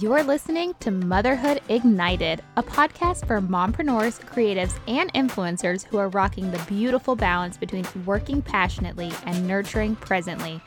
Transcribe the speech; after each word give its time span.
You're 0.00 0.24
listening 0.24 0.74
to 0.80 0.90
Motherhood 0.90 1.60
Ignited, 1.68 2.42
a 2.56 2.62
podcast 2.64 3.24
for 3.24 3.40
mompreneurs, 3.40 4.20
creatives, 4.20 4.76
and 4.88 5.12
influencers 5.12 5.84
who 5.84 5.98
are 5.98 6.08
rocking 6.08 6.50
the 6.50 6.58
beautiful 6.66 7.14
balance 7.14 7.56
between 7.56 7.86
working 8.04 8.42
passionately 8.42 9.12
and 9.26 9.46
nurturing 9.46 9.94
presently. 9.94 10.60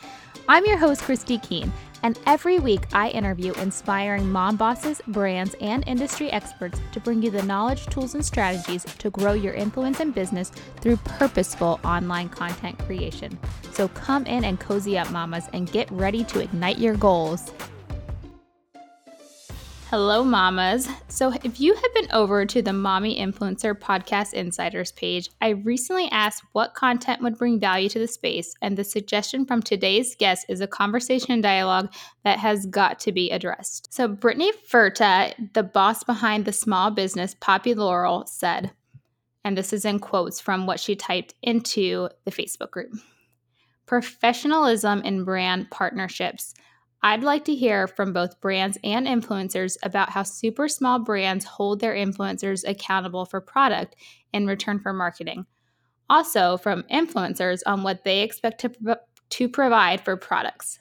I'm 0.48 0.66
your 0.66 0.78
host, 0.78 1.02
Christy 1.02 1.38
Keen, 1.38 1.70
and 2.02 2.18
every 2.28 2.60
week 2.60 2.84
I 2.94 3.10
interview 3.10 3.52
inspiring 3.56 4.32
mom 4.32 4.56
bosses, 4.56 5.02
brands, 5.08 5.54
and 5.60 5.86
industry 5.86 6.32
experts 6.32 6.80
to 6.94 7.02
bring 7.02 7.22
you 7.22 7.30
the 7.30 7.44
knowledge, 7.44 7.88
tools, 7.88 8.16
and 8.16 8.26
strategies 8.26 8.86
to 8.86 9.10
grow 9.10 9.34
your 9.34 9.54
influence 9.54 10.00
and 10.00 10.16
business 10.16 10.50
through 10.80 10.96
purposeful 10.96 11.82
online 11.84 12.30
content 12.30 12.80
creation. 12.80 13.38
So 13.74 13.90
come 13.90 14.26
in 14.28 14.46
and 14.46 14.62
cozy 14.62 14.98
up, 14.98 15.12
mamas, 15.12 15.50
and 15.52 15.70
get 15.70 15.92
ready 15.92 16.24
to 16.24 16.40
ignite 16.40 16.78
your 16.78 16.96
goals. 16.96 17.52
Hello, 19.90 20.24
mamas. 20.24 20.88
So, 21.08 21.34
if 21.44 21.60
you 21.60 21.74
have 21.74 21.94
been 21.96 22.12
over 22.12 22.46
to 22.46 22.62
the 22.62 22.74
Mommy 22.74 23.20
Influencer 23.20 23.74
Podcast 23.74 24.36
Insiders 24.36 24.92
page, 24.92 25.32
I 25.42 25.50
recently 25.50 26.08
asked 26.12 26.44
what 26.52 26.76
content 26.76 27.24
would 27.24 27.40
bring 27.40 27.60
value 27.60 27.90
to 27.90 27.98
the 27.98 28.08
space, 28.08 28.54
and 28.62 28.78
the 28.78 28.84
suggestion 28.84 29.48
from 29.48 29.64
today's 29.64 30.16
guest 30.16 30.46
is 30.48 30.62
a 30.62 30.68
conversation 30.68 31.32
and 31.32 31.42
dialogue 31.42 31.92
that 32.24 32.38
has 32.38 32.68
got 32.68 33.00
to 33.00 33.12
be 33.12 33.32
addressed. 33.32 33.92
So, 33.92 34.08
Britney 34.08 34.52
Verta, 34.72 35.34
the 35.54 35.64
boss 35.64 36.04
behind 36.04 36.46
the 36.46 36.54
small 36.54 36.92
business 36.92 37.36
Poppy 37.40 37.74
Laurel, 37.74 38.28
said, 38.28 38.70
and 39.44 39.58
this 39.58 39.74
is 39.74 39.86
in 39.86 39.98
quotes 39.98 40.40
from 40.40 40.68
what 40.68 40.80
she 40.80 40.96
typed 40.96 41.34
into 41.42 42.10
the 42.26 42.32
Facebook 42.32 42.70
group 42.70 42.94
professionalism 43.88 45.02
in 45.02 45.24
brand 45.24 45.72
partnerships. 45.72 46.54
I'd 47.02 47.24
like 47.24 47.46
to 47.46 47.56
hear 47.56 47.88
from 47.88 48.12
both 48.12 48.42
brands 48.42 48.78
and 48.84 49.08
influencers 49.08 49.78
about 49.84 50.10
how 50.10 50.24
super 50.24 50.68
small 50.68 51.00
brands 51.00 51.46
hold 51.46 51.80
their 51.80 51.94
influencers 51.94 52.68
accountable 52.68 53.26
for 53.26 53.40
product 53.40 53.96
in 54.34 54.48
return 54.48 54.80
for 54.80 54.92
marketing. 54.92 55.46
Also, 56.10 56.58
from 56.58 56.84
influencers 56.92 57.62
on 57.66 57.84
what 57.84 58.04
they 58.04 58.22
expect 58.22 58.60
to, 58.62 59.00
to 59.30 59.48
provide 59.48 60.02
for 60.02 60.18
products. 60.18 60.80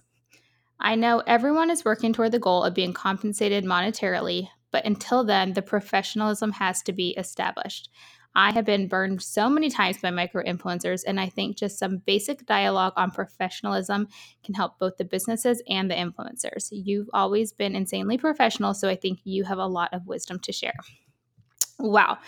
I 0.81 0.95
know 0.95 1.23
everyone 1.27 1.71
is 1.71 1.85
working 1.85 2.13
toward 2.13 2.33
the 2.33 2.39
goal 2.39 2.65
of 2.65 2.75
being 2.75 2.93
compensated 2.93 3.65
monetarily, 3.65 4.49
but 4.71 4.85
until 4.85 5.25
then, 5.25 5.53
the 5.53 5.63
professionalism 5.63 6.53
has 6.53 6.83
to 6.83 6.93
be 6.93 7.11
established. 7.11 7.91
I 8.35 8.53
have 8.53 8.65
been 8.65 8.89
burned 8.89 9.23
so 9.23 9.49
many 9.49 9.71
times 9.71 9.99
by 9.99 10.11
micro 10.11 10.45
influencers, 10.45 11.03
and 11.07 11.19
I 11.19 11.29
think 11.29 11.57
just 11.57 11.79
some 11.79 11.99
basic 11.99 12.47
dialogue 12.47 12.93
on 12.97 13.11
professionalism 13.11 14.09
can 14.45 14.55
help 14.55 14.79
both 14.79 14.97
the 14.97 15.05
businesses 15.05 15.63
and 15.69 15.91
the 15.91 15.95
influencers. 15.95 16.69
You've 16.71 17.09
always 17.13 17.53
been 17.53 17.75
insanely 17.75 18.19
professional, 18.19 18.75
so 18.75 18.89
I 18.89 18.97
think 18.97 19.21
you 19.25 19.45
have 19.45 19.59
a 19.59 19.67
lot 19.67 19.93
of 19.93 20.07
wisdom 20.07 20.39
to 20.41 20.53
share. 20.53 20.77
Wow. 21.79 22.19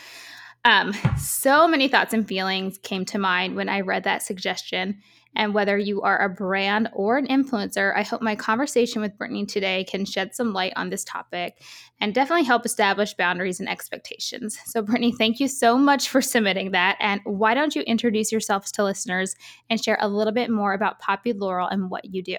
Um, 0.65 0.93
so 1.19 1.67
many 1.67 1.89
thoughts 1.89 2.12
and 2.12 2.27
feelings 2.27 2.78
came 2.78 3.05
to 3.06 3.19
mind 3.19 3.56
when 3.56 3.69
I 3.69 3.81
read 3.81 4.05
that 4.05 4.23
suggestion. 4.23 5.01
And 5.36 5.55
whether 5.55 5.78
you 5.78 6.03
are 6.03 6.20
a 6.20 6.28
brand 6.28 6.89
or 6.92 7.17
an 7.17 7.27
influencer, 7.27 7.95
I 7.97 8.03
hope 8.03 8.20
my 8.20 8.34
conversation 8.34 9.00
with 9.00 9.17
Britney 9.17 9.47
today 9.47 9.84
can 9.84 10.05
shed 10.05 10.34
some 10.34 10.53
light 10.53 10.72
on 10.77 10.91
this 10.91 11.05
topic 11.05 11.62
and 12.00 12.14
definitely 12.14 12.45
help 12.45 12.67
establish 12.67 13.14
boundaries 13.14 13.61
and 13.61 13.69
expectations. 13.69 14.59
So, 14.67 14.83
Britney, 14.83 15.17
thank 15.17 15.39
you 15.39 15.48
so 15.48 15.78
much 15.78 16.09
for 16.09 16.20
submitting 16.20 16.72
that. 16.72 16.97
And 17.00 17.20
why 17.25 17.55
don't 17.55 17.77
you 17.77 17.83
introduce 17.83 18.33
yourselves 18.33 18.72
to 18.72 18.84
listeners 18.84 19.34
and 19.69 19.83
share 19.83 19.98
a 20.00 20.09
little 20.09 20.33
bit 20.33 20.50
more 20.50 20.72
about 20.72 20.98
Poppy 20.98 21.33
Laurel 21.33 21.69
and 21.69 21.91
what 21.91 22.06
you 22.06 22.22
do? 22.22 22.37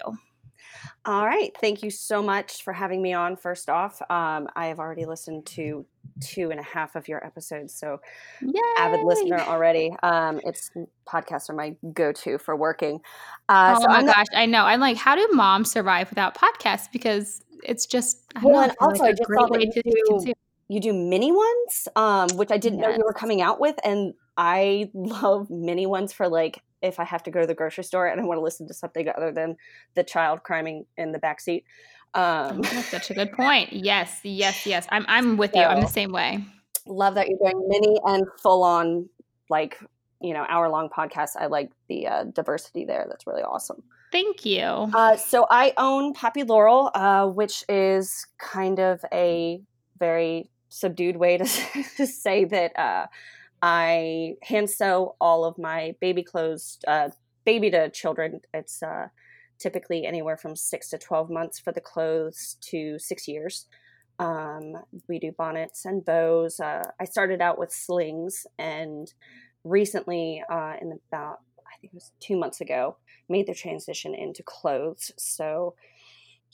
All 1.04 1.26
right. 1.26 1.50
Thank 1.60 1.82
you 1.82 1.90
so 1.90 2.22
much 2.22 2.62
for 2.62 2.72
having 2.72 3.02
me 3.02 3.12
on. 3.12 3.36
First 3.36 3.68
off, 3.68 4.00
um, 4.02 4.46
I 4.54 4.66
have 4.66 4.78
already 4.78 5.04
listened 5.04 5.46
to 5.46 5.84
two 6.20 6.52
and 6.52 6.60
a 6.60 6.62
half 6.62 6.94
of 6.94 7.08
your 7.08 7.24
episodes, 7.26 7.74
so 7.74 8.00
Yay! 8.40 8.52
avid 8.78 9.00
listener 9.04 9.40
already. 9.40 9.92
Um, 10.04 10.40
it's 10.44 10.70
podcasts 11.08 11.50
are 11.50 11.54
my 11.54 11.74
go-to 11.92 12.38
for 12.38 12.54
working. 12.54 13.00
Uh, 13.48 13.74
oh 13.76 13.82
so 13.82 13.88
my 13.88 13.96
I'm 13.96 14.06
gosh, 14.06 14.26
I 14.32 14.46
know. 14.46 14.64
I'm 14.64 14.78
like, 14.78 14.96
how 14.96 15.16
do 15.16 15.28
moms 15.32 15.72
survive 15.72 16.08
without 16.08 16.36
podcasts? 16.36 16.86
Because 16.92 17.42
it's 17.64 17.86
just 17.86 18.22
I 18.36 18.44
well, 18.44 18.54
know, 18.54 18.62
and 18.62 18.72
also 18.80 19.02
like 19.02 19.14
I 19.14 19.16
just 19.16 19.30
thought 19.34 19.52
that 19.52 19.60
you 19.74 19.82
do, 20.22 20.32
you 20.68 20.80
do 20.80 20.92
mini 20.92 21.32
ones, 21.32 21.88
um, 21.96 22.28
which 22.36 22.52
I 22.52 22.58
didn't 22.58 22.78
yes. 22.78 22.90
know 22.90 22.96
you 22.98 23.04
were 23.04 23.12
coming 23.12 23.42
out 23.42 23.58
with, 23.58 23.76
and 23.84 24.14
I 24.36 24.90
love 24.94 25.50
mini 25.50 25.86
ones 25.86 26.12
for 26.12 26.28
like 26.28 26.62
if 26.82 27.00
I 27.00 27.04
have 27.04 27.22
to 27.24 27.30
go 27.30 27.40
to 27.40 27.46
the 27.46 27.54
grocery 27.54 27.84
store 27.84 28.06
and 28.06 28.20
I 28.20 28.24
want 28.24 28.38
to 28.38 28.42
listen 28.42 28.66
to 28.68 28.74
something 28.74 29.08
other 29.16 29.32
than 29.32 29.56
the 29.94 30.04
child 30.04 30.42
crying 30.42 30.86
in 30.96 31.12
the 31.12 31.18
back 31.18 31.40
seat. 31.40 31.64
Um, 32.14 32.58
oh, 32.58 32.62
that's 32.62 32.88
such 32.88 33.10
a 33.10 33.14
good 33.14 33.32
point. 33.32 33.72
Yes, 33.72 34.20
yes, 34.22 34.66
yes. 34.66 34.86
I'm 34.90 35.04
I'm 35.08 35.36
with 35.36 35.52
so, 35.52 35.60
you. 35.60 35.66
I'm 35.66 35.80
the 35.80 35.86
same 35.86 36.12
way. 36.12 36.44
Love 36.86 37.14
that 37.14 37.28
you're 37.28 37.38
doing 37.38 37.68
mini 37.68 37.98
and 38.04 38.26
full 38.42 38.62
on 38.64 39.08
like 39.48 39.78
you 40.20 40.34
know 40.34 40.44
hour 40.48 40.68
long 40.68 40.88
podcasts. 40.88 41.36
I 41.38 41.46
like 41.46 41.70
the 41.88 42.06
uh, 42.06 42.24
diversity 42.24 42.84
there. 42.84 43.06
That's 43.08 43.26
really 43.26 43.42
awesome. 43.42 43.82
Thank 44.10 44.44
you. 44.44 44.62
Uh, 44.62 45.16
so 45.16 45.46
I 45.50 45.72
own 45.78 46.12
Poppy 46.12 46.42
Laurel, 46.42 46.90
uh, 46.94 47.26
which 47.26 47.64
is 47.66 48.26
kind 48.38 48.78
of 48.78 49.02
a 49.10 49.62
very 49.98 50.50
subdued 50.68 51.16
way 51.16 51.38
to, 51.38 51.44
to 51.96 52.06
say 52.06 52.44
that 52.44 52.78
uh, 52.78 53.06
I 53.62 54.34
hand 54.42 54.68
sew 54.68 55.14
all 55.20 55.44
of 55.44 55.56
my 55.56 55.94
baby 56.00 56.24
clothes, 56.24 56.78
uh, 56.88 57.10
baby 57.44 57.70
to 57.70 57.88
children. 57.90 58.40
It's 58.52 58.82
uh, 58.82 59.06
typically 59.58 60.04
anywhere 60.04 60.36
from 60.36 60.56
six 60.56 60.90
to 60.90 60.98
12 60.98 61.30
months 61.30 61.60
for 61.60 61.72
the 61.72 61.80
clothes 61.80 62.56
to 62.62 62.98
six 62.98 63.28
years. 63.28 63.66
Um, 64.18 64.74
we 65.08 65.20
do 65.20 65.32
bonnets 65.32 65.84
and 65.84 66.04
bows. 66.04 66.58
Uh, 66.58 66.82
I 67.00 67.04
started 67.04 67.40
out 67.40 67.58
with 67.58 67.72
slings 67.72 68.46
and 68.58 69.12
recently, 69.64 70.42
uh, 70.50 70.74
in 70.80 70.98
about, 71.08 71.38
I 71.60 71.78
think 71.80 71.92
it 71.92 71.94
was 71.94 72.10
two 72.18 72.36
months 72.36 72.60
ago, 72.60 72.96
made 73.28 73.46
the 73.46 73.54
transition 73.54 74.14
into 74.14 74.42
clothes. 74.42 75.12
So 75.16 75.74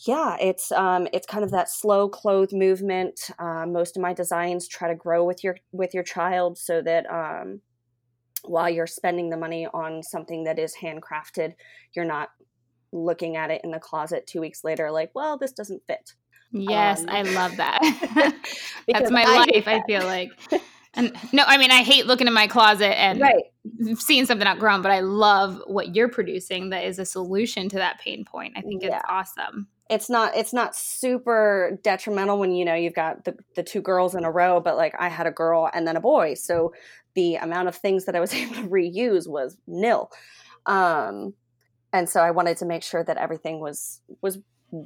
yeah, 0.06 0.36
it's 0.40 0.70
um, 0.70 1.08
it's 1.12 1.26
kind 1.26 1.42
of 1.42 1.50
that 1.50 1.68
slow 1.68 2.08
clothes 2.08 2.52
movement. 2.52 3.30
Uh, 3.38 3.66
most 3.66 3.96
of 3.96 4.02
my 4.02 4.12
designs 4.12 4.68
try 4.68 4.88
to 4.88 4.94
grow 4.94 5.24
with 5.24 5.42
your 5.42 5.56
with 5.72 5.92
your 5.92 6.04
child, 6.04 6.56
so 6.56 6.80
that 6.82 7.10
um, 7.10 7.60
while 8.44 8.70
you're 8.70 8.86
spending 8.86 9.30
the 9.30 9.36
money 9.36 9.66
on 9.66 10.02
something 10.04 10.44
that 10.44 10.58
is 10.58 10.76
handcrafted, 10.80 11.54
you're 11.94 12.04
not 12.04 12.28
looking 12.92 13.36
at 13.36 13.50
it 13.50 13.60
in 13.64 13.72
the 13.72 13.80
closet 13.80 14.26
two 14.26 14.40
weeks 14.40 14.62
later, 14.62 14.90
like, 14.90 15.10
well, 15.14 15.36
this 15.36 15.52
doesn't 15.52 15.82
fit. 15.88 16.14
Yes, 16.52 17.00
um, 17.00 17.08
I 17.08 17.22
love 17.22 17.56
that. 17.56 17.80
That's 18.88 19.10
my 19.10 19.24
I 19.24 19.46
life. 19.46 19.66
I 19.66 19.82
feel 19.86 20.04
like. 20.04 20.30
And 20.94 21.14
no, 21.32 21.44
I 21.46 21.58
mean, 21.58 21.70
I 21.70 21.82
hate 21.82 22.06
looking 22.06 22.26
in 22.26 22.32
my 22.32 22.48
closet 22.48 22.98
and 22.98 23.20
right. 23.20 23.44
seeing 23.98 24.24
something 24.24 24.48
outgrown, 24.48 24.80
but 24.80 24.90
I 24.90 25.00
love 25.00 25.62
what 25.66 25.94
you're 25.94 26.08
producing 26.08 26.70
that 26.70 26.82
is 26.84 26.98
a 26.98 27.04
solution 27.04 27.68
to 27.68 27.76
that 27.76 28.00
pain 28.00 28.24
point. 28.24 28.54
I 28.56 28.62
think 28.62 28.82
yeah. 28.82 28.96
it's 28.96 29.04
awesome 29.06 29.68
it's 29.88 30.10
not 30.10 30.36
it's 30.36 30.52
not 30.52 30.76
super 30.76 31.78
detrimental 31.82 32.38
when 32.38 32.52
you 32.52 32.64
know 32.64 32.74
you've 32.74 32.94
got 32.94 33.24
the, 33.24 33.34
the 33.56 33.62
two 33.62 33.80
girls 33.80 34.14
in 34.14 34.24
a 34.24 34.30
row 34.30 34.60
but 34.60 34.76
like 34.76 34.94
i 34.98 35.08
had 35.08 35.26
a 35.26 35.30
girl 35.30 35.70
and 35.72 35.86
then 35.86 35.96
a 35.96 36.00
boy. 36.00 36.34
So 36.34 36.72
the 37.14 37.36
amount 37.36 37.68
of 37.68 37.76
things 37.76 38.04
that 38.04 38.16
i 38.16 38.20
was 38.20 38.34
able 38.34 38.54
to 38.56 38.68
reuse 38.68 39.28
was 39.28 39.56
nil. 39.66 40.10
Um, 40.66 41.34
and 41.92 42.08
so 42.08 42.20
i 42.20 42.30
wanted 42.30 42.56
to 42.58 42.66
make 42.66 42.82
sure 42.82 43.02
that 43.04 43.16
everything 43.16 43.60
was 43.60 44.00
was 44.20 44.38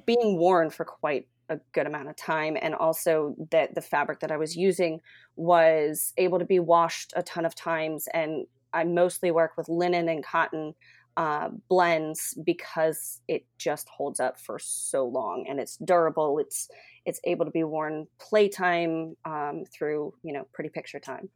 being 0.06 0.38
worn 0.38 0.70
for 0.70 0.84
quite 0.84 1.26
a 1.48 1.58
good 1.72 1.86
amount 1.86 2.08
of 2.08 2.16
time. 2.16 2.56
And 2.60 2.74
also 2.74 3.34
that 3.50 3.74
the 3.74 3.80
fabric 3.80 4.20
that 4.20 4.30
i 4.30 4.36
was 4.36 4.56
using 4.56 5.00
was 5.36 6.12
able 6.16 6.38
to 6.38 6.44
be 6.44 6.60
washed 6.60 7.12
a 7.16 7.22
ton 7.22 7.44
of 7.44 7.54
times. 7.54 8.08
And 8.14 8.46
i 8.72 8.84
mostly 8.84 9.30
work 9.30 9.52
with 9.56 9.68
linen 9.68 10.08
and 10.08 10.24
cotton 10.24 10.74
uh, 11.16 11.50
blends 11.68 12.38
because 12.44 13.20
it 13.28 13.44
just 13.58 13.88
holds 13.88 14.20
up 14.20 14.40
for 14.40 14.58
so 14.58 15.06
long 15.06 15.46
and 15.48 15.60
it's 15.60 15.76
durable. 15.76 16.38
It's 16.38 16.68
it's 17.04 17.20
able 17.24 17.44
to 17.44 17.50
be 17.50 17.64
worn 17.64 18.06
playtime 18.20 19.16
um, 19.24 19.64
through 19.72 20.14
you 20.22 20.32
know 20.32 20.46
pretty 20.52 20.70
picture 20.70 21.00
time. 21.00 21.28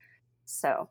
So 0.45 0.89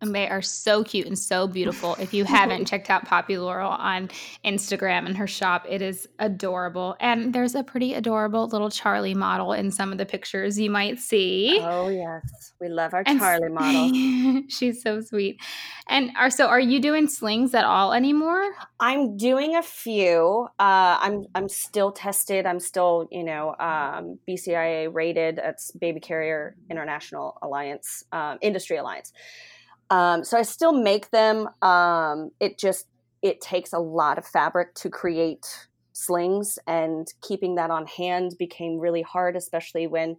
and 0.00 0.14
they 0.14 0.28
are 0.28 0.42
so 0.42 0.82
cute 0.82 1.06
and 1.06 1.18
so 1.18 1.46
beautiful. 1.46 1.94
If 1.98 2.14
you 2.14 2.24
haven't 2.24 2.64
checked 2.68 2.90
out 2.90 3.04
Poppy 3.04 3.38
Laurel 3.38 3.70
on 3.70 4.08
Instagram 4.44 5.06
and 5.06 5.16
her 5.16 5.26
shop, 5.26 5.66
it 5.68 5.82
is 5.82 6.08
adorable. 6.18 6.96
And 7.00 7.34
there's 7.34 7.54
a 7.54 7.62
pretty 7.62 7.94
adorable 7.94 8.48
little 8.48 8.70
Charlie 8.70 9.14
model 9.14 9.52
in 9.52 9.70
some 9.70 9.92
of 9.92 9.98
the 9.98 10.06
pictures 10.06 10.58
you 10.58 10.70
might 10.70 10.98
see. 10.98 11.58
Oh 11.62 11.88
yes, 11.88 12.52
we 12.60 12.68
love 12.68 12.94
our 12.94 13.02
and 13.06 13.18
Charlie 13.18 13.48
model. 13.48 14.42
she's 14.48 14.82
so 14.82 15.00
sweet. 15.00 15.40
And 15.88 16.10
are 16.16 16.30
so 16.30 16.46
are 16.46 16.60
you 16.60 16.80
doing 16.80 17.08
slings 17.08 17.54
at 17.54 17.64
all 17.64 17.92
anymore? 17.92 18.42
I'm 18.78 19.16
doing 19.16 19.56
a 19.56 19.62
few. 19.62 20.48
Uh, 20.58 20.96
I'm 21.00 21.26
I'm 21.34 21.48
still 21.48 21.92
tested. 21.92 22.46
I'm 22.46 22.60
still 22.60 23.08
you 23.10 23.24
know 23.24 23.54
um, 23.58 24.18
BCIA 24.28 24.92
rated. 24.92 25.36
That's 25.36 25.72
Baby 25.72 26.00
Carrier 26.00 26.56
International 26.70 27.36
Alliance 27.42 28.04
um, 28.12 28.38
Industry 28.40 28.76
Alliance. 28.78 29.12
Um, 29.90 30.24
so 30.24 30.38
I 30.38 30.42
still 30.42 30.72
make 30.72 31.10
them. 31.10 31.48
Um, 31.62 32.30
it 32.40 32.58
just 32.58 32.86
it 33.22 33.40
takes 33.40 33.72
a 33.72 33.78
lot 33.78 34.18
of 34.18 34.26
fabric 34.26 34.74
to 34.74 34.88
create 34.88 35.68
slings 36.00 36.58
and 36.66 37.12
keeping 37.20 37.56
that 37.56 37.70
on 37.70 37.86
hand 37.86 38.34
became 38.38 38.78
really 38.78 39.02
hard 39.02 39.36
especially 39.36 39.86
when 39.86 40.16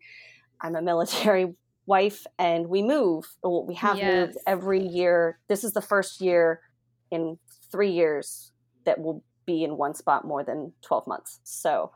i'm 0.62 0.76
a 0.76 0.82
military 0.82 1.54
wife 1.88 2.26
and 2.38 2.68
we 2.68 2.84
move 2.84 3.26
well, 3.44 3.66
we 3.66 3.74
have 3.74 3.98
yes. 3.98 4.14
moved 4.14 4.38
every 4.46 4.86
year 4.86 5.40
this 5.48 5.64
is 5.64 5.74
the 5.74 5.82
first 5.82 6.22
year 6.22 6.62
in 7.10 7.38
three 7.72 7.92
years 7.92 8.52
that 8.86 9.00
we'll 9.00 9.24
be 9.46 9.64
in 9.64 9.76
one 9.76 9.96
spot 9.96 10.26
more 10.26 10.44
than 10.44 10.72
12 10.84 11.08
months 11.08 11.40
so 11.44 11.92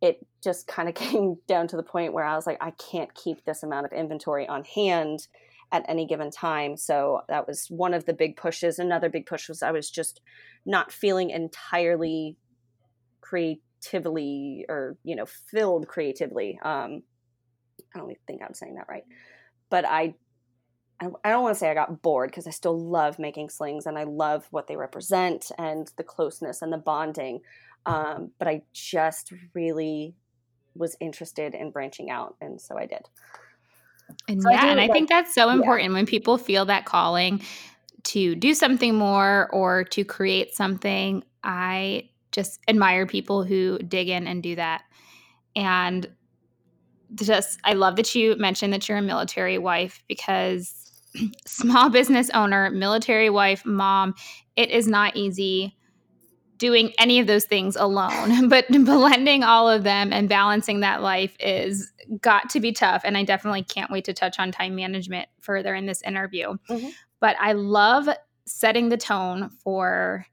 it 0.00 0.24
just 0.42 0.68
kind 0.68 0.88
of 0.88 0.94
came 1.10 1.36
down 1.48 1.66
to 1.66 1.76
the 1.76 1.82
point 1.82 2.12
where 2.12 2.24
i 2.24 2.36
was 2.36 2.46
like 2.46 2.58
i 2.60 2.70
can't 2.72 3.12
keep 3.14 3.44
this 3.44 3.64
amount 3.64 3.84
of 3.84 3.92
inventory 3.92 4.46
on 4.46 4.62
hand 4.64 5.26
at 5.72 5.84
any 5.88 6.06
given 6.06 6.30
time. 6.30 6.76
So 6.76 7.20
that 7.28 7.46
was 7.46 7.66
one 7.68 7.94
of 7.94 8.06
the 8.06 8.12
big 8.12 8.36
pushes. 8.36 8.78
Another 8.78 9.08
big 9.08 9.26
push 9.26 9.48
was 9.48 9.62
I 9.62 9.70
was 9.70 9.90
just 9.90 10.20
not 10.66 10.92
feeling 10.92 11.30
entirely 11.30 12.36
creatively 13.20 14.66
or, 14.68 14.96
you 15.04 15.16
know, 15.16 15.26
filled 15.26 15.86
creatively. 15.86 16.58
Um, 16.62 17.02
I 17.94 17.98
don't 17.98 18.12
think 18.26 18.42
I'm 18.42 18.54
saying 18.54 18.74
that 18.74 18.88
right. 18.88 19.04
But 19.68 19.84
I 19.84 20.14
I 21.02 21.30
don't 21.30 21.42
want 21.42 21.54
to 21.54 21.58
say 21.58 21.70
I 21.70 21.74
got 21.74 22.02
bored 22.02 22.30
because 22.30 22.46
I 22.46 22.50
still 22.50 22.78
love 22.78 23.18
making 23.18 23.48
slings 23.48 23.86
and 23.86 23.98
I 23.98 24.04
love 24.04 24.46
what 24.50 24.66
they 24.66 24.76
represent 24.76 25.50
and 25.56 25.90
the 25.96 26.04
closeness 26.04 26.60
and 26.60 26.70
the 26.70 26.76
bonding. 26.76 27.40
Um, 27.86 28.32
but 28.38 28.46
I 28.46 28.62
just 28.74 29.32
really 29.54 30.14
was 30.74 30.96
interested 31.00 31.54
in 31.54 31.70
branching 31.70 32.10
out, 32.10 32.36
and 32.40 32.60
so 32.60 32.76
I 32.76 32.84
did. 32.84 33.08
And 34.28 34.42
so 34.42 34.50
yeah, 34.50 34.64
I 34.64 34.66
and 34.68 34.80
I 34.80 34.84
like, 34.84 34.92
think 34.92 35.08
that's 35.08 35.34
so 35.34 35.50
important 35.50 35.90
yeah. 35.90 35.96
when 35.96 36.06
people 36.06 36.38
feel 36.38 36.64
that 36.66 36.84
calling 36.84 37.42
to 38.04 38.34
do 38.34 38.54
something 38.54 38.94
more 38.94 39.48
or 39.52 39.84
to 39.84 40.04
create 40.04 40.54
something. 40.54 41.22
I 41.44 42.10
just 42.32 42.60
admire 42.68 43.06
people 43.06 43.44
who 43.44 43.78
dig 43.78 44.08
in 44.08 44.26
and 44.26 44.42
do 44.42 44.56
that. 44.56 44.82
And 45.56 46.08
just, 47.14 47.58
I 47.64 47.72
love 47.72 47.96
that 47.96 48.14
you 48.14 48.36
mentioned 48.36 48.72
that 48.72 48.88
you're 48.88 48.98
a 48.98 49.02
military 49.02 49.58
wife 49.58 50.02
because 50.06 50.92
small 51.46 51.90
business 51.90 52.30
owner, 52.30 52.70
military 52.70 53.30
wife, 53.30 53.64
mom, 53.66 54.14
it 54.56 54.70
is 54.70 54.86
not 54.86 55.16
easy 55.16 55.76
doing 56.60 56.92
any 56.98 57.18
of 57.18 57.26
those 57.26 57.46
things 57.46 57.74
alone, 57.74 58.48
but 58.48 58.68
blending 58.68 59.42
all 59.42 59.68
of 59.68 59.82
them 59.82 60.12
and 60.12 60.28
balancing 60.28 60.80
that 60.80 61.02
life 61.02 61.36
is 61.40 61.92
got 62.20 62.50
to 62.50 62.60
be 62.60 62.70
tough. 62.70 63.02
And 63.04 63.16
I 63.16 63.24
definitely 63.24 63.64
can't 63.64 63.90
wait 63.90 64.04
to 64.04 64.12
touch 64.12 64.38
on 64.38 64.52
time 64.52 64.76
management 64.76 65.28
further 65.40 65.74
in 65.74 65.86
this 65.86 66.02
interview. 66.02 66.56
Mm-hmm. 66.68 66.90
But 67.18 67.36
I 67.40 67.52
love 67.52 68.08
setting 68.46 68.90
the 68.90 68.96
tone 68.96 69.50
for 69.64 70.26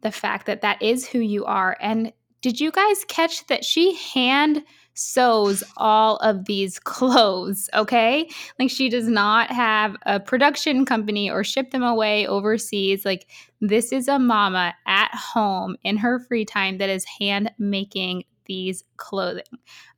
the 0.00 0.10
fact 0.10 0.46
that 0.46 0.62
that 0.62 0.82
is 0.82 1.06
who 1.06 1.20
you 1.20 1.44
are. 1.44 1.76
And 1.80 2.12
did 2.40 2.60
you 2.60 2.70
guys 2.70 3.04
catch 3.06 3.46
that 3.46 3.64
she 3.64 3.94
hand 3.94 4.64
sews 4.96 5.62
all 5.76 6.16
of 6.16 6.46
these 6.46 6.78
clothes, 6.84 7.70
okay? 7.74 8.28
Like 8.58 8.70
she 8.70 8.88
does 8.88 9.06
not 9.06 9.50
have 9.50 9.96
a 10.04 10.18
production 10.18 10.84
company 10.84 11.30
or 11.30 11.44
ship 11.44 11.70
them 11.70 11.82
away 11.82 12.26
overseas. 12.26 13.04
Like 13.04 13.28
this 13.60 13.92
is 13.92 14.08
a 14.08 14.18
mama 14.18 14.74
at 14.86 15.14
home 15.14 15.76
in 15.84 15.96
her 15.98 16.18
free 16.18 16.44
time 16.44 16.78
that 16.78 16.88
is 16.88 17.04
hand 17.04 17.52
making 17.58 18.24
these 18.46 18.84
clothing. 18.96 19.44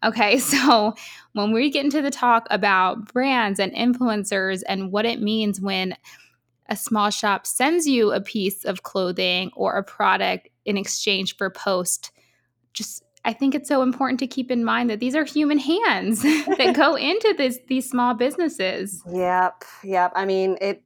Okay, 0.04 0.38
so 0.38 0.94
when 1.32 1.52
we 1.52 1.70
get 1.70 1.84
into 1.84 2.02
the 2.02 2.10
talk 2.10 2.46
about 2.50 3.12
brands 3.12 3.60
and 3.60 3.72
influencers 3.72 4.62
and 4.68 4.92
what 4.92 5.06
it 5.06 5.22
means 5.22 5.60
when 5.60 5.96
a 6.68 6.76
small 6.76 7.08
shop 7.08 7.46
sends 7.46 7.86
you 7.86 8.12
a 8.12 8.20
piece 8.20 8.64
of 8.64 8.82
clothing 8.82 9.50
or 9.54 9.76
a 9.76 9.82
product 9.82 10.48
in 10.66 10.76
exchange 10.76 11.36
for 11.36 11.48
post, 11.48 12.10
just 12.74 13.02
I 13.24 13.32
think 13.32 13.54
it's 13.54 13.68
so 13.68 13.82
important 13.82 14.20
to 14.20 14.26
keep 14.26 14.50
in 14.50 14.64
mind 14.64 14.90
that 14.90 15.00
these 15.00 15.14
are 15.14 15.24
human 15.24 15.58
hands 15.58 16.22
that 16.22 16.74
go 16.74 16.94
into 16.96 17.34
this 17.36 17.58
these 17.68 17.88
small 17.88 18.14
businesses. 18.14 19.02
Yep, 19.10 19.64
yep. 19.84 20.12
I 20.14 20.24
mean, 20.24 20.56
it. 20.60 20.82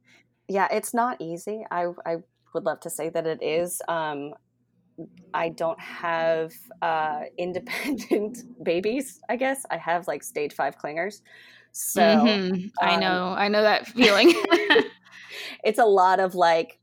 Yeah, 0.49 0.67
it's 0.71 0.93
not 0.93 1.21
easy. 1.21 1.65
I 1.71 1.87
I 2.05 2.17
would 2.53 2.63
love 2.63 2.79
to 2.81 2.89
say 2.89 3.09
that 3.09 3.25
it 3.25 3.41
is. 3.41 3.81
Um, 3.87 4.33
I 5.33 5.49
don't 5.49 5.79
have 5.79 6.53
uh, 6.81 7.21
independent 7.37 8.39
babies. 8.63 9.19
I 9.29 9.35
guess 9.35 9.65
I 9.71 9.77
have 9.77 10.07
like 10.07 10.23
stage 10.23 10.53
five 10.53 10.77
clingers. 10.77 11.21
So 11.71 12.01
mm-hmm. 12.01 12.67
I 12.79 12.95
um, 12.95 12.99
know, 12.99 13.29
I 13.29 13.47
know 13.47 13.63
that 13.63 13.87
feeling. 13.87 14.33
it's 15.63 15.79
a 15.79 15.85
lot 15.85 16.19
of 16.19 16.35
like 16.35 16.79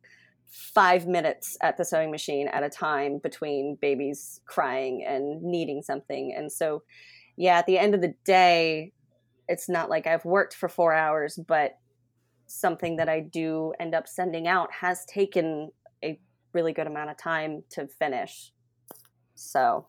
five 0.50 1.06
minutes 1.06 1.56
at 1.62 1.76
the 1.76 1.84
sewing 1.84 2.10
machine 2.10 2.48
at 2.48 2.62
a 2.62 2.68
time 2.68 3.18
between 3.22 3.78
babies 3.80 4.40
crying 4.46 5.04
and 5.06 5.42
needing 5.42 5.82
something. 5.82 6.34
And 6.36 6.50
so, 6.50 6.82
yeah, 7.36 7.58
at 7.58 7.66
the 7.66 7.78
end 7.78 7.94
of 7.94 8.00
the 8.00 8.14
day, 8.24 8.92
it's 9.48 9.68
not 9.68 9.88
like 9.88 10.06
I've 10.06 10.24
worked 10.24 10.54
for 10.54 10.68
four 10.68 10.92
hours, 10.92 11.38
but 11.48 11.78
something 12.46 12.96
that 12.96 13.08
I 13.08 13.20
do 13.20 13.72
end 13.78 13.94
up 13.94 14.08
sending 14.08 14.48
out 14.48 14.72
has 14.72 15.04
taken 15.06 15.70
a 16.04 16.18
really 16.52 16.72
good 16.72 16.88
amount 16.88 17.10
of 17.10 17.16
time 17.16 17.62
to 17.70 17.86
finish. 17.86 18.52
So 19.36 19.86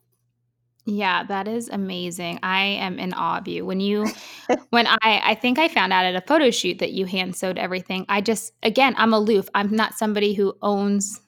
yeah, 0.86 1.24
that 1.24 1.48
is 1.48 1.70
amazing. 1.70 2.40
I 2.42 2.64
am 2.64 2.98
in 2.98 3.14
awe 3.14 3.38
of 3.38 3.48
you. 3.48 3.66
When 3.66 3.80
you 3.80 4.08
when 4.70 4.88
I 4.88 5.22
I 5.24 5.36
think 5.36 5.60
I 5.60 5.68
found 5.68 5.94
out 5.94 6.06
at 6.06 6.16
a 6.16 6.26
photo 6.26 6.50
shoot 6.50 6.80
that 6.80 6.92
you 6.92 7.06
hand 7.06 7.36
sewed 7.36 7.58
everything. 7.58 8.06
I 8.10 8.22
just 8.22 8.54
again, 8.64 8.96
I'm 8.98 9.14
aloof. 9.14 9.48
I'm 9.54 9.76
not 9.76 9.94
somebody 9.94 10.34
who 10.34 10.56
owns 10.62 11.22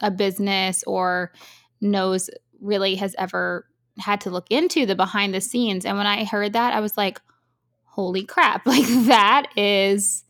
a 0.00 0.10
business 0.10 0.84
or 0.86 1.32
knows 1.80 2.28
really 2.60 2.94
has 2.96 3.14
ever 3.18 3.66
had 3.98 4.20
to 4.22 4.30
look 4.30 4.46
into 4.50 4.86
the 4.86 4.94
behind 4.94 5.34
the 5.34 5.40
scenes. 5.40 5.84
And 5.84 5.96
when 5.96 6.06
I 6.06 6.24
heard 6.24 6.52
that, 6.52 6.74
I 6.74 6.80
was 6.80 6.96
like, 6.96 7.20
holy 7.84 8.24
crap. 8.24 8.66
Like 8.66 8.86
that 9.06 9.46
is 9.56 10.24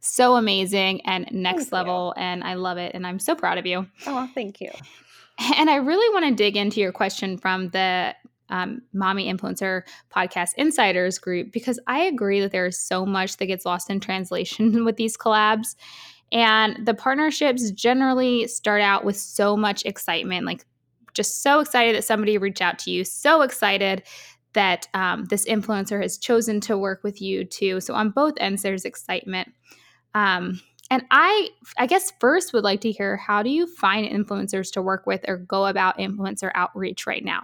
so 0.00 0.36
amazing 0.36 1.02
and 1.02 1.28
next 1.30 1.64
thank 1.64 1.72
level 1.72 2.14
you. 2.16 2.22
and 2.22 2.42
I 2.42 2.54
love 2.54 2.78
it 2.78 2.92
and 2.94 3.06
I'm 3.06 3.18
so 3.18 3.34
proud 3.34 3.58
of 3.58 3.66
you. 3.66 3.86
Oh, 4.06 4.28
thank 4.34 4.60
you. 4.60 4.70
And 5.56 5.70
I 5.70 5.76
really 5.76 6.12
want 6.12 6.26
to 6.26 6.34
dig 6.34 6.56
into 6.56 6.80
your 6.80 6.92
question 6.92 7.38
from 7.38 7.70
the 7.70 8.14
um, 8.50 8.82
Mommy 8.92 9.32
Influencer 9.32 9.82
Podcast 10.14 10.50
Insiders 10.56 11.18
group 11.18 11.52
because 11.52 11.78
I 11.86 12.00
agree 12.00 12.40
that 12.40 12.52
there 12.52 12.66
is 12.66 12.78
so 12.78 13.06
much 13.06 13.36
that 13.36 13.46
gets 13.46 13.64
lost 13.64 13.90
in 13.90 14.00
translation 14.00 14.84
with 14.84 14.96
these 14.96 15.16
collabs. 15.16 15.76
And 16.32 16.86
the 16.86 16.94
partnerships 16.94 17.70
generally 17.72 18.46
start 18.46 18.82
out 18.82 19.04
with 19.04 19.16
so 19.16 19.56
much 19.56 19.84
excitement, 19.84 20.46
like 20.46 20.64
just 21.14 21.42
so 21.42 21.60
excited 21.60 21.96
that 21.96 22.04
somebody 22.04 22.38
reached 22.38 22.60
out 22.60 22.78
to 22.80 22.90
you, 22.90 23.04
so 23.04 23.42
excited 23.42 24.04
that 24.52 24.88
um, 24.94 25.24
this 25.26 25.46
influencer 25.46 26.02
has 26.02 26.18
chosen 26.18 26.60
to 26.60 26.76
work 26.78 27.02
with 27.02 27.20
you 27.20 27.44
too. 27.44 27.80
So 27.80 27.94
on 27.94 28.10
both 28.10 28.34
ends, 28.38 28.62
there's 28.62 28.84
excitement. 28.84 29.48
Um, 30.14 30.60
and 30.90 31.04
I 31.10 31.48
I 31.78 31.86
guess 31.86 32.12
first 32.20 32.52
would 32.52 32.64
like 32.64 32.80
to 32.82 32.92
hear 32.92 33.16
how 33.16 33.42
do 33.42 33.50
you 33.50 33.66
find 33.66 34.06
influencers 34.06 34.72
to 34.72 34.82
work 34.82 35.06
with 35.06 35.24
or 35.28 35.36
go 35.36 35.66
about 35.66 35.98
influencer 35.98 36.50
outreach 36.54 37.06
right 37.06 37.24
now? 37.24 37.42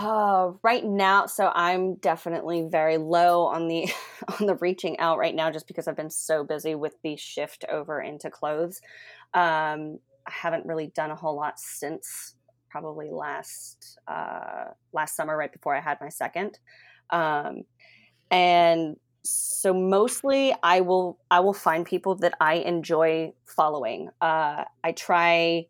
Oh, 0.00 0.60
right 0.62 0.84
now, 0.84 1.26
so 1.26 1.50
I'm 1.52 1.96
definitely 1.96 2.68
very 2.70 2.98
low 2.98 3.46
on 3.46 3.66
the 3.66 3.88
on 4.40 4.46
the 4.46 4.54
reaching 4.56 4.98
out 5.00 5.18
right 5.18 5.34
now, 5.34 5.50
just 5.50 5.66
because 5.66 5.88
I've 5.88 5.96
been 5.96 6.10
so 6.10 6.44
busy 6.44 6.74
with 6.74 6.94
the 7.02 7.16
shift 7.16 7.64
over 7.68 8.00
into 8.00 8.30
clothes. 8.30 8.80
Um, 9.34 9.98
I 10.26 10.30
haven't 10.30 10.66
really 10.66 10.88
done 10.94 11.10
a 11.10 11.16
whole 11.16 11.34
lot 11.34 11.58
since 11.58 12.34
probably 12.70 13.10
last 13.10 13.98
uh, 14.06 14.66
last 14.92 15.16
summer, 15.16 15.36
right 15.36 15.52
before 15.52 15.74
I 15.74 15.80
had 15.80 15.98
my 16.00 16.10
second. 16.10 16.58
Um, 17.10 17.62
and 18.30 18.96
so 19.28 19.74
mostly 19.74 20.54
i 20.62 20.80
will 20.80 21.18
i 21.30 21.40
will 21.40 21.52
find 21.52 21.84
people 21.84 22.14
that 22.14 22.34
i 22.40 22.54
enjoy 22.54 23.32
following. 23.44 24.08
Uh, 24.20 24.64
i 24.84 24.92
try 24.92 25.66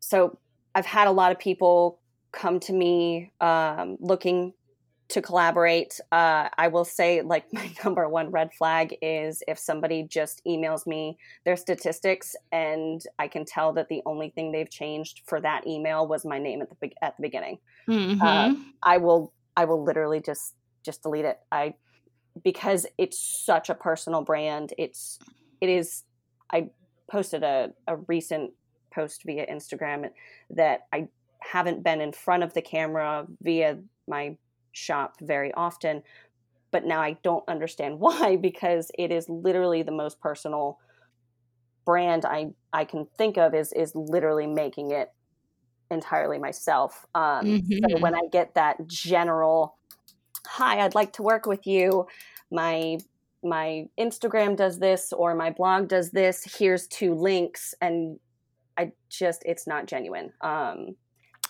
so 0.00 0.38
i've 0.74 0.86
had 0.86 1.06
a 1.06 1.10
lot 1.10 1.30
of 1.30 1.38
people 1.38 1.98
come 2.32 2.60
to 2.60 2.72
me 2.72 3.30
um, 3.40 3.96
looking 4.00 4.52
to 5.08 5.20
collaborate. 5.20 5.98
Uh, 6.12 6.48
i 6.58 6.68
will 6.68 6.84
say 6.84 7.22
like 7.22 7.44
my 7.52 7.70
number 7.84 8.08
one 8.08 8.30
red 8.30 8.50
flag 8.54 8.96
is 9.02 9.42
if 9.46 9.58
somebody 9.58 10.02
just 10.02 10.40
emails 10.46 10.86
me 10.86 11.18
their 11.44 11.56
statistics 11.56 12.34
and 12.52 13.02
i 13.18 13.28
can 13.28 13.44
tell 13.44 13.72
that 13.72 13.88
the 13.88 14.02
only 14.06 14.30
thing 14.30 14.52
they've 14.52 14.70
changed 14.70 15.22
for 15.26 15.40
that 15.40 15.66
email 15.66 16.06
was 16.06 16.24
my 16.24 16.38
name 16.38 16.62
at 16.62 16.68
the 16.80 16.90
at 17.02 17.16
the 17.16 17.22
beginning. 17.22 17.58
Mm-hmm. 17.88 18.22
uh, 18.22 18.54
i 18.82 18.96
will 18.96 19.32
i 19.56 19.64
will 19.64 19.84
literally 19.84 20.20
just 20.20 20.54
just 20.82 21.02
delete 21.02 21.24
it. 21.24 21.38
I 21.52 21.74
because 22.42 22.86
it's 22.98 23.18
such 23.18 23.70
a 23.70 23.74
personal 23.74 24.22
brand. 24.22 24.72
It's 24.78 25.18
it 25.60 25.68
is. 25.68 26.04
I 26.52 26.70
posted 27.10 27.42
a, 27.42 27.70
a 27.86 27.96
recent 27.96 28.52
post 28.92 29.22
via 29.24 29.46
Instagram 29.46 30.10
that 30.50 30.86
I 30.92 31.08
haven't 31.40 31.82
been 31.82 32.00
in 32.00 32.12
front 32.12 32.42
of 32.42 32.54
the 32.54 32.62
camera 32.62 33.26
via 33.40 33.78
my 34.08 34.36
shop 34.72 35.16
very 35.20 35.52
often, 35.54 36.02
but 36.70 36.84
now 36.84 37.00
I 37.00 37.16
don't 37.22 37.48
understand 37.48 37.98
why 38.00 38.36
because 38.36 38.90
it 38.98 39.10
is 39.10 39.28
literally 39.28 39.82
the 39.82 39.92
most 39.92 40.20
personal 40.20 40.78
brand 41.84 42.24
I 42.24 42.50
I 42.72 42.84
can 42.84 43.06
think 43.16 43.36
of 43.36 43.54
is 43.54 43.72
is 43.72 43.94
literally 43.94 44.46
making 44.46 44.92
it 44.92 45.12
entirely 45.90 46.38
myself. 46.38 47.04
Um, 47.14 47.44
mm-hmm. 47.44 47.90
So 47.90 47.98
when 47.98 48.14
I 48.14 48.22
get 48.30 48.54
that 48.54 48.86
general, 48.86 49.76
"Hi, 50.46 50.80
I'd 50.80 50.94
like 50.94 51.12
to 51.14 51.22
work 51.22 51.46
with 51.46 51.66
you," 51.66 52.06
my 52.50 52.98
my 53.42 53.86
Instagram 53.98 54.56
does 54.56 54.78
this 54.78 55.12
or 55.12 55.34
my 55.34 55.50
blog 55.50 55.88
does 55.88 56.10
this. 56.10 56.56
Here's 56.58 56.86
two 56.86 57.14
links, 57.14 57.74
and 57.80 58.18
I 58.78 58.92
just 59.08 59.42
it's 59.44 59.66
not 59.66 59.86
genuine. 59.86 60.32
Um, 60.40 60.96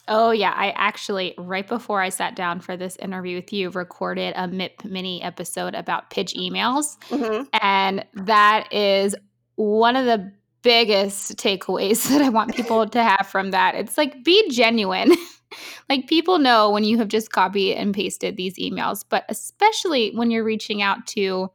Oh, 0.08 0.32
yeah. 0.32 0.52
I 0.56 0.70
actually, 0.70 1.34
right 1.38 1.66
before 1.66 2.00
I 2.00 2.08
sat 2.08 2.34
down 2.34 2.58
for 2.58 2.76
this 2.76 2.96
interview 2.96 3.36
with 3.36 3.52
you, 3.52 3.70
recorded 3.70 4.34
a 4.36 4.48
MIP 4.48 4.84
mini 4.84 5.22
episode 5.22 5.76
about 5.76 6.10
pitch 6.10 6.34
emails. 6.34 6.98
Mm-hmm. 7.10 7.44
And 7.62 8.04
that 8.14 8.72
is 8.72 9.14
one 9.54 9.94
of 9.94 10.06
the 10.06 10.32
biggest 10.62 11.36
takeaways 11.36 12.08
that 12.08 12.20
I 12.20 12.28
want 12.28 12.56
people 12.56 12.88
to 12.88 13.02
have 13.02 13.28
from 13.28 13.52
that. 13.52 13.76
It's 13.76 13.96
like 13.96 14.24
be 14.24 14.50
genuine. 14.50 15.12
like 15.88 16.06
people 16.06 16.38
know 16.38 16.70
when 16.70 16.84
you 16.84 16.98
have 16.98 17.08
just 17.08 17.32
copied 17.32 17.74
and 17.74 17.94
pasted 17.94 18.36
these 18.36 18.56
emails, 18.56 19.04
but 19.08 19.24
especially 19.28 20.12
when 20.14 20.30
you're 20.30 20.44
reaching 20.44 20.82
out 20.82 21.06
to 21.08 21.50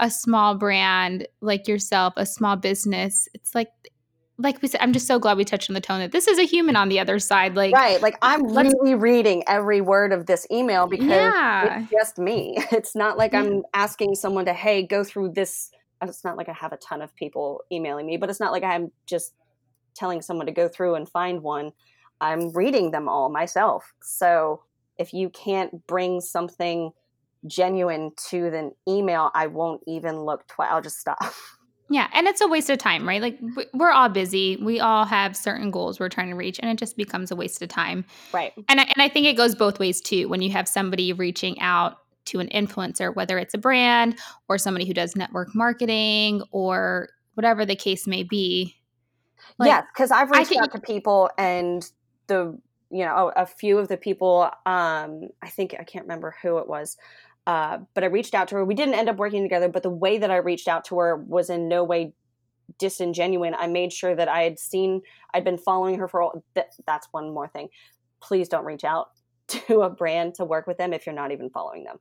a 0.00 0.10
small 0.10 0.56
brand 0.56 1.26
like 1.40 1.68
yourself, 1.68 2.14
a 2.16 2.26
small 2.26 2.56
business, 2.56 3.28
it's 3.34 3.54
like 3.54 3.70
like 4.38 4.60
we 4.62 4.68
said, 4.68 4.80
I'm 4.80 4.92
just 4.92 5.06
so 5.06 5.18
glad 5.18 5.36
we 5.36 5.44
touched 5.44 5.70
on 5.70 5.74
the 5.74 5.80
tone 5.80 6.00
that 6.00 6.12
this 6.12 6.26
is 6.26 6.38
a 6.38 6.44
human 6.44 6.74
on 6.74 6.88
the 6.88 6.98
other 6.98 7.18
side. 7.18 7.54
Like, 7.54 7.74
right. 7.74 8.00
Like, 8.00 8.16
I'm 8.22 8.44
really 8.56 8.94
reading 8.94 9.44
every 9.46 9.80
word 9.80 10.12
of 10.12 10.26
this 10.26 10.46
email 10.50 10.86
because 10.86 11.06
yeah. 11.06 11.80
it's 11.80 11.90
just 11.90 12.18
me. 12.18 12.58
It's 12.72 12.96
not 12.96 13.18
like 13.18 13.34
I'm 13.34 13.62
asking 13.74 14.14
someone 14.14 14.46
to, 14.46 14.52
hey, 14.52 14.82
go 14.82 15.04
through 15.04 15.32
this. 15.32 15.70
It's 16.02 16.24
not 16.24 16.36
like 16.36 16.48
I 16.48 16.52
have 16.52 16.72
a 16.72 16.78
ton 16.78 17.02
of 17.02 17.14
people 17.14 17.62
emailing 17.70 18.06
me, 18.06 18.16
but 18.16 18.30
it's 18.30 18.40
not 18.40 18.50
like 18.50 18.64
I'm 18.64 18.90
just 19.06 19.34
telling 19.94 20.22
someone 20.22 20.46
to 20.46 20.52
go 20.52 20.68
through 20.68 20.94
and 20.96 21.08
find 21.08 21.42
one. 21.42 21.72
I'm 22.22 22.52
reading 22.52 22.92
them 22.92 23.08
all 23.08 23.28
myself. 23.28 23.92
So 24.00 24.62
if 24.96 25.12
you 25.12 25.28
can't 25.28 25.86
bring 25.86 26.20
something 26.20 26.92
genuine 27.46 28.12
to 28.28 28.50
the 28.50 28.70
email, 28.88 29.30
I 29.34 29.48
won't 29.48 29.82
even 29.86 30.20
look 30.20 30.46
twice. 30.46 30.68
I'll 30.70 30.80
just 30.80 30.98
stop. 30.98 31.18
Yeah, 31.90 32.08
and 32.14 32.26
it's 32.26 32.40
a 32.40 32.48
waste 32.48 32.70
of 32.70 32.78
time, 32.78 33.06
right? 33.06 33.20
Like 33.20 33.38
we're 33.74 33.90
all 33.90 34.08
busy. 34.08 34.56
We 34.56 34.80
all 34.80 35.04
have 35.04 35.36
certain 35.36 35.70
goals 35.70 36.00
we're 36.00 36.08
trying 36.08 36.30
to 36.30 36.34
reach, 36.34 36.58
and 36.58 36.70
it 36.70 36.78
just 36.78 36.96
becomes 36.96 37.30
a 37.30 37.36
waste 37.36 37.60
of 37.60 37.68
time. 37.68 38.06
Right. 38.32 38.54
And 38.70 38.80
I, 38.80 38.84
and 38.84 39.02
I 39.02 39.10
think 39.10 39.26
it 39.26 39.36
goes 39.36 39.54
both 39.54 39.78
ways 39.78 40.00
too. 40.00 40.26
When 40.26 40.40
you 40.40 40.50
have 40.52 40.66
somebody 40.66 41.12
reaching 41.12 41.60
out 41.60 41.98
to 42.26 42.40
an 42.40 42.48
influencer, 42.48 43.14
whether 43.14 43.36
it's 43.36 43.52
a 43.52 43.58
brand 43.58 44.18
or 44.48 44.56
somebody 44.56 44.86
who 44.86 44.94
does 44.94 45.14
network 45.16 45.54
marketing 45.54 46.42
or 46.50 47.10
whatever 47.34 47.66
the 47.66 47.76
case 47.76 48.06
may 48.06 48.22
be. 48.22 48.74
Like, 49.58 49.68
yes, 49.68 49.84
because 49.92 50.10
I've 50.10 50.30
reached 50.30 50.56
out 50.56 50.72
to 50.72 50.80
people, 50.80 51.28
and 51.36 51.86
the 52.32 52.58
you 52.90 53.04
know 53.04 53.32
a 53.34 53.46
few 53.46 53.78
of 53.78 53.88
the 53.88 53.96
people, 53.96 54.50
um, 54.66 55.28
I 55.42 55.48
think 55.48 55.74
I 55.78 55.84
can't 55.84 56.04
remember 56.04 56.34
who 56.42 56.58
it 56.58 56.68
was 56.68 56.96
uh, 57.46 57.78
but 57.94 58.04
I 58.04 58.06
reached 58.06 58.34
out 58.34 58.48
to 58.48 58.56
her. 58.56 58.64
We 58.64 58.74
didn't 58.74 58.94
end 58.94 59.08
up 59.08 59.16
working 59.16 59.42
together, 59.42 59.68
but 59.68 59.82
the 59.82 59.90
way 59.90 60.18
that 60.18 60.30
I 60.30 60.36
reached 60.36 60.68
out 60.68 60.84
to 60.86 60.98
her 60.98 61.16
was 61.16 61.50
in 61.50 61.68
no 61.68 61.82
way 61.82 62.14
disingenuine. 62.78 63.54
I 63.58 63.66
made 63.66 63.92
sure 63.92 64.14
that 64.14 64.28
I 64.28 64.42
had 64.42 64.58
seen, 64.58 65.02
I'd 65.34 65.44
been 65.44 65.58
following 65.58 65.98
her 65.98 66.08
for 66.08 66.22
all, 66.22 66.44
th- 66.54 66.68
that's 66.86 67.08
one 67.10 67.34
more 67.34 67.48
thing. 67.48 67.68
Please 68.20 68.48
don't 68.48 68.64
reach 68.64 68.84
out 68.84 69.08
to 69.48 69.82
a 69.82 69.90
brand 69.90 70.34
to 70.36 70.44
work 70.44 70.66
with 70.66 70.78
them 70.78 70.92
if 70.92 71.04
you're 71.04 71.14
not 71.14 71.32
even 71.32 71.50
following 71.50 71.84
them. 71.84 71.98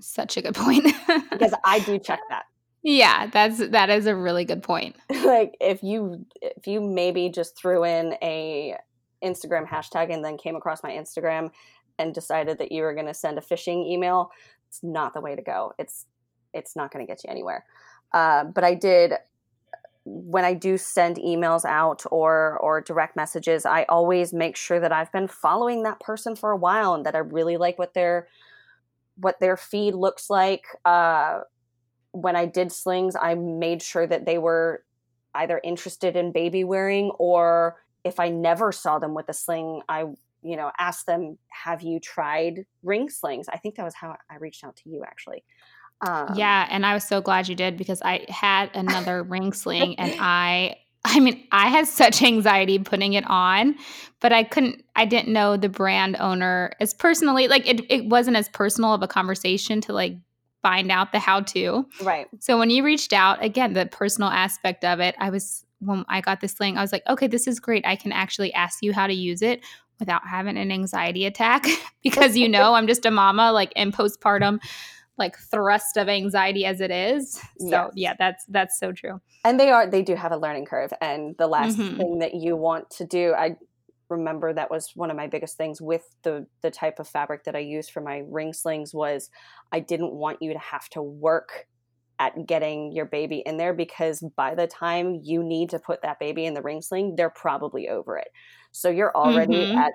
Such 0.00 0.36
a 0.36 0.42
good 0.42 0.54
point. 0.54 0.84
because 1.30 1.54
I 1.64 1.78
do 1.80 1.98
check 1.98 2.20
that. 2.30 2.44
Yeah, 2.84 3.28
that's 3.28 3.58
that 3.68 3.90
is 3.90 4.06
a 4.06 4.16
really 4.16 4.44
good 4.44 4.64
point. 4.64 4.96
like 5.24 5.54
if 5.60 5.84
you 5.84 6.26
if 6.40 6.66
you 6.66 6.80
maybe 6.80 7.28
just 7.28 7.56
threw 7.56 7.84
in 7.84 8.16
a 8.20 8.76
Instagram 9.22 9.66
hashtag 9.66 10.12
and 10.12 10.24
then 10.24 10.36
came 10.36 10.56
across 10.56 10.82
my 10.82 10.90
Instagram 10.90 11.50
and 11.98 12.14
decided 12.14 12.58
that 12.58 12.72
you 12.72 12.82
were 12.82 12.94
going 12.94 13.06
to 13.06 13.14
send 13.14 13.38
a 13.38 13.40
phishing 13.40 13.86
email, 13.86 14.30
it's 14.68 14.82
not 14.82 15.14
the 15.14 15.20
way 15.20 15.36
to 15.36 15.42
go. 15.42 15.72
It's 15.78 16.06
it's 16.54 16.76
not 16.76 16.92
going 16.92 17.04
to 17.04 17.10
get 17.10 17.24
you 17.24 17.30
anywhere. 17.30 17.64
Uh, 18.12 18.44
but 18.44 18.64
I 18.64 18.74
did 18.74 19.14
when 20.04 20.44
I 20.44 20.54
do 20.54 20.76
send 20.76 21.16
emails 21.16 21.64
out 21.64 22.02
or 22.10 22.58
or 22.58 22.80
direct 22.80 23.16
messages, 23.16 23.64
I 23.64 23.84
always 23.84 24.32
make 24.32 24.56
sure 24.56 24.80
that 24.80 24.92
I've 24.92 25.12
been 25.12 25.28
following 25.28 25.84
that 25.84 26.00
person 26.00 26.34
for 26.34 26.50
a 26.50 26.56
while 26.56 26.94
and 26.94 27.06
that 27.06 27.14
I 27.14 27.18
really 27.18 27.56
like 27.56 27.78
what 27.78 27.94
their 27.94 28.28
what 29.16 29.38
their 29.40 29.56
feed 29.56 29.94
looks 29.94 30.28
like. 30.28 30.64
Uh, 30.84 31.40
when 32.12 32.36
I 32.36 32.46
did 32.46 32.72
slings, 32.72 33.14
I 33.20 33.34
made 33.34 33.82
sure 33.82 34.06
that 34.06 34.26
they 34.26 34.38
were 34.38 34.84
either 35.34 35.60
interested 35.62 36.16
in 36.16 36.32
baby 36.32 36.64
wearing 36.64 37.10
or 37.18 37.76
if 38.04 38.20
I 38.20 38.28
never 38.28 38.72
saw 38.72 38.98
them 38.98 39.14
with 39.14 39.28
a 39.28 39.32
sling, 39.32 39.82
I 39.88 40.06
you 40.42 40.56
know, 40.56 40.72
asked 40.78 41.06
them, 41.06 41.38
have 41.48 41.82
you 41.82 42.00
tried 42.00 42.66
ring 42.82 43.08
slings? 43.08 43.48
I 43.48 43.58
think 43.58 43.76
that 43.76 43.84
was 43.84 43.94
how 43.94 44.16
I 44.28 44.36
reached 44.36 44.64
out 44.64 44.76
to 44.76 44.90
you 44.90 45.04
actually. 45.04 45.44
Um, 46.04 46.34
yeah, 46.34 46.66
and 46.68 46.84
I 46.84 46.94
was 46.94 47.04
so 47.04 47.20
glad 47.20 47.46
you 47.46 47.54
did 47.54 47.76
because 47.76 48.02
I 48.02 48.26
had 48.28 48.70
another 48.74 49.22
ring 49.28 49.52
sling 49.52 49.98
and 49.98 50.14
I 50.18 50.76
I 51.04 51.18
mean, 51.18 51.46
I 51.50 51.68
had 51.68 51.88
such 51.88 52.22
anxiety 52.22 52.78
putting 52.78 53.14
it 53.14 53.24
on, 53.26 53.74
but 54.20 54.32
I 54.32 54.44
couldn't 54.44 54.84
I 54.96 55.04
didn't 55.04 55.32
know 55.32 55.56
the 55.56 55.68
brand 55.68 56.16
owner 56.18 56.72
as 56.80 56.92
personally 56.92 57.48
like 57.48 57.68
it 57.68 57.84
it 57.90 58.06
wasn't 58.06 58.36
as 58.36 58.48
personal 58.48 58.94
of 58.94 59.02
a 59.02 59.08
conversation 59.08 59.80
to 59.82 59.92
like 59.92 60.16
find 60.62 60.90
out 60.90 61.12
the 61.12 61.18
how 61.18 61.40
to. 61.40 61.86
Right. 62.02 62.28
So 62.38 62.56
when 62.56 62.70
you 62.70 62.84
reached 62.84 63.12
out, 63.12 63.42
again, 63.42 63.72
the 63.72 63.86
personal 63.86 64.30
aspect 64.30 64.84
of 64.84 65.00
it, 65.00 65.16
I 65.18 65.30
was 65.30 65.64
when 65.84 66.04
I 66.08 66.20
got 66.20 66.40
this 66.40 66.52
sling, 66.52 66.78
I 66.78 66.82
was 66.82 66.92
like, 66.92 67.02
okay, 67.08 67.26
this 67.26 67.46
is 67.46 67.60
great. 67.60 67.86
I 67.86 67.96
can 67.96 68.12
actually 68.12 68.52
ask 68.54 68.78
you 68.82 68.92
how 68.92 69.06
to 69.06 69.12
use 69.12 69.42
it 69.42 69.64
without 69.98 70.26
having 70.26 70.56
an 70.56 70.72
anxiety 70.72 71.26
attack 71.26 71.66
because 72.02 72.36
you 72.36 72.48
know 72.48 72.74
I'm 72.74 72.86
just 72.86 73.06
a 73.06 73.10
mama 73.10 73.52
like 73.52 73.72
in 73.76 73.92
postpartum 73.92 74.60
like 75.18 75.38
thrust 75.38 75.96
of 75.96 76.08
anxiety 76.08 76.64
as 76.64 76.80
it 76.80 76.90
is. 76.90 77.34
So 77.58 77.66
yes. 77.68 77.90
yeah, 77.94 78.14
that's 78.18 78.44
that's 78.46 78.78
so 78.78 78.92
true. 78.92 79.20
And 79.44 79.60
they 79.60 79.70
are 79.70 79.86
they 79.86 80.02
do 80.02 80.14
have 80.14 80.32
a 80.32 80.36
learning 80.36 80.66
curve 80.66 80.92
and 81.00 81.36
the 81.36 81.46
last 81.46 81.78
mm-hmm. 81.78 81.96
thing 81.96 82.18
that 82.20 82.34
you 82.34 82.56
want 82.56 82.90
to 82.90 83.06
do 83.06 83.34
I 83.34 83.56
remember 84.08 84.52
that 84.52 84.70
was 84.70 84.92
one 84.94 85.10
of 85.10 85.16
my 85.16 85.26
biggest 85.26 85.56
things 85.56 85.80
with 85.80 86.02
the 86.22 86.46
the 86.62 86.70
type 86.70 86.98
of 86.98 87.08
fabric 87.08 87.44
that 87.44 87.56
I 87.56 87.60
used 87.60 87.90
for 87.90 88.00
my 88.00 88.22
ring 88.28 88.52
slings 88.52 88.94
was 88.94 89.30
I 89.72 89.80
didn't 89.80 90.12
want 90.12 90.40
you 90.40 90.52
to 90.52 90.58
have 90.58 90.88
to 90.90 91.02
work 91.02 91.66
at 92.22 92.46
getting 92.46 92.92
your 92.92 93.06
baby 93.06 93.42
in 93.44 93.56
there 93.56 93.74
because 93.74 94.22
by 94.36 94.54
the 94.54 94.66
time 94.68 95.20
you 95.22 95.42
need 95.42 95.70
to 95.70 95.78
put 95.78 96.02
that 96.02 96.20
baby 96.20 96.46
in 96.46 96.54
the 96.54 96.62
ring 96.62 96.80
sling, 96.80 97.16
they're 97.16 97.30
probably 97.30 97.88
over 97.88 98.16
it. 98.16 98.28
So 98.70 98.88
you're 98.88 99.14
already 99.14 99.66
mm-hmm. 99.66 99.78
at 99.78 99.92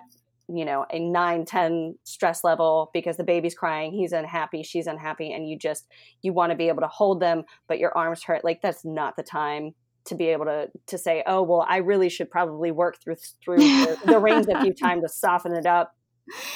you 0.49 0.63
know 0.63 0.85
a 0.91 0.99
9 0.99 1.45
10 1.45 1.95
stress 2.03 2.43
level 2.43 2.89
because 2.93 3.17
the 3.17 3.23
baby's 3.25 3.53
crying 3.53 3.91
he's 3.91 4.13
unhappy 4.13 4.63
she's 4.63 4.87
unhappy 4.87 5.33
and 5.33 5.49
you 5.49 5.59
just 5.59 5.89
you 6.21 6.31
want 6.31 6.51
to 6.51 6.55
be 6.55 6.69
able 6.69 6.79
to 6.79 6.87
hold 6.87 7.19
them 7.19 7.43
but 7.67 7.79
your 7.79 7.91
arms 7.97 8.23
hurt 8.23 8.45
like 8.45 8.61
that's 8.61 8.85
not 8.85 9.17
the 9.17 9.23
time 9.23 9.75
to 10.05 10.15
be 10.15 10.27
able 10.27 10.45
to 10.45 10.69
to 10.85 10.97
say 10.97 11.21
oh 11.27 11.43
well 11.43 11.65
i 11.67 11.75
really 11.75 12.07
should 12.07 12.31
probably 12.31 12.71
work 12.71 12.95
through 13.03 13.17
through 13.43 13.57
the, 13.57 13.99
the 14.05 14.17
rings 14.17 14.47
a 14.47 14.61
few 14.61 14.73
times 14.81 15.03
to 15.03 15.09
soften 15.09 15.53
it 15.53 15.65
up 15.65 15.93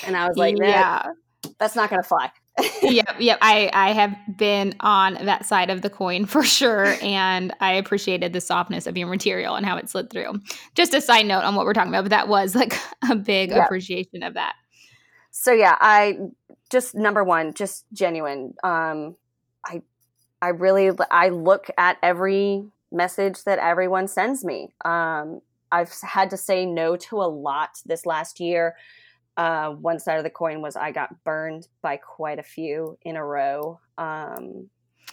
and 0.06 0.16
i 0.16 0.26
was 0.26 0.38
like 0.38 0.56
yeah 0.58 1.04
that's 1.60 1.76
not 1.76 1.90
going 1.90 2.02
to 2.02 2.08
fly 2.08 2.32
yep, 2.82 3.16
yep. 3.20 3.38
I 3.42 3.70
I 3.74 3.94
have 3.94 4.16
been 4.38 4.76
on 4.82 5.14
that 5.26 5.46
side 5.46 5.70
of 5.70 5.82
the 5.82 5.90
coin 5.90 6.26
for 6.26 6.44
sure, 6.44 6.86
and 7.02 7.54
I 7.60 7.74
appreciated 7.74 8.34
the 8.34 8.42
softness 8.42 8.88
of 8.88 8.98
your 8.98 9.08
material 9.08 9.56
and 9.56 9.66
how 9.66 9.78
it 9.78 9.90
slid 9.90 10.10
through. 10.10 10.40
Just 10.76 10.94
a 10.94 11.02
side 11.02 11.26
note 11.26 11.44
on 11.44 11.56
what 11.56 11.66
we're 11.66 11.74
talking 11.74 11.92
about, 11.92 12.04
but 12.04 12.10
that 12.10 12.28
was 12.28 12.56
like 12.56 12.78
a 13.10 13.16
big 13.16 13.52
yep. 13.52 13.66
appreciation 13.66 14.24
of 14.24 14.34
that. 14.34 14.54
So 15.32 15.54
yeah, 15.54 15.78
I 15.80 16.18
just 16.70 16.94
number 16.94 17.24
one, 17.24 17.54
just 17.54 17.86
genuine. 17.94 18.54
Um, 18.64 19.16
I 19.66 19.82
I 20.42 20.50
really 20.50 20.92
I 21.10 21.30
look 21.30 21.68
at 21.78 21.98
every 22.04 22.66
message 22.92 23.44
that 23.46 23.60
everyone 23.60 24.08
sends 24.08 24.44
me. 24.44 24.74
Um, 24.84 25.42
I've 25.72 25.94
had 26.04 26.30
to 26.32 26.38
say 26.38 26.66
no 26.66 26.98
to 26.98 27.22
a 27.22 27.30
lot 27.32 27.80
this 27.86 28.06
last 28.06 28.42
year 28.42 28.76
uh, 29.38 29.70
one 29.72 30.00
side 30.00 30.18
of 30.18 30.24
the 30.24 30.30
coin 30.30 30.62
was 30.62 30.76
I 30.76 30.92
got 30.92 31.24
burned 31.24 31.68
by 31.82 31.98
quite 31.98 32.40
a 32.40 32.44
few 32.44 32.98
in 33.04 33.16
a 33.16 33.26
row. 33.26 33.80
Um, 33.98 34.70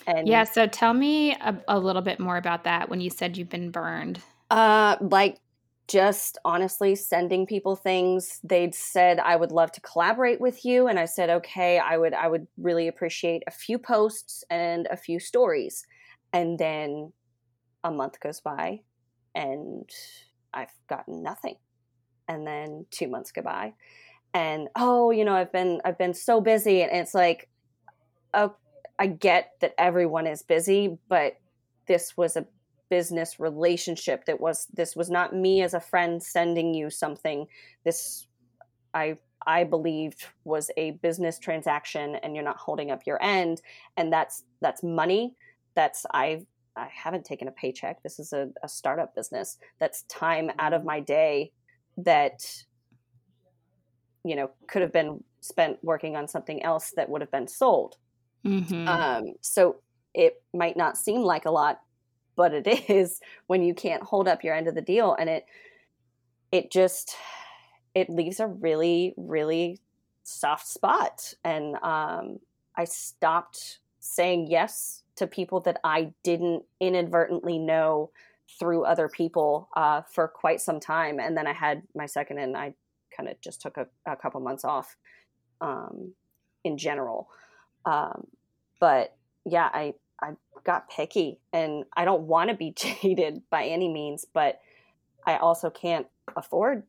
and 0.06 0.26
yeah, 0.26 0.44
so 0.44 0.66
tell 0.66 0.92
me 0.92 1.32
a, 1.34 1.56
a, 1.68 1.78
little 1.78 2.02
bit 2.02 2.18
more 2.20 2.36
about 2.36 2.64
that 2.64 2.88
when 2.88 3.00
you 3.00 3.10
said 3.10 3.36
you've 3.36 3.48
been 3.48 3.70
burned. 3.70 4.20
Uh, 4.50 4.96
like 5.00 5.38
just 5.86 6.38
honestly 6.44 6.94
sending 6.94 7.46
people 7.46 7.76
things. 7.76 8.40
They'd 8.44 8.74
said 8.74 9.18
I 9.18 9.36
would 9.36 9.52
love 9.52 9.72
to 9.72 9.80
collaborate 9.80 10.40
with 10.40 10.64
you, 10.64 10.88
and 10.88 10.98
I 10.98 11.06
said 11.06 11.30
okay. 11.30 11.78
I 11.78 11.96
would 11.96 12.14
I 12.14 12.28
would 12.28 12.46
really 12.58 12.88
appreciate 12.88 13.42
a 13.46 13.50
few 13.50 13.78
posts 13.78 14.44
and 14.50 14.86
a 14.90 14.96
few 14.96 15.18
stories, 15.18 15.86
and 16.32 16.58
then 16.58 17.12
a 17.84 17.90
month 17.90 18.20
goes 18.20 18.40
by, 18.40 18.80
and 19.34 19.88
I've 20.52 20.72
gotten 20.88 21.22
nothing, 21.22 21.56
and 22.28 22.46
then 22.46 22.86
two 22.90 23.08
months 23.08 23.32
go 23.32 23.42
by 23.42 23.74
and 24.34 24.68
oh 24.76 25.10
you 25.10 25.24
know 25.24 25.34
i've 25.34 25.52
been 25.52 25.80
i've 25.84 25.98
been 25.98 26.14
so 26.14 26.40
busy 26.40 26.82
and 26.82 26.92
it's 26.92 27.14
like 27.14 27.48
oh 28.34 28.54
i 28.98 29.06
get 29.06 29.52
that 29.60 29.74
everyone 29.78 30.26
is 30.26 30.42
busy 30.42 30.98
but 31.08 31.38
this 31.86 32.16
was 32.16 32.36
a 32.36 32.46
business 32.88 33.38
relationship 33.38 34.24
that 34.26 34.40
was 34.40 34.66
this 34.72 34.96
was 34.96 35.10
not 35.10 35.34
me 35.34 35.62
as 35.62 35.74
a 35.74 35.80
friend 35.80 36.22
sending 36.22 36.74
you 36.74 36.90
something. 36.90 37.46
This 37.84 38.26
i 38.94 39.16
i 39.46 39.64
believed 39.64 40.24
was 40.44 40.70
a 40.76 40.92
business 40.92 41.38
transaction 41.38 42.16
and 42.16 42.34
you're 42.34 42.44
not 42.44 42.56
holding 42.56 42.90
up 42.90 43.06
your 43.06 43.22
end 43.22 43.60
and 43.96 44.12
that's 44.12 44.44
that's 44.60 44.82
money. 44.82 45.34
That's 45.74 46.06
i 46.12 46.44
i 46.76 46.88
haven't 46.92 47.24
taken 47.24 47.48
a 47.48 47.52
paycheck. 47.52 48.02
This 48.02 48.18
is 48.18 48.32
a, 48.32 48.48
a 48.62 48.68
startup 48.68 49.14
business. 49.14 49.58
That's 49.78 50.02
time 50.02 50.50
out 50.58 50.72
of 50.72 50.84
my 50.84 51.00
day 51.00 51.52
that 51.98 52.44
you 54.28 54.36
know 54.36 54.50
could 54.66 54.82
have 54.82 54.92
been 54.92 55.22
spent 55.40 55.78
working 55.82 56.16
on 56.16 56.28
something 56.28 56.62
else 56.62 56.92
that 56.96 57.08
would 57.08 57.20
have 57.20 57.30
been 57.30 57.48
sold. 57.48 57.96
Mm-hmm. 58.46 58.86
um, 58.86 59.34
so 59.40 59.76
it 60.14 60.40
might 60.54 60.76
not 60.76 60.96
seem 60.96 61.22
like 61.22 61.44
a 61.44 61.50
lot 61.50 61.80
but 62.38 62.54
it 62.54 62.66
is 62.88 63.20
when 63.48 63.62
you 63.62 63.74
can't 63.74 64.02
hold 64.02 64.28
up 64.28 64.42
your 64.42 64.54
end 64.54 64.68
of 64.68 64.74
the 64.74 64.80
deal 64.80 65.14
and 65.18 65.28
it 65.28 65.44
it 66.52 66.70
just 66.70 67.16
it 67.94 68.08
leaves 68.08 68.40
a 68.40 68.46
really 68.46 69.12
really 69.18 69.80
soft 70.22 70.66
spot. 70.66 71.34
And 71.44 71.76
um, 71.82 72.38
i 72.76 72.84
stopped 72.84 73.80
saying 73.98 74.46
yes 74.48 75.02
to 75.16 75.26
people 75.26 75.60
that 75.60 75.80
i 75.84 76.12
didn't 76.22 76.62
inadvertently 76.80 77.58
know 77.58 78.10
through 78.58 78.84
other 78.84 79.08
people 79.08 79.68
uh, 79.76 80.00
for 80.10 80.26
quite 80.26 80.60
some 80.60 80.80
time. 80.80 81.18
And 81.18 81.36
then 81.36 81.46
i 81.46 81.52
had 81.52 81.82
my 81.94 82.06
second 82.06 82.38
and 82.38 82.56
i 82.56 82.74
kind 83.18 83.28
of 83.28 83.40
just 83.40 83.60
took 83.60 83.76
a, 83.76 83.86
a 84.06 84.16
couple 84.16 84.40
months 84.40 84.64
off 84.64 84.96
um, 85.60 86.12
in 86.64 86.78
general 86.78 87.28
um, 87.84 88.26
but 88.80 89.16
yeah 89.44 89.68
i 89.72 89.92
i 90.22 90.30
got 90.64 90.88
picky 90.90 91.38
and 91.52 91.84
i 91.96 92.04
don't 92.04 92.22
want 92.22 92.50
to 92.50 92.56
be 92.56 92.72
jaded 93.02 93.42
by 93.50 93.64
any 93.64 93.88
means 93.88 94.24
but 94.32 94.60
i 95.26 95.36
also 95.36 95.70
can't 95.70 96.06
afford 96.36 96.82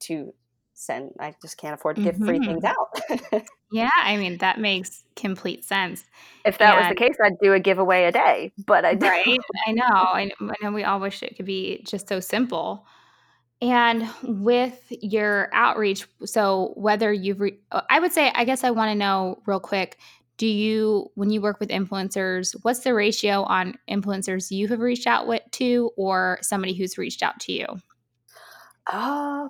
to 0.00 0.32
send 0.74 1.10
i 1.20 1.34
just 1.42 1.56
can't 1.56 1.74
afford 1.74 1.96
to 1.96 2.02
give 2.02 2.16
free 2.18 2.38
Mhm. 2.38 2.46
things 2.46 2.64
out 2.64 3.42
Yeah, 3.74 3.88
I 4.02 4.18
mean 4.18 4.36
that 4.38 4.60
makes 4.60 5.02
complete 5.16 5.64
sense. 5.64 6.04
if 6.44 6.58
that 6.58 6.76
was 6.76 6.88
the 6.88 6.94
case 6.94 7.16
i'd 7.24 7.38
do 7.40 7.54
a 7.54 7.60
giveaway 7.60 8.04
a 8.04 8.12
day 8.12 8.52
but 8.66 8.84
i 8.84 8.94
don't. 8.94 9.08
Right? 9.08 9.38
I 9.66 9.72
know. 9.72 9.84
I 9.86 10.30
know 10.62 10.72
we 10.72 10.84
all 10.84 11.00
wish 11.00 11.22
it 11.22 11.36
could 11.36 11.46
be 11.46 11.82
just 11.86 12.06
so 12.08 12.20
simple. 12.20 12.84
And 13.62 14.08
with 14.24 14.82
your 14.90 15.48
outreach, 15.54 16.08
so 16.24 16.72
whether 16.74 17.12
you've, 17.12 17.40
re- 17.40 17.60
uh, 17.70 17.82
I 17.88 18.00
would 18.00 18.12
say, 18.12 18.32
I 18.34 18.44
guess 18.44 18.64
I 18.64 18.72
want 18.72 18.90
to 18.90 18.96
know 18.96 19.40
real 19.46 19.60
quick 19.60 19.98
do 20.38 20.48
you, 20.48 21.08
when 21.14 21.30
you 21.30 21.40
work 21.40 21.60
with 21.60 21.68
influencers, 21.68 22.56
what's 22.62 22.80
the 22.80 22.92
ratio 22.92 23.42
on 23.44 23.78
influencers 23.88 24.50
you 24.50 24.66
have 24.66 24.80
reached 24.80 25.06
out 25.06 25.28
with, 25.28 25.42
to 25.52 25.92
or 25.96 26.38
somebody 26.42 26.74
who's 26.74 26.98
reached 26.98 27.22
out 27.22 27.38
to 27.38 27.52
you? 27.52 27.66
Uh, 28.88 29.48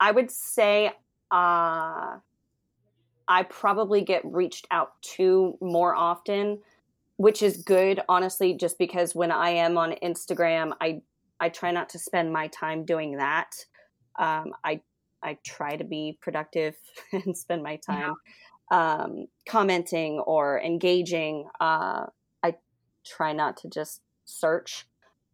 I 0.00 0.10
would 0.10 0.32
say 0.32 0.88
uh, 1.30 2.16
I 3.28 3.42
probably 3.48 4.00
get 4.00 4.22
reached 4.24 4.66
out 4.72 5.00
to 5.14 5.56
more 5.60 5.94
often, 5.94 6.58
which 7.18 7.40
is 7.40 7.58
good, 7.58 8.02
honestly, 8.08 8.54
just 8.54 8.78
because 8.78 9.14
when 9.14 9.30
I 9.30 9.50
am 9.50 9.78
on 9.78 9.92
Instagram, 10.02 10.72
I 10.80 11.02
I 11.42 11.48
try 11.48 11.72
not 11.72 11.88
to 11.90 11.98
spend 11.98 12.32
my 12.32 12.46
time 12.46 12.84
doing 12.84 13.16
that. 13.16 13.50
Um, 14.16 14.52
I 14.64 14.80
I 15.24 15.38
try 15.44 15.74
to 15.76 15.82
be 15.82 16.16
productive 16.20 16.76
and 17.12 17.36
spend 17.36 17.64
my 17.64 17.76
time 17.76 18.14
um, 18.70 19.26
commenting 19.46 20.20
or 20.20 20.60
engaging. 20.60 21.48
Uh, 21.60 22.06
I 22.44 22.54
try 23.04 23.32
not 23.32 23.56
to 23.58 23.68
just 23.68 24.02
search. 24.24 24.86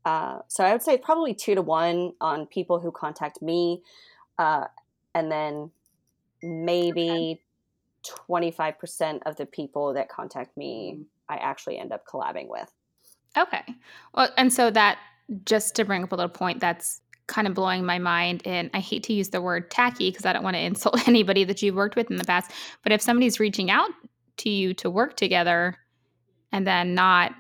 Uh, 0.07 0.39
so 0.49 0.65
I 0.65 0.73
would 0.73 0.83
say 0.83 0.97
probably 0.97 1.35
two 1.35 1.55
to 1.55 1.61
one 1.61 2.13
on 2.23 2.47
people 2.47 2.81
who 2.81 2.91
contact 2.91 3.43
me, 3.43 3.83
uh, 4.39 4.65
and 5.15 5.31
then 5.31 5.71
maybe 6.43 7.43
twenty 8.03 8.51
five 8.51 8.79
percent 8.79 9.25
of 9.27 9.37
the 9.37 9.45
people 9.45 9.93
that 9.93 10.09
contact 10.09 10.57
me, 10.57 11.03
I 11.29 11.37
actually 11.37 11.79
end 11.79 11.93
up 11.93 12.07
collabing 12.07 12.49
with. 12.49 12.73
Okay. 13.37 13.63
Well, 14.15 14.31
and 14.39 14.51
so 14.51 14.71
that 14.71 14.99
just 15.45 15.75
to 15.77 15.85
bring 15.85 16.03
up 16.03 16.13
a 16.13 16.15
little 16.15 16.29
point 16.29 16.61
that's 16.61 17.01
kind 17.27 17.47
of 17.47 17.55
blowing 17.55 17.85
my 17.85 17.99
mind 17.99 18.43
and 18.47 18.71
I 18.73 18.81
hate 18.81 19.03
to 19.05 19.13
use 19.13 19.29
the 19.29 19.43
word 19.43 19.71
tacky 19.71 20.11
because 20.11 20.25
I 20.25 20.33
don't 20.33 20.43
want 20.43 20.57
to 20.57 20.63
insult 20.63 21.07
anybody 21.09 21.45
that 21.45 21.63
you've 21.63 21.75
worked 21.75 21.97
with 21.97 22.11
in 22.11 22.17
the 22.17 22.25
past, 22.25 22.51
but 22.83 22.93
if 22.93 23.03
somebody's 23.03 23.39
reaching 23.39 23.71
out 23.71 23.91
to 24.39 24.51
you 24.51 24.73
to 24.75 24.89
work 24.89 25.17
together 25.17 25.77
and 26.53 26.67
then 26.67 26.95
not 26.95 27.33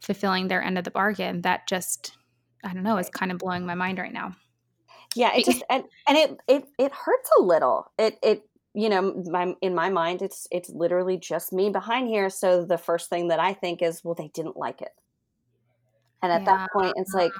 fulfilling 0.00 0.48
their 0.48 0.62
end 0.62 0.78
of 0.78 0.84
the 0.84 0.90
bargain, 0.90 1.42
that 1.42 1.68
just 1.68 2.16
I 2.64 2.72
don't 2.72 2.82
know, 2.82 2.98
is 2.98 3.08
kind 3.08 3.32
of 3.32 3.38
blowing 3.38 3.64
my 3.64 3.74
mind 3.74 3.98
right 3.98 4.12
now. 4.12 4.34
Yeah, 5.16 5.34
it 5.34 5.44
just 5.44 5.62
and 5.68 5.84
and 6.06 6.16
it 6.16 6.36
it 6.46 6.64
it 6.78 6.92
hurts 6.92 7.30
a 7.38 7.42
little. 7.42 7.90
It 7.98 8.18
it 8.22 8.42
you 8.74 8.88
know 8.88 9.22
my 9.26 9.54
in 9.60 9.74
my 9.74 9.90
mind 9.90 10.22
it's 10.22 10.46
it's 10.52 10.70
literally 10.70 11.16
just 11.16 11.52
me 11.52 11.70
behind 11.70 12.08
here. 12.08 12.30
So 12.30 12.64
the 12.64 12.78
first 12.78 13.10
thing 13.10 13.28
that 13.28 13.40
I 13.40 13.52
think 13.54 13.82
is, 13.82 14.02
well, 14.04 14.14
they 14.14 14.28
didn't 14.28 14.56
like 14.56 14.82
it, 14.82 14.92
and 16.22 16.32
at 16.32 16.42
Yeah. 16.42 16.46
that 16.46 16.70
point, 16.72 16.94
it's 16.96 17.14
like, 17.14 17.32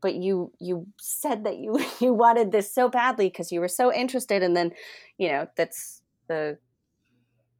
but 0.00 0.14
you 0.14 0.52
you 0.58 0.86
said 0.98 1.44
that 1.44 1.58
you 1.58 1.78
you 2.00 2.12
wanted 2.14 2.52
this 2.52 2.72
so 2.72 2.88
badly 2.88 3.28
because 3.28 3.52
you 3.52 3.60
were 3.60 3.68
so 3.68 3.92
interested, 3.92 4.42
and 4.42 4.56
then 4.56 4.72
you 5.18 5.28
know 5.28 5.46
that's 5.56 6.02
the. 6.28 6.58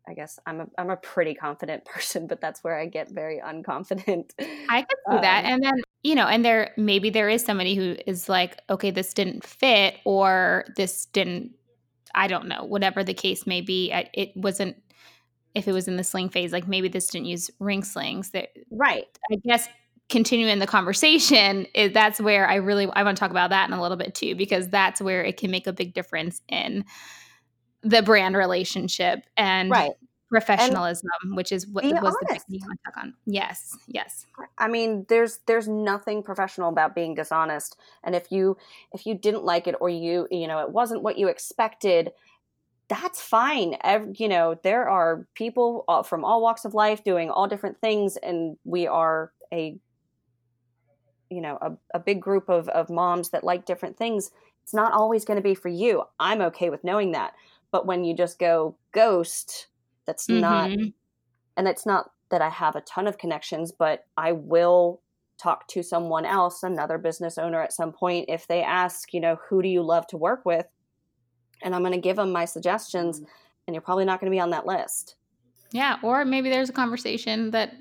I 0.09 0.15
guess 0.15 0.37
I'm 0.47 0.61
a 0.63 0.67
I'm 0.77 0.91
a 0.91 0.97
pretty 0.97 1.35
confident 1.35 1.85
person, 1.95 2.27
but 2.27 2.41
that's 2.41 2.65
where 2.65 2.77
I 2.79 2.87
get 2.87 3.11
very 3.11 3.41
unconfident. 3.41 4.33
I 4.69 4.83
could 4.83 4.99
see 5.11 5.19
that. 5.21 5.45
Um, 5.45 5.53
And 5.53 5.63
then, 5.63 5.75
you 6.03 6.15
know, 6.17 6.27
and 6.27 6.45
there 6.45 6.73
maybe 6.77 7.11
there 7.11 7.29
is 7.29 7.45
somebody 7.45 7.75
who 7.77 7.97
is 8.07 8.29
like, 8.29 8.59
okay, 8.69 8.91
this 8.91 9.15
didn't 9.15 9.45
fit 9.45 9.97
or 10.05 10.65
this 10.77 11.07
didn't, 11.07 11.53
I 12.15 12.27
don't 12.27 12.49
know, 12.49 12.65
whatever 12.65 13.05
the 13.05 13.15
case 13.15 13.47
may 13.47 13.61
be. 13.61 13.93
I, 13.93 14.11
it 14.13 14.37
wasn't, 14.37 14.77
if 15.55 15.69
it 15.69 15.73
was 15.73 15.87
in 15.87 15.97
the 15.97 16.05
sling 16.05 16.31
phase, 16.31 16.53
like 16.53 16.67
maybe 16.67 16.89
this 16.89 17.09
didn't 17.09 17.27
use 17.27 17.51
ring 17.61 17.85
slings. 17.85 18.31
That 18.31 18.49
right. 18.73 19.07
I 19.31 19.37
guess 19.45 19.69
continuing 20.13 20.61
the 20.61 20.67
conversation 20.67 21.67
is 21.75 21.93
that's 21.93 22.21
where 22.21 22.47
I 22.47 22.57
really 22.57 22.89
I 22.93 23.03
want 23.03 23.17
to 23.17 23.21
talk 23.21 23.33
about 23.33 23.51
that 23.51 23.69
in 23.69 23.75
a 23.75 23.83
little 23.83 23.97
bit 23.97 24.15
too 24.15 24.37
because 24.37 24.69
that's 24.69 25.01
where 25.01 25.25
it 25.25 25.37
can 25.39 25.51
make 25.51 25.67
a 25.67 25.73
big 25.73 25.95
difference 25.95 26.43
in 26.49 26.85
the 27.83 28.03
brand 28.03 28.37
relationship 28.37 29.25
and 29.37 29.71
Right. 29.71 29.93
professionalism, 30.31 31.09
which 31.35 31.51
is 31.51 31.67
what 31.67 31.85
was 31.85 31.91
the 31.91 31.97
big 31.97 32.05
honest. 32.05 32.47
thing 32.47 32.61
you 32.61 32.61
want 32.67 32.79
to 32.85 32.91
talk 32.91 33.03
on. 33.03 33.15
Yes, 33.27 33.77
yes. 33.89 34.27
I 34.57 34.69
mean, 34.69 35.05
there's 35.09 35.41
there's 35.47 35.67
nothing 35.67 36.23
professional 36.23 36.69
about 36.69 36.95
being 36.95 37.15
dishonest. 37.15 37.77
And 38.05 38.15
if 38.15 38.31
you 38.31 38.57
if 38.93 39.05
you 39.07 39.15
didn't 39.15 39.45
like 39.45 39.67
it 39.67 39.75
or 39.81 39.89
you 39.89 40.29
you 40.31 40.47
know 40.47 40.61
it 40.61 40.71
wasn't 40.71 41.03
what 41.03 41.19
you 41.19 41.29
expected, 41.29 42.13
that's 42.89 43.21
fine. 43.21 43.77
Ev- 43.83 44.15
you 44.19 44.29
know, 44.29 44.59
there 44.63 44.89
are 44.89 45.27
people 45.35 45.85
from 46.07 46.25
all 46.25 46.41
walks 46.41 46.65
of 46.65 46.75
life 46.75 47.03
doing 47.03 47.31
all 47.31 47.49
different 47.49 47.81
things, 47.81 48.17
and 48.17 48.57
we 48.65 48.87
are 48.87 49.33
a 49.53 49.79
you 51.33 51.41
know 51.41 51.59
a, 51.61 51.73
a 51.95 51.99
big 51.99 52.21
group 52.21 52.49
of 52.49 52.69
of 52.69 52.91
moms 52.91 53.31
that 53.31 53.45
like 53.45 53.65
different 53.67 53.97
things. 53.97 54.31
It's 54.63 54.75
not 54.75 54.93
always 54.93 55.25
going 55.25 55.39
to 55.39 55.43
be 55.43 55.55
for 55.57 55.69
you. 55.69 56.05
I'm 56.21 56.41
okay 56.43 56.71
with 56.71 56.85
knowing 56.85 57.13
that. 57.13 57.35
But 57.73 57.87
when 57.87 58.05
you 58.05 58.15
just 58.15 58.39
go 58.39 58.77
ghost, 58.93 59.67
that's 60.07 60.29
not 60.29 60.71
Mhm. 60.71 60.93
and 61.57 61.69
it's 61.69 61.85
not 61.87 62.13
that 62.31 62.43
I 62.43 62.49
have 62.49 62.77
a 62.77 62.81
ton 62.83 63.07
of 63.07 63.19
connections, 63.19 63.73
but 63.73 64.07
I 64.17 64.33
will 64.33 65.01
talk 65.39 65.67
to 65.69 65.83
someone 65.83 66.25
else, 66.25 66.63
another 66.63 66.99
business 66.99 67.37
owner 67.37 67.61
at 67.61 67.73
some 67.73 67.93
point, 67.93 68.27
if 68.29 68.47
they 68.47 68.63
ask, 68.63 69.13
you 69.13 69.21
know, 69.21 69.37
who 69.49 69.61
do 69.61 69.69
you 69.69 69.83
love 69.83 70.07
to 70.09 70.17
work 70.17 70.45
with? 70.45 70.67
And 71.63 71.75
I'm 71.75 71.83
going 71.83 71.93
to 71.93 71.99
give 72.01 72.17
them 72.17 72.31
my 72.33 72.45
suggestions, 72.45 73.21
and 73.67 73.75
you're 73.75 73.83
probably 73.83 74.05
not 74.05 74.21
going 74.21 74.31
to 74.31 74.35
be 74.35 74.41
on 74.41 74.51
that 74.51 74.67
list. 74.67 75.17
Yeah, 75.73 75.99
or 76.03 76.25
maybe 76.25 76.49
there's 76.51 76.71
a 76.71 76.73
conversation 76.73 77.51
that 77.51 77.75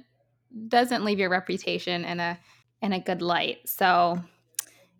doesn't 0.67 1.03
leave 1.03 1.19
your 1.19 1.29
reputation 1.29 2.03
in 2.03 2.19
a 2.19 2.39
in 2.81 2.93
a 2.93 2.99
good 2.99 3.21
light. 3.21 3.67
So 3.67 4.21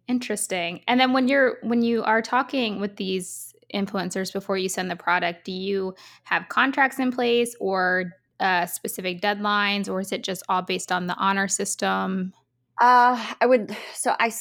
interesting. 0.07 0.81
And 0.87 0.99
then 0.99 1.13
when 1.13 1.27
you're 1.27 1.57
when 1.63 1.81
you 1.81 2.03
are 2.03 2.21
talking 2.21 2.79
with 2.79 2.95
these 2.97 3.53
influencers 3.73 4.33
before 4.33 4.57
you 4.57 4.69
send 4.69 4.91
the 4.91 4.95
product, 4.95 5.45
do 5.45 5.51
you 5.51 5.95
have 6.23 6.49
contracts 6.49 6.99
in 6.99 7.11
place 7.11 7.55
or 7.59 8.13
uh, 8.39 8.65
specific 8.65 9.21
deadlines, 9.21 9.87
or 9.87 10.01
is 10.01 10.11
it 10.11 10.23
just 10.23 10.43
all 10.49 10.61
based 10.61 10.91
on 10.91 11.07
the 11.07 11.15
honor 11.15 11.47
system? 11.47 12.33
Uh, 12.79 13.23
I 13.39 13.45
would, 13.45 13.75
so 13.93 14.15
I 14.19 14.31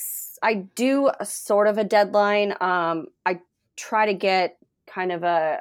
I 0.42 0.54
do 0.74 1.10
a 1.20 1.26
sort 1.26 1.68
of 1.68 1.78
a 1.78 1.84
deadline. 1.84 2.54
Um, 2.60 3.08
I 3.26 3.40
try 3.76 4.06
to 4.06 4.14
get 4.14 4.56
kind 4.86 5.12
of 5.12 5.22
a, 5.22 5.60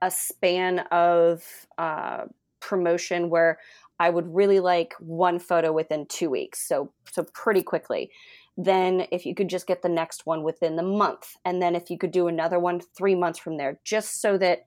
a 0.00 0.10
span 0.10 0.80
of 0.90 1.44
uh, 1.78 2.24
promotion 2.60 3.30
where 3.30 3.58
I 4.02 4.10
would 4.10 4.34
really 4.34 4.58
like 4.58 4.94
one 4.98 5.38
photo 5.38 5.70
within 5.72 6.06
two 6.06 6.28
weeks. 6.28 6.66
So, 6.66 6.92
so 7.12 7.24
pretty 7.34 7.62
quickly. 7.62 8.10
Then 8.56 9.06
if 9.12 9.24
you 9.24 9.32
could 9.32 9.48
just 9.48 9.68
get 9.68 9.82
the 9.82 9.88
next 9.88 10.26
one 10.26 10.42
within 10.42 10.74
the 10.74 10.82
month. 10.82 11.36
And 11.44 11.62
then 11.62 11.76
if 11.76 11.88
you 11.88 11.96
could 11.96 12.10
do 12.10 12.26
another 12.26 12.58
one 12.58 12.80
three 12.98 13.14
months 13.14 13.38
from 13.38 13.58
there, 13.58 13.78
just 13.84 14.20
so 14.20 14.36
that 14.38 14.66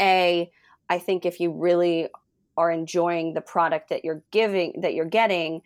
A, 0.00 0.50
I 0.88 0.98
think 0.98 1.26
if 1.26 1.38
you 1.38 1.52
really 1.52 2.08
are 2.56 2.70
enjoying 2.70 3.34
the 3.34 3.42
product 3.42 3.90
that 3.90 4.06
you're 4.06 4.22
giving, 4.30 4.80
that 4.80 4.94
you're 4.94 5.04
getting, 5.04 5.60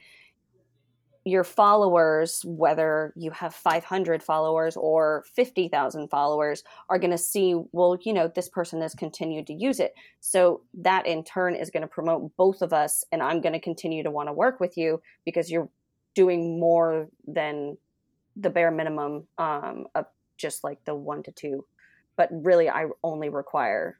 your 1.24 1.44
followers, 1.44 2.42
whether 2.44 3.12
you 3.16 3.30
have 3.30 3.54
500 3.54 4.22
followers 4.22 4.76
or 4.76 5.24
50,000 5.34 6.08
followers, 6.08 6.62
are 6.90 6.98
going 6.98 7.10
to 7.10 7.18
see, 7.18 7.54
well, 7.72 7.96
you 8.02 8.12
know, 8.12 8.28
this 8.28 8.48
person 8.48 8.82
has 8.82 8.94
continued 8.94 9.46
to 9.46 9.54
use 9.54 9.80
it. 9.80 9.94
So 10.20 10.60
that 10.74 11.06
in 11.06 11.24
turn 11.24 11.54
is 11.54 11.70
going 11.70 11.80
to 11.80 11.88
promote 11.88 12.36
both 12.36 12.60
of 12.60 12.74
us. 12.74 13.04
And 13.10 13.22
I'm 13.22 13.40
going 13.40 13.54
to 13.54 13.60
continue 13.60 14.02
to 14.02 14.10
want 14.10 14.28
to 14.28 14.34
work 14.34 14.60
with 14.60 14.76
you 14.76 15.00
because 15.24 15.50
you're 15.50 15.70
doing 16.14 16.60
more 16.60 17.08
than 17.26 17.78
the 18.36 18.50
bare 18.50 18.70
minimum 18.70 19.26
um, 19.38 19.86
of 19.94 20.06
just 20.36 20.62
like 20.62 20.84
the 20.84 20.94
one 20.94 21.22
to 21.22 21.32
two. 21.32 21.64
But 22.16 22.28
really, 22.32 22.68
I 22.68 22.86
only 23.02 23.30
require. 23.30 23.98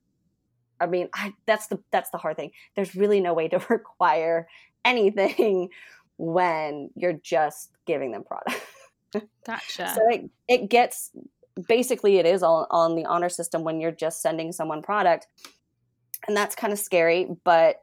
I 0.79 0.87
mean, 0.87 1.09
I, 1.15 1.33
that's 1.47 1.69
the 1.69 1.81
that's 1.91 2.11
the 2.11 2.19
hard 2.19 2.37
thing. 2.37 2.51
There's 2.77 2.95
really 2.95 3.21
no 3.21 3.33
way 3.33 3.49
to 3.49 3.65
require 3.71 4.47
anything 4.85 5.71
when 6.17 6.91
you're 6.95 7.13
just 7.13 7.71
giving 7.87 8.13
them 8.13 8.25
product. 8.25 8.61
Gotcha. 9.47 9.93
so 9.95 10.01
it, 10.09 10.31
it 10.49 10.69
gets 10.69 11.13
basically 11.69 12.17
it 12.17 12.27
is 12.27 12.43
all 12.43 12.67
on 12.71 12.97
the 12.97 13.05
honor 13.05 13.29
system 13.29 13.63
when 13.63 13.81
you're 13.81 13.93
just 13.93 14.21
sending 14.21 14.51
someone 14.53 14.83
product. 14.83 15.29
And 16.27 16.37
that's 16.37 16.55
kind 16.55 16.73
of 16.73 16.79
scary, 16.79 17.29
but 17.45 17.83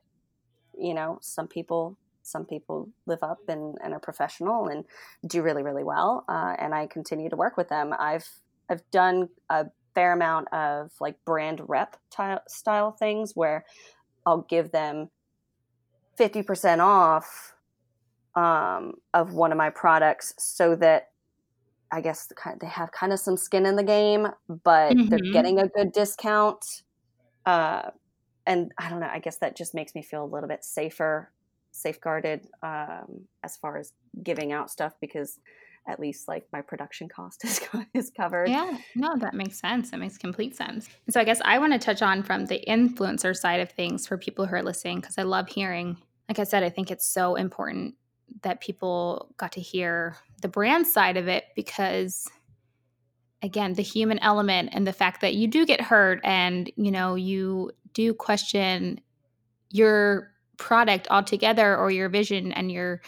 you 0.77 0.93
know, 0.93 1.19
some 1.21 1.47
people 1.47 1.97
some 2.23 2.45
people 2.45 2.89
live 3.05 3.23
up 3.23 3.39
and, 3.47 3.77
and 3.83 3.93
are 3.93 3.99
professional 3.99 4.67
and 4.67 4.85
do 5.25 5.41
really 5.41 5.63
really 5.63 5.83
well 5.83 6.23
uh, 6.29 6.55
and 6.59 6.73
i 6.73 6.87
continue 6.87 7.29
to 7.29 7.35
work 7.35 7.57
with 7.57 7.67
them 7.69 7.93
i've 7.97 8.27
i've 8.69 8.83
done 8.91 9.27
a 9.49 9.65
fair 9.95 10.13
amount 10.13 10.47
of 10.53 10.91
like 10.99 11.15
brand 11.25 11.61
rep 11.67 11.97
style 12.47 12.91
things 12.91 13.33
where 13.35 13.65
i'll 14.25 14.45
give 14.49 14.71
them 14.71 15.09
50% 16.19 16.79
off 16.79 17.55
um, 18.35 18.93
of 19.13 19.33
one 19.33 19.51
of 19.51 19.57
my 19.57 19.69
products 19.69 20.33
so 20.37 20.75
that 20.75 21.09
I 21.91 22.01
guess 22.01 22.31
they 22.59 22.67
have 22.67 22.91
kind 22.91 23.11
of 23.11 23.19
some 23.19 23.35
skin 23.35 23.65
in 23.65 23.75
the 23.75 23.83
game, 23.83 24.27
but 24.63 24.93
mm-hmm. 24.93 25.09
they're 25.09 25.33
getting 25.33 25.59
a 25.59 25.67
good 25.67 25.91
discount. 25.91 26.83
Uh, 27.45 27.89
and 28.47 28.71
I 28.77 28.89
don't 28.89 29.01
know, 29.01 29.09
I 29.11 29.19
guess 29.19 29.37
that 29.37 29.57
just 29.57 29.73
makes 29.73 29.93
me 29.93 30.01
feel 30.01 30.23
a 30.23 30.25
little 30.25 30.47
bit 30.47 30.63
safer, 30.63 31.31
safeguarded 31.71 32.47
um, 32.63 33.21
as 33.43 33.57
far 33.57 33.77
as 33.77 33.93
giving 34.23 34.53
out 34.53 34.71
stuff 34.71 34.93
because 35.01 35.39
at 35.87 35.99
least 35.99 36.27
like 36.27 36.47
my 36.53 36.61
production 36.61 37.09
cost 37.09 37.43
is, 37.43 37.59
is 37.93 38.11
covered. 38.15 38.47
Yeah, 38.47 38.77
no, 38.95 39.17
that 39.17 39.33
makes 39.33 39.59
sense. 39.59 39.91
That 39.91 39.99
makes 39.99 40.17
complete 40.17 40.55
sense. 40.55 40.87
so 41.09 41.19
I 41.19 41.23
guess 41.23 41.41
I 41.43 41.59
want 41.59 41.73
to 41.73 41.79
touch 41.79 42.01
on 42.01 42.23
from 42.23 42.45
the 42.45 42.63
influencer 42.67 43.35
side 43.35 43.59
of 43.59 43.69
things 43.71 44.07
for 44.07 44.17
people 44.17 44.45
who 44.45 44.55
are 44.55 44.63
listening 44.63 45.01
because 45.01 45.17
I 45.17 45.23
love 45.23 45.49
hearing. 45.49 45.97
Like 46.29 46.39
I 46.39 46.43
said, 46.43 46.63
I 46.63 46.69
think 46.69 46.91
it's 46.91 47.05
so 47.05 47.35
important 47.35 47.95
that 48.43 48.62
people 48.62 49.34
got 49.38 49.51
to 49.54 49.62
hear 49.62 50.17
the 50.41 50.47
brand 50.47 50.88
side 50.88 51.17
of 51.17 51.27
it 51.27 51.45
because 51.56 52.27
again 53.41 53.73
the 53.73 53.82
human 53.82 54.19
element 54.19 54.69
and 54.71 54.86
the 54.86 54.93
fact 54.93 55.21
that 55.21 55.36
you 55.36 55.47
do 55.47 55.65
get 55.65 55.82
hurt 55.82 56.19
and 56.23 56.71
you 56.75 56.91
know 56.91 57.15
you 57.15 57.71
do 57.93 58.13
question 58.13 58.99
your 59.69 60.32
product 60.58 61.08
altogether 61.10 61.75
or 61.75 61.89
your 61.91 62.10
vision 62.10 62.51
and 62.51 62.71
your 62.71 63.01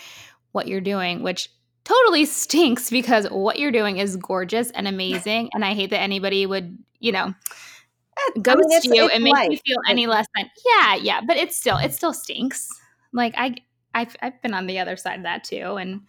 what 0.52 0.68
you're 0.68 0.82
doing 0.82 1.24
which 1.24 1.50
totally 1.84 2.26
stinks 2.26 2.90
because 2.90 3.26
what 3.30 3.60
you're 3.60 3.72
doing 3.72 3.98
is 3.98 4.18
gorgeous 4.18 4.72
and 4.72 4.88
amazing 4.88 5.50
and 5.54 5.64
i 5.64 5.74
hate 5.74 5.90
that 5.90 6.02
anybody 6.02 6.46
would 6.46 6.78
you 7.00 7.12
know 7.12 7.34
ghost 8.42 8.58
I 8.86 8.88
mean, 8.88 8.94
you 8.94 9.08
and 9.08 9.24
make 9.24 9.34
life. 9.34 9.50
you 9.50 9.58
feel 9.58 9.80
any 9.90 10.08
less 10.08 10.28
than 10.36 10.50
yeah 10.66 10.96
yeah 10.96 11.22
but 11.26 11.38
it's 11.38 11.58
still 11.58 11.78
it 11.78 11.94
still 11.94 12.14
stinks 12.14 12.68
like 13.12 13.34
i 13.38 13.56
I've 13.94 14.16
I've 14.22 14.42
been 14.42 14.54
on 14.54 14.68
the 14.68 14.80
other 14.80 14.98
side 14.98 15.18
of 15.18 15.24
that 15.24 15.44
too, 15.44 15.76
and 15.76 16.02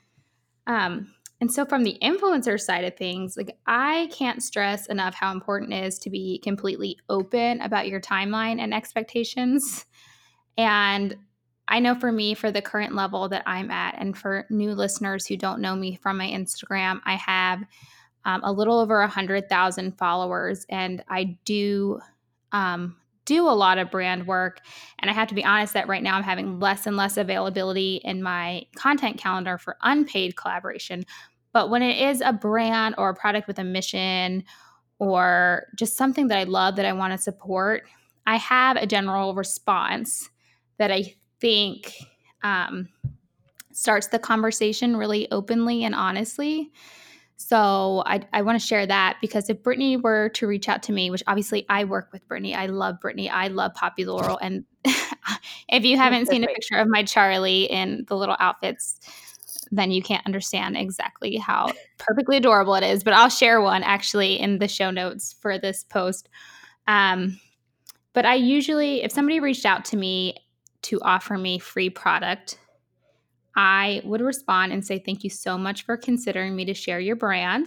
um, 0.67 1.15
and 1.41 1.53
so 1.53 1.65
from 1.65 1.85
the 1.85 1.99
influencer 2.03 2.61
side 2.61 2.85
of 2.85 2.97
things, 2.97 3.37
like 3.37 3.57
I 3.67 4.09
can't 4.13 4.43
stress 4.43 4.87
enough 4.87 5.15
how 5.15 5.33
important 5.33 5.73
it 5.73 5.85
is 5.85 5.99
to 6.01 6.11
be 6.11 6.41
completely 6.43 6.97
open 7.09 7.61
about 7.61 7.89
your 7.89 8.01
timeline 8.01 8.61
and 8.61 8.73
expectations. 8.73 9.85
And 10.57 11.17
I 11.67 11.81
know 11.81 11.95
for 11.95 12.13
me, 12.13 12.35
for 12.35 12.51
the 12.51 12.63
current 12.63 12.95
level 12.95 13.29
that 13.29 13.43
I'm 13.47 13.71
at, 13.71 13.97
and 13.99 14.17
for 14.17 14.47
new 14.51 14.73
listeners 14.73 15.27
who 15.27 15.37
don't 15.37 15.61
know 15.61 15.75
me 15.75 15.97
from 15.97 16.19
my 16.19 16.29
Instagram, 16.29 17.01
I 17.05 17.17
have 17.17 17.65
um, 18.25 18.43
a 18.43 18.53
little 18.53 18.79
over 18.79 19.01
a 19.01 19.09
hundred 19.09 19.49
thousand 19.49 19.99
followers, 19.99 20.65
and 20.69 21.03
I 21.09 21.39
do 21.45 22.01
um, 22.53 22.97
do 23.25 23.49
a 23.49 23.51
lot 23.51 23.79
of 23.79 23.91
brand 23.91 24.27
work. 24.27 24.61
And 24.99 25.11
I 25.11 25.15
have 25.15 25.29
to 25.29 25.35
be 25.35 25.45
honest 25.45 25.75
that 25.75 25.89
right 25.89 26.03
now 26.03 26.17
I'm 26.17 26.23
having 26.23 26.61
less 26.61 26.87
and 26.87 26.97
less 26.97 27.17
availability 27.17 28.01
in 28.05 28.23
my 28.23 28.67
content 28.77 29.19
calendar 29.19 29.59
for 29.59 29.77
unpaid 29.83 30.37
collaboration. 30.37 31.05
But 31.53 31.71
when 31.71 31.83
it 31.83 31.99
is 32.11 32.21
a 32.21 32.33
brand 32.33 32.97
or 32.99 33.11
a 33.11 33.15
product 33.15 33.47
with 33.47 33.59
a 33.59 33.65
mission 33.65 34.45
or 34.99 35.67
just 35.77 35.97
something 35.97 36.29
that 36.29 36.39
I 36.39 36.45
love 36.45 36.77
that 36.77 36.87
I 36.87 36.93
want 36.93 37.13
to 37.13 37.19
support, 37.19 37.85
I 38.27 38.37
have 38.37 38.77
a 38.77 38.87
general 38.87 39.35
response 39.35 40.29
that 40.79 40.91
I 40.91 41.15
think 41.41 41.95
um, 42.43 42.89
starts 43.73 44.09
the 44.09 44.19
conversation 44.19 44.97
really 44.97 45.31
openly 45.31 45.85
and 45.85 45.95
honestly. 45.95 46.73
So 47.47 48.03
I, 48.07 48.23
I 48.33 48.41
want 48.41 48.59
to 48.59 48.67
share 48.67 48.87
that 48.87 49.19
because 49.21 49.51
if 49.51 49.63
Britney 49.63 50.01
were 50.01 50.31
to 50.31 50.47
reach 50.47 50.67
out 50.67 50.83
to 50.85 50.93
me, 50.93 51.11
which 51.11 51.23
obviously 51.27 51.67
I 51.69 51.85
work 51.85 52.09
with 52.11 52.27
Britney, 52.27 52.57
I 52.57 52.65
love 52.65 52.97
Britney, 53.05 53.31
I 53.31 53.49
love 53.49 53.75
Poppy 53.75 54.07
Laurel, 54.07 54.39
and 54.39 54.65
if 55.69 55.85
you 55.85 55.99
haven't 55.99 56.29
seen 56.29 56.43
a 56.43 56.47
picture 56.47 56.77
of 56.77 56.89
my 56.89 57.03
Charlie 57.03 57.65
in 57.65 58.07
the 58.09 58.17
little 58.17 58.39
outfits, 58.41 58.99
then 59.71 59.91
you 59.91 60.03
can't 60.03 60.25
understand 60.25 60.79
exactly 60.79 61.37
how 61.37 61.71
perfectly 61.99 62.39
adorable 62.39 62.77
it 62.77 62.83
is. 62.83 63.05
But 63.05 63.13
I'll 63.13 63.29
share 63.29 63.61
one 63.61 63.83
actually 63.83 64.41
in 64.41 64.59
the 64.59 64.67
show 64.67 64.91
notes 64.91 65.35
for 65.39 65.59
this 65.59 65.85
post. 65.85 66.31
Um, 66.89 67.39
but 68.15 68.25
I 68.25 68.37
usually, 68.37 69.03
if 69.03 69.13
somebody 69.13 69.39
reached 69.39 69.67
out 69.67 69.85
to 69.87 69.99
me 69.99 70.35
to 70.85 70.99
offer 71.03 71.37
me 71.37 71.59
free 71.59 71.91
product, 71.91 72.59
I 73.57 74.03
would 74.05 74.21
respond 74.21 74.73
and 74.73 74.85
say, 74.85 74.99
Thank 74.99 75.25
you 75.25 75.31
so 75.31 75.57
much 75.57 75.85
for 75.85 75.97
considering 75.97 76.57
me 76.57 76.65
to 76.65 76.75
share 76.75 77.01
your 77.01 77.17
brand. 77.17 77.67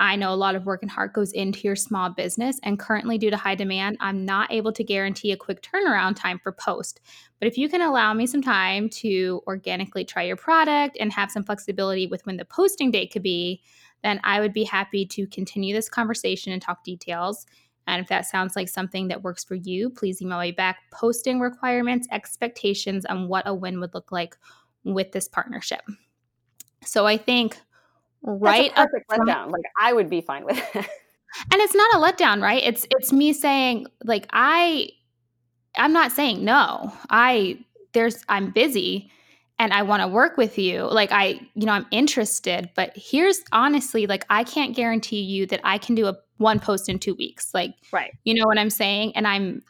I 0.00 0.16
know 0.16 0.32
a 0.32 0.34
lot 0.34 0.56
of 0.56 0.66
work 0.66 0.82
and 0.82 0.90
heart 0.90 1.12
goes 1.12 1.32
into 1.32 1.60
your 1.60 1.76
small 1.76 2.10
business, 2.10 2.58
and 2.64 2.78
currently, 2.78 3.18
due 3.18 3.30
to 3.30 3.36
high 3.36 3.54
demand, 3.54 3.98
I'm 4.00 4.24
not 4.24 4.50
able 4.50 4.72
to 4.72 4.82
guarantee 4.82 5.30
a 5.30 5.36
quick 5.36 5.62
turnaround 5.62 6.16
time 6.16 6.40
for 6.42 6.50
post. 6.50 7.00
But 7.38 7.46
if 7.46 7.56
you 7.56 7.68
can 7.68 7.82
allow 7.82 8.12
me 8.12 8.26
some 8.26 8.42
time 8.42 8.88
to 8.88 9.42
organically 9.46 10.04
try 10.04 10.24
your 10.24 10.36
product 10.36 10.96
and 10.98 11.12
have 11.12 11.30
some 11.30 11.44
flexibility 11.44 12.08
with 12.08 12.26
when 12.26 12.36
the 12.36 12.44
posting 12.44 12.90
date 12.90 13.12
could 13.12 13.22
be, 13.22 13.62
then 14.02 14.20
I 14.24 14.40
would 14.40 14.52
be 14.52 14.64
happy 14.64 15.06
to 15.06 15.26
continue 15.28 15.72
this 15.72 15.88
conversation 15.88 16.52
and 16.52 16.60
talk 16.60 16.82
details. 16.82 17.46
And 17.86 18.00
if 18.00 18.08
that 18.08 18.26
sounds 18.26 18.56
like 18.56 18.68
something 18.68 19.08
that 19.08 19.22
works 19.22 19.44
for 19.44 19.54
you, 19.54 19.90
please 19.90 20.22
email 20.22 20.40
me 20.40 20.52
back 20.52 20.78
posting 20.92 21.40
requirements, 21.40 22.08
expectations, 22.10 23.04
and 23.04 23.28
what 23.28 23.46
a 23.46 23.54
win 23.54 23.80
would 23.80 23.94
look 23.94 24.12
like 24.12 24.36
with 24.84 25.12
this 25.12 25.28
partnership. 25.28 25.82
So 26.84 27.06
I 27.06 27.16
think 27.16 27.58
right 28.22 28.72
That's 28.74 28.86
a 28.86 28.90
perfect 28.90 29.14
front, 29.14 29.28
letdown. 29.28 29.52
Like 29.52 29.64
I 29.80 29.92
would 29.92 30.10
be 30.10 30.20
fine 30.20 30.44
with 30.44 30.58
it. 30.58 30.74
and 30.74 30.86
it's 31.60 31.74
not 31.74 31.94
a 31.94 31.98
letdown, 31.98 32.42
right? 32.42 32.62
It's 32.62 32.86
it's 32.90 33.12
me 33.12 33.32
saying 33.32 33.86
like 34.04 34.26
I 34.32 34.90
I'm 35.76 35.92
not 35.92 36.12
saying 36.12 36.44
no. 36.44 36.92
I 37.10 37.58
there's 37.92 38.24
I'm 38.28 38.50
busy 38.50 39.10
and 39.58 39.72
I 39.72 39.82
want 39.82 40.02
to 40.02 40.08
work 40.08 40.36
with 40.36 40.58
you. 40.58 40.82
Like 40.84 41.12
I, 41.12 41.40
you 41.54 41.66
know, 41.66 41.72
I'm 41.72 41.86
interested, 41.90 42.70
but 42.74 42.92
here's 42.96 43.42
honestly 43.52 44.06
like 44.06 44.24
I 44.28 44.44
can't 44.44 44.74
guarantee 44.74 45.20
you 45.20 45.46
that 45.46 45.60
I 45.62 45.78
can 45.78 45.94
do 45.94 46.06
a 46.06 46.16
one 46.38 46.58
post 46.58 46.88
in 46.88 46.98
2 46.98 47.14
weeks. 47.14 47.54
Like 47.54 47.74
right. 47.92 48.10
You 48.24 48.34
know 48.34 48.46
what 48.46 48.58
I'm 48.58 48.70
saying? 48.70 49.14
And 49.14 49.26
I'm 49.26 49.62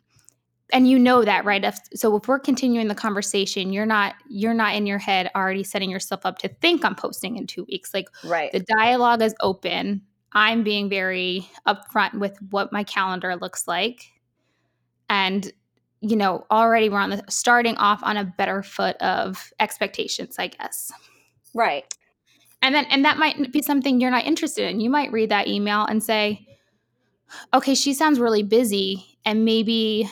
and 0.72 0.88
you 0.88 0.98
know 0.98 1.24
that 1.24 1.44
right? 1.44 1.62
If, 1.62 1.78
so 1.94 2.16
if 2.16 2.26
we're 2.26 2.38
continuing 2.38 2.88
the 2.88 2.94
conversation 2.94 3.72
you're 3.72 3.86
not 3.86 4.14
you're 4.28 4.54
not 4.54 4.74
in 4.74 4.86
your 4.86 4.98
head 4.98 5.30
already 5.36 5.62
setting 5.62 5.90
yourself 5.90 6.24
up 6.24 6.38
to 6.38 6.48
think 6.48 6.84
i'm 6.84 6.94
posting 6.94 7.36
in 7.36 7.46
two 7.46 7.64
weeks. 7.64 7.94
Like 7.94 8.08
right. 8.24 8.50
the 8.50 8.60
dialogue 8.60 9.22
is 9.22 9.34
open. 9.40 10.02
I'm 10.32 10.64
being 10.64 10.88
very 10.88 11.46
upfront 11.68 12.14
with 12.14 12.36
what 12.50 12.72
my 12.72 12.84
calendar 12.84 13.36
looks 13.36 13.68
like. 13.68 14.10
And 15.08 15.52
you 16.00 16.16
know 16.16 16.46
already 16.50 16.88
we're 16.88 16.98
on 16.98 17.10
the 17.10 17.22
starting 17.28 17.76
off 17.76 18.02
on 18.02 18.16
a 18.16 18.24
better 18.24 18.62
foot 18.64 18.96
of 18.96 19.52
expectations 19.60 20.36
i 20.38 20.48
guess. 20.48 20.90
Right. 21.54 21.84
And 22.62 22.74
then 22.74 22.86
and 22.86 23.04
that 23.04 23.18
might 23.18 23.52
be 23.52 23.60
something 23.62 24.00
you're 24.00 24.10
not 24.10 24.24
interested 24.24 24.70
in. 24.70 24.80
You 24.80 24.88
might 24.88 25.12
read 25.12 25.30
that 25.30 25.48
email 25.48 25.84
and 25.84 26.02
say 26.02 26.46
okay 27.54 27.74
she 27.74 27.94
sounds 27.94 28.18
really 28.18 28.42
busy 28.42 29.18
and 29.24 29.44
maybe 29.44 30.10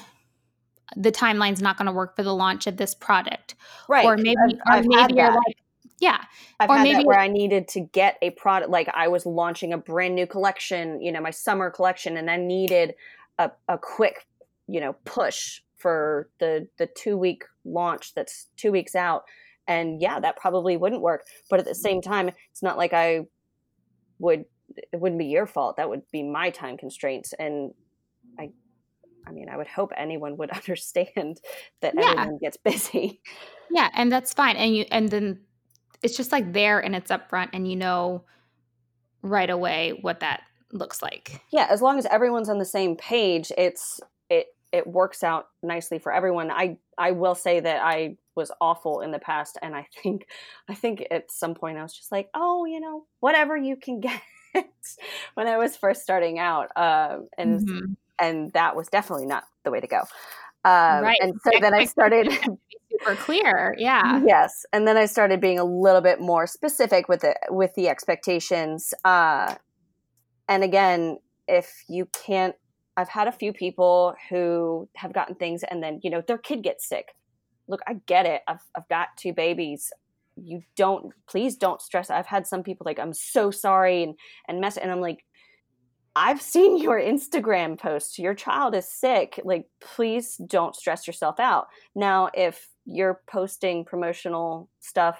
the 0.97 1.13
timeline's 1.13 1.63
not 1.63 1.77
going 1.77 1.87
to 1.87 1.93
work 1.93 2.17
for 2.17 2.23
the 2.23 2.35
launch 2.35 2.67
of 2.67 2.77
this 2.77 2.95
product. 2.95 3.55
Right. 3.89 4.05
Or 4.05 4.17
maybe, 4.17 4.37
I've, 4.67 4.85
or 4.85 4.89
maybe 4.89 5.15
you're 5.15 5.33
like, 5.33 5.57
yeah. 6.01 6.25
I've 6.59 6.71
or 6.71 6.79
had 6.79 6.83
maybe 6.85 7.05
where 7.05 7.19
I 7.19 7.29
needed 7.29 7.69
to 7.69 7.81
get 7.81 8.19
a 8.23 8.31
product, 8.31 8.71
like 8.71 8.89
I 8.93 9.09
was 9.09 9.27
launching 9.27 9.73
a 9.73 9.79
brand 9.79 10.15
new 10.15 10.27
collection, 10.27 11.01
you 11.01 11.13
know, 11.13 11.21
my 11.21 11.31
summer 11.31 11.71
collection, 11.71 12.17
and 12.17 12.31
I 12.31 12.37
needed 12.37 12.95
a, 13.39 13.51
a 13.69 13.79
quick, 13.79 14.27
you 14.67 14.81
know, 14.81 14.95
push 15.05 15.61
for 15.77 16.29
the 16.39 16.69
the 16.77 16.87
two 16.87 17.17
week 17.17 17.45
launch 17.65 18.15
that's 18.15 18.49
two 18.57 18.73
weeks 18.73 18.95
out. 18.95 19.25
And 19.67 20.01
yeah, 20.01 20.19
that 20.21 20.37
probably 20.37 20.77
wouldn't 20.77 21.03
work. 21.03 21.27
But 21.49 21.61
at 21.61 21.67
the 21.67 21.75
same 21.75 22.03
time, 22.03 22.31
it's 22.51 22.63
not 22.63 22.77
like 22.77 22.93
I 22.93 23.27
would 24.19 24.45
it 24.77 25.01
wouldn't 25.01 25.19
be 25.19 25.27
your 25.27 25.47
fault. 25.47 25.77
That 25.77 25.89
would 25.89 26.03
be 26.13 26.23
my 26.23 26.51
time 26.51 26.77
constraints. 26.77 27.33
And 27.39 27.73
I 29.31 29.33
mean, 29.33 29.49
I 29.49 29.57
would 29.57 29.69
hope 29.69 29.93
anyone 29.97 30.37
would 30.39 30.51
understand 30.55 31.41
that 31.81 31.95
yeah. 31.97 32.11
everyone 32.11 32.39
gets 32.39 32.57
busy. 32.57 33.21
Yeah, 33.71 33.89
and 33.95 34.11
that's 34.11 34.35
fine. 34.35 34.57
And 34.57 34.75
you 34.75 34.85
and 34.91 35.09
then 35.09 35.41
it's 36.03 36.17
just 36.17 36.33
like 36.33 36.53
there 36.53 36.81
and 36.81 36.97
it's 36.97 37.11
upfront 37.11 37.51
and 37.53 37.69
you 37.71 37.77
know 37.77 38.25
right 39.23 39.51
away 39.51 39.99
what 40.01 40.21
that 40.21 40.43
looks 40.73 41.03
like. 41.03 41.41
Yeah, 41.51 41.67
as 41.71 41.81
long 41.83 41.99
as 41.99 42.07
everyone's 42.07 42.49
on 42.49 42.59
the 42.59 42.65
same 42.65 42.97
page, 42.97 43.53
it's 43.57 44.01
it 44.29 44.49
it 44.73 44.87
works 44.87 45.23
out 45.23 45.49
nicely 45.63 45.99
for 45.99 46.13
everyone. 46.13 46.51
I 46.51 46.79
I 46.99 47.13
will 47.13 47.35
say 47.35 47.61
that 47.61 47.83
I 47.83 48.17
was 48.35 48.51
awful 48.61 49.01
in 49.01 49.11
the 49.11 49.19
past 49.19 49.59
and 49.63 49.75
I 49.75 49.87
think 50.03 50.27
I 50.69 50.75
think 50.75 51.07
at 51.11 51.31
some 51.31 51.55
point 51.55 51.79
I 51.79 51.83
was 51.83 51.95
just 51.95 52.11
like, 52.11 52.29
"Oh, 52.35 52.65
you 52.65 52.81
know, 52.81 53.05
whatever 53.21 53.57
you 53.57 53.77
can 53.77 54.01
get." 54.01 54.21
when 55.35 55.47
I 55.47 55.59
was 55.59 55.77
first 55.77 56.03
starting 56.03 56.39
out. 56.39 56.71
Uh, 56.77 57.19
and 57.39 57.61
mm-hmm. 57.61 57.93
And 58.21 58.53
that 58.53 58.77
was 58.77 58.89
definitely 58.89 59.27
not 59.27 59.45
the 59.65 59.71
way 59.71 59.81
to 59.81 59.87
go. 59.87 60.01
Um, 60.65 61.03
right. 61.03 61.17
And 61.23 61.35
so 61.43 61.59
then 61.59 61.73
I 61.75 61.87
started 61.87 62.31
super 62.33 63.17
clear. 63.17 63.75
Yeah. 63.79 64.21
Yes. 64.27 64.67
And 64.73 64.87
then 64.87 64.97
I 64.97 65.07
started 65.07 65.41
being 65.41 65.59
a 65.59 65.65
little 65.65 66.03
bit 66.03 66.21
more 66.21 66.47
specific 66.47 67.09
with 67.09 67.25
it 67.25 67.39
with 67.49 67.75
the 67.77 67.89
expectations. 67.89 68.93
Uh, 69.05 69.55
and 70.49 70.63
again, 70.63 71.19
if 71.49 71.85
you 71.89 72.07
can't, 72.13 72.55
I've 72.97 73.09
had 73.09 73.27
a 73.27 73.33
few 73.33 73.55
people 73.55 74.15
who 74.29 74.87
have 74.97 75.15
gotten 75.15 75.35
things 75.35 75.63
and 75.63 75.83
then, 75.83 76.01
you 76.03 76.11
know, 76.11 76.21
their 76.21 76.37
kid 76.37 76.63
gets 76.63 76.87
sick. 76.87 77.15
Look, 77.67 77.81
I 77.87 77.95
get 78.07 78.27
it. 78.27 78.43
I've, 78.47 78.61
I've 78.77 78.89
got 78.89 79.09
two 79.17 79.33
babies. 79.33 79.93
You 80.37 80.63
don't, 80.77 81.15
please 81.27 81.57
don't 81.57 81.81
stress. 81.81 82.11
I've 82.11 82.27
had 82.27 82.47
some 82.47 82.63
people 82.63 82.85
like, 82.85 82.99
I'm 82.99 83.15
so 83.15 83.51
sorry 83.51 84.03
and, 84.03 84.15
and 84.49 84.61
mess. 84.61 84.77
And 84.77 84.91
I'm 84.91 85.01
like, 85.01 85.25
I've 86.17 86.43
seen 86.43 86.77
your 86.77 87.01
Instagram 87.01 87.79
post. 87.79 88.19
Your 88.19 88.35
child 88.35 88.75
is 88.75 88.89
sick. 88.89 89.41
Like, 89.45 89.67
please 89.81 90.37
don't 90.47 90.75
stress 90.75 91.07
yourself 91.07 91.39
out. 91.39 91.69
Now, 91.95 92.31
if 92.35 92.69
you're 92.85 93.21
posting 93.29 93.85
promotional 93.85 94.69
stuff 94.81 95.19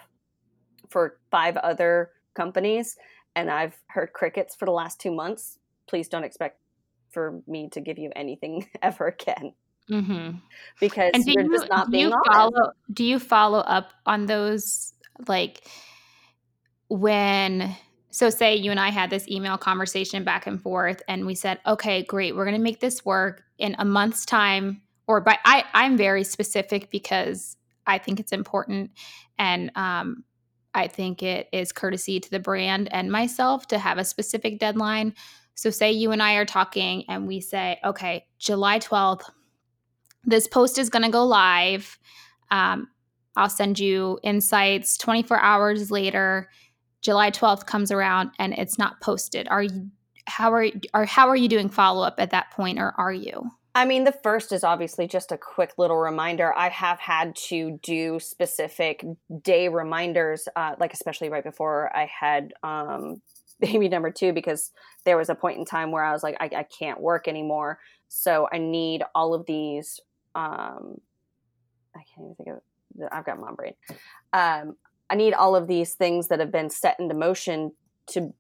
for 0.89 1.19
five 1.31 1.57
other 1.59 2.11
companies 2.35 2.97
and 3.37 3.51
I've 3.51 3.77
heard 3.87 4.13
crickets 4.13 4.57
for 4.57 4.65
the 4.65 4.73
last 4.73 5.01
two 5.01 5.13
months, 5.13 5.59
please 5.87 6.09
don't 6.09 6.25
expect 6.25 6.61
for 7.11 7.41
me 7.47 7.69
to 7.71 7.81
give 7.81 7.99
you 7.99 8.11
anything 8.17 8.67
ever 8.83 9.09
again. 9.09 9.53
Mm-hmm. 9.91 10.37
Because 10.81 11.11
and 11.15 11.25
you're 11.27 11.45
you, 11.45 11.57
just 11.57 11.69
not 11.69 11.91
being 11.91 12.11
you 12.11 12.23
follow. 12.33 12.73
Do 12.93 13.05
you 13.05 13.19
follow 13.19 13.61
up 13.61 13.91
on 14.07 14.27
those, 14.27 14.95
like 15.27 15.63
when? 16.89 17.77
So, 18.11 18.29
say 18.31 18.57
you 18.57 18.71
and 18.71 18.81
I 18.81 18.89
had 18.91 19.11
this 19.11 19.29
email 19.29 19.57
conversation 19.57 20.25
back 20.25 20.47
and 20.47 20.61
forth, 20.61 21.03
and 21.09 21.27
we 21.27 21.35
said, 21.35 21.61
"Okay, 21.67 22.03
great, 22.03 22.35
we're 22.35 22.45
going 22.45 22.57
to 22.57 22.63
make 22.63 22.81
this 22.81 23.05
work 23.05 23.45
in 23.59 23.77
a 23.79 23.85
month's 23.85 24.25
time." 24.25 24.83
Or 25.07 25.21
by 25.21 25.39
I, 25.45 25.65
I'm 25.73 25.97
very 25.97 26.25
specific 26.25 26.91
because 26.91 27.57
I 27.87 27.99
think 27.99 28.21
it's 28.21 28.33
important. 28.33 28.93
And 29.39 29.73
um, 29.75 30.25
I 30.75 30.87
think 30.87 31.23
it 31.23 31.49
is 31.53 31.73
courtesy 31.73 32.21
to 32.21 32.31
the 32.31 32.39
brand 32.39 32.93
and 32.93 33.11
myself 33.11 33.67
to 33.69 33.79
have 33.79 33.99
a 33.99 34.05
specific 34.05 34.59
deadline. 34.59 35.15
So, 35.55 35.71
say 35.71 35.93
you 35.93 36.13
and 36.13 36.23
I 36.23 36.35
are 36.35 36.47
talking 36.47 37.05
and 37.09 37.27
we 37.27 37.41
say, 37.41 37.79
okay, 37.85 38.27
July 38.39 38.79
12th, 38.79 39.29
this 40.25 40.47
post 40.47 40.79
is 40.79 40.91
going 40.91 41.03
to 41.03 41.11
go 41.11 41.25
live. 41.25 41.99
Um, 42.51 42.89
I'll 43.37 43.49
send 43.49 43.79
you 43.79 44.19
insights 44.23 44.97
24 44.99 45.41
hours 45.41 45.91
later. 45.91 46.49
July 47.03 47.31
12th 47.31 47.67
comes 47.67 47.91
around 47.91 48.31
and 48.39 48.53
it's 48.55 48.79
not 48.79 49.01
posted. 49.01 49.49
Are 49.49 49.63
you 49.63 49.91
how 50.27 50.53
are 50.53 50.67
or 50.95 51.05
how 51.07 51.29
are 51.29 51.37
you 51.37 51.49
doing 51.49 51.69
follow 51.69 52.07
up 52.07 52.15
at 52.19 52.31
that 52.31 52.51
point 52.53 52.79
or 52.79 52.95
are 52.97 53.13
you? 53.13 53.51
I 53.75 53.85
mean, 53.85 54.05
the 54.05 54.13
first 54.13 54.53
is 54.53 54.65
obviously 54.65 55.07
just 55.07 55.31
a 55.31 55.39
quick 55.39 55.75
little 55.79 55.97
reminder. 55.97 56.53
I 56.57 56.69
have 56.71 56.99
had 56.99 57.37
to 57.37 57.79
do 57.83 58.19
specific 58.19 59.05
day 59.43 59.69
reminders, 59.69 60.49
uh, 60.57 60.75
like 60.81 60.93
especially 60.93 61.29
right 61.29 61.45
before 61.45 61.95
I 61.97 62.07
had 62.07 62.53
um, 62.65 63.23
baby 63.61 63.89
number 63.89 64.11
two, 64.11 64.33
because 64.33 64.73
there 65.05 65.17
was 65.17 65.29
a 65.29 65.37
point 65.37 65.59
in 65.59 65.65
time 65.65 65.93
where 65.93 66.05
I 66.05 66.13
was 66.13 66.23
like, 66.23 66.37
I, 66.41 66.51
I 66.57 66.65
can't 66.65 67.01
work 67.01 67.29
anymore. 67.29 67.79
So 68.09 68.49
I 68.53 68.59
need 68.59 69.05
all 69.15 69.35
of 69.35 69.47
these. 69.47 70.01
Um, 70.35 71.01
I 71.95 72.03
can't 72.13 72.27
even 72.27 72.35
think 72.37 72.49
of. 72.49 73.09
I've 73.13 73.25
got 73.25 73.39
mom 73.39 73.55
brain. 73.55 73.75
Um, 74.33 74.77
I 75.11 75.17
need 75.17 75.35
all 75.35 75.57
of 75.57 75.67
these 75.67 75.95
things 75.95 76.29
that 76.29 76.41
have 76.41 76.53
been 76.53 76.71
set 76.71 76.99
into 77.01 77.15
motion 77.15 77.73
to, 78.09 78.33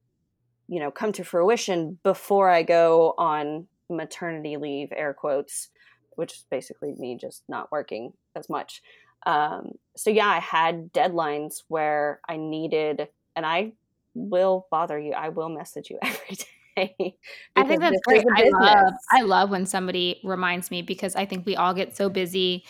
you 0.68 0.80
know, 0.80 0.90
come 0.90 1.12
to 1.12 1.24
fruition 1.24 1.98
before 2.02 2.48
I 2.48 2.62
go 2.62 3.14
on 3.18 3.66
maternity 3.90 4.56
leave, 4.56 4.92
air 4.94 5.12
quotes, 5.12 5.68
which 6.10 6.34
is 6.34 6.46
basically 6.50 6.94
me 6.96 7.18
just 7.20 7.42
not 7.48 7.72
working 7.72 8.12
as 8.36 8.48
much. 8.48 8.82
Um, 9.26 9.72
so 9.96 10.10
yeah, 10.10 10.28
I 10.28 10.38
had 10.38 10.92
deadlines 10.92 11.62
where 11.68 12.20
I 12.28 12.36
needed, 12.36 13.08
and 13.36 13.44
I 13.44 13.72
will 14.14 14.66
bother 14.70 14.98
you. 14.98 15.12
I 15.12 15.28
will 15.30 15.48
message 15.48 15.90
you 15.90 15.98
every 16.02 16.36
day. 16.76 17.16
I 17.56 17.64
think 17.64 17.80
that's 17.80 18.00
great. 18.06 18.24
I 18.34 18.48
love, 18.52 18.92
I 19.10 19.22
love 19.22 19.50
when 19.50 19.66
somebody 19.66 20.20
reminds 20.24 20.70
me 20.70 20.82
because 20.82 21.16
I 21.16 21.26
think 21.26 21.44
we 21.44 21.56
all 21.56 21.74
get 21.74 21.96
so 21.96 22.08
busy. 22.08 22.64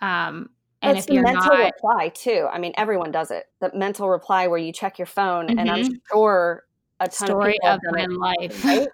Um, 0.00 0.50
and 0.82 0.98
it's 0.98 1.06
if 1.06 1.14
the 1.14 1.22
mental 1.22 1.52
not, 1.52 1.64
reply 1.64 2.08
too. 2.08 2.46
I 2.50 2.58
mean, 2.58 2.72
everyone 2.76 3.10
does 3.10 3.30
it. 3.30 3.44
The 3.60 3.70
mental 3.74 4.08
reply 4.08 4.46
where 4.46 4.58
you 4.58 4.72
check 4.72 4.98
your 4.98 5.06
phone, 5.06 5.48
mm-hmm. 5.48 5.58
and 5.58 5.70
I'm 5.70 5.84
mm-hmm. 5.84 5.94
sure 6.12 6.64
a 7.00 7.08
ton 7.08 7.28
Story 7.28 7.58
of, 7.64 7.80
of 7.86 8.10
my 8.10 8.34
it, 8.40 8.52
life. 8.52 8.64
Right? 8.64 8.88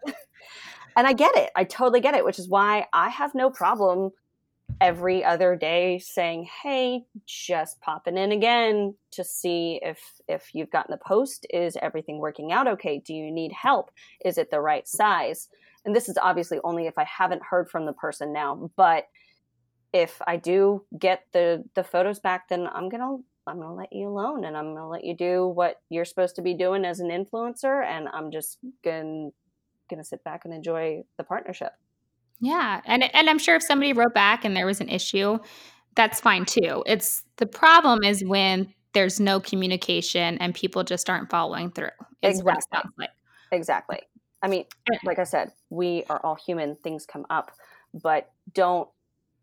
and 0.96 1.06
I 1.06 1.12
get 1.12 1.34
it. 1.36 1.50
I 1.56 1.64
totally 1.64 2.00
get 2.00 2.14
it, 2.14 2.24
which 2.24 2.38
is 2.38 2.48
why 2.48 2.86
I 2.92 3.08
have 3.08 3.34
no 3.34 3.50
problem 3.50 4.10
every 4.80 5.24
other 5.24 5.56
day 5.56 5.98
saying, 5.98 6.48
"Hey, 6.62 7.04
just 7.26 7.80
popping 7.80 8.16
in 8.16 8.32
again 8.32 8.94
to 9.12 9.24
see 9.24 9.80
if 9.82 10.00
if 10.28 10.54
you've 10.54 10.70
gotten 10.70 10.92
the 10.92 11.04
post. 11.04 11.46
Is 11.50 11.76
everything 11.80 12.18
working 12.18 12.52
out 12.52 12.68
okay? 12.68 12.98
Do 12.98 13.14
you 13.14 13.30
need 13.30 13.52
help? 13.52 13.90
Is 14.24 14.38
it 14.38 14.50
the 14.50 14.60
right 14.60 14.86
size?" 14.86 15.48
And 15.84 15.96
this 15.96 16.08
is 16.08 16.16
obviously 16.22 16.60
only 16.62 16.86
if 16.86 16.96
I 16.96 17.04
haven't 17.04 17.42
heard 17.42 17.68
from 17.68 17.86
the 17.86 17.92
person 17.92 18.32
now, 18.32 18.70
but 18.76 19.06
if 19.92 20.20
I 20.26 20.36
do 20.36 20.84
get 20.98 21.24
the 21.32 21.64
the 21.74 21.84
photos 21.84 22.20
back, 22.20 22.48
then 22.48 22.66
I'm 22.66 22.88
gonna 22.88 23.16
I'm 23.46 23.60
gonna 23.60 23.74
let 23.74 23.92
you 23.92 24.08
alone, 24.08 24.44
and 24.44 24.56
I'm 24.56 24.74
gonna 24.74 24.88
let 24.88 25.04
you 25.04 25.16
do 25.16 25.46
what 25.46 25.80
you're 25.90 26.04
supposed 26.04 26.36
to 26.36 26.42
be 26.42 26.54
doing 26.54 26.84
as 26.84 27.00
an 27.00 27.08
influencer, 27.08 27.84
and 27.84 28.08
I'm 28.12 28.30
just 28.30 28.58
gonna 28.84 29.30
to 29.96 30.04
sit 30.04 30.24
back 30.24 30.44
and 30.44 30.54
enjoy 30.54 31.02
the 31.18 31.24
partnership. 31.24 31.72
Yeah, 32.40 32.80
and 32.84 33.04
and 33.14 33.28
I'm 33.28 33.38
sure 33.38 33.56
if 33.56 33.62
somebody 33.62 33.92
wrote 33.92 34.14
back 34.14 34.44
and 34.44 34.56
there 34.56 34.66
was 34.66 34.80
an 34.80 34.88
issue, 34.88 35.38
that's 35.94 36.20
fine 36.20 36.44
too. 36.44 36.82
It's 36.86 37.24
the 37.36 37.46
problem 37.46 38.02
is 38.02 38.24
when 38.24 38.72
there's 38.94 39.20
no 39.20 39.40
communication 39.40 40.38
and 40.38 40.54
people 40.54 40.84
just 40.84 41.08
aren't 41.08 41.30
following 41.30 41.70
through. 41.70 41.88
exactly. 42.22 42.90
Like. 42.98 43.10
Exactly. 43.52 44.00
I 44.42 44.48
mean, 44.48 44.64
like 45.04 45.18
I 45.18 45.24
said, 45.24 45.52
we 45.70 46.04
are 46.10 46.20
all 46.24 46.34
human. 46.34 46.76
Things 46.82 47.06
come 47.06 47.26
up, 47.30 47.52
but 47.94 48.30
don't 48.52 48.88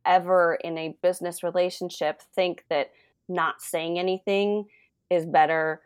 ever 0.06 0.56
in 0.56 0.78
a 0.78 0.96
business 1.02 1.44
relationship 1.44 2.22
think 2.36 2.66
that 2.70 2.92
not 3.28 3.62
saying 3.62 4.00
anything 4.00 4.66
is 5.10 5.26
better 5.26 5.82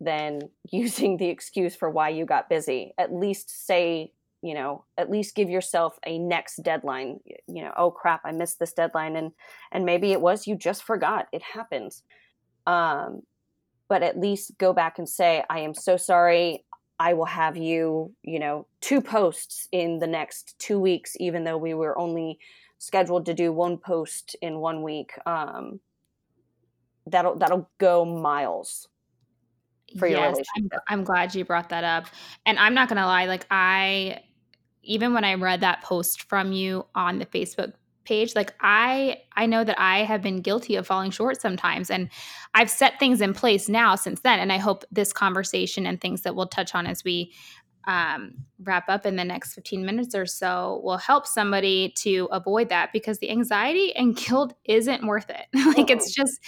than 0.00 0.40
using 0.70 1.16
the 1.16 1.28
excuse 1.28 1.76
for 1.76 1.90
why 1.90 2.08
you 2.08 2.24
got 2.24 2.48
busy. 2.48 2.92
At 2.98 3.12
least 3.12 3.66
say, 3.66 4.12
you 4.42 4.54
know, 4.54 4.84
at 4.96 5.10
least 5.10 5.34
give 5.34 5.50
yourself 5.50 5.98
a 6.06 6.18
next 6.18 6.62
deadline. 6.62 7.20
You 7.46 7.64
know, 7.64 7.72
oh 7.76 7.90
crap, 7.90 8.22
I 8.24 8.32
missed 8.32 8.58
this 8.58 8.72
deadline 8.72 9.16
and 9.16 9.32
and 9.70 9.84
maybe 9.84 10.12
it 10.12 10.20
was 10.20 10.46
you 10.46 10.56
just 10.56 10.82
forgot. 10.82 11.28
It 11.32 11.42
happens. 11.42 12.02
Um 12.66 13.22
but 13.88 14.02
at 14.04 14.18
least 14.18 14.56
go 14.56 14.72
back 14.72 14.98
and 14.98 15.08
say, 15.08 15.42
I 15.50 15.60
am 15.60 15.74
so 15.74 15.96
sorry. 15.96 16.64
I 17.00 17.14
will 17.14 17.24
have 17.24 17.56
you, 17.56 18.12
you 18.22 18.38
know, 18.38 18.66
two 18.80 19.00
posts 19.00 19.66
in 19.72 19.98
the 19.98 20.06
next 20.06 20.58
2 20.60 20.78
weeks 20.78 21.16
even 21.18 21.44
though 21.44 21.58
we 21.58 21.74
were 21.74 21.98
only 21.98 22.38
scheduled 22.80 23.26
to 23.26 23.34
do 23.34 23.52
one 23.52 23.76
post 23.76 24.34
in 24.40 24.58
one 24.58 24.82
week. 24.82 25.12
Um 25.26 25.80
that'll 27.06 27.36
that'll 27.36 27.70
go 27.78 28.04
miles 28.04 28.88
for 29.98 30.06
your 30.06 30.20
relationship. 30.20 30.48
I'm, 30.88 31.00
I'm 31.00 31.04
glad 31.04 31.34
you 31.34 31.44
brought 31.44 31.68
that 31.68 31.84
up. 31.84 32.06
And 32.46 32.58
I'm 32.58 32.74
not 32.74 32.88
gonna 32.88 33.06
lie, 33.06 33.26
like 33.26 33.46
I 33.50 34.22
even 34.82 35.12
when 35.12 35.24
I 35.24 35.34
read 35.34 35.60
that 35.60 35.82
post 35.82 36.22
from 36.22 36.52
you 36.52 36.86
on 36.94 37.18
the 37.18 37.26
Facebook 37.26 37.74
page 38.04 38.34
like 38.34 38.54
i 38.60 39.20
i 39.36 39.44
know 39.44 39.62
that 39.62 39.78
i 39.78 39.98
have 39.98 40.22
been 40.22 40.40
guilty 40.40 40.74
of 40.74 40.86
falling 40.86 41.10
short 41.10 41.40
sometimes 41.40 41.90
and 41.90 42.08
i've 42.54 42.70
set 42.70 42.98
things 42.98 43.20
in 43.20 43.34
place 43.34 43.68
now 43.68 43.94
since 43.94 44.20
then 44.20 44.38
and 44.38 44.50
i 44.52 44.56
hope 44.56 44.84
this 44.90 45.12
conversation 45.12 45.86
and 45.86 46.00
things 46.00 46.22
that 46.22 46.34
we'll 46.34 46.46
touch 46.46 46.74
on 46.74 46.86
as 46.86 47.04
we 47.04 47.32
um, 47.86 48.34
wrap 48.62 48.88
up 48.88 49.06
in 49.06 49.16
the 49.16 49.24
next 49.24 49.54
15 49.54 49.84
minutes 49.84 50.14
or 50.14 50.26
so 50.26 50.80
will 50.84 50.98
help 50.98 51.26
somebody 51.26 51.92
to 51.96 52.28
avoid 52.30 52.68
that 52.68 52.92
because 52.92 53.18
the 53.18 53.30
anxiety 53.30 53.94
and 53.96 54.16
guilt 54.16 54.54
isn't 54.64 55.06
worth 55.06 55.30
it. 55.30 55.46
Like 55.70 55.90
it's 55.90 56.12
just 56.12 56.40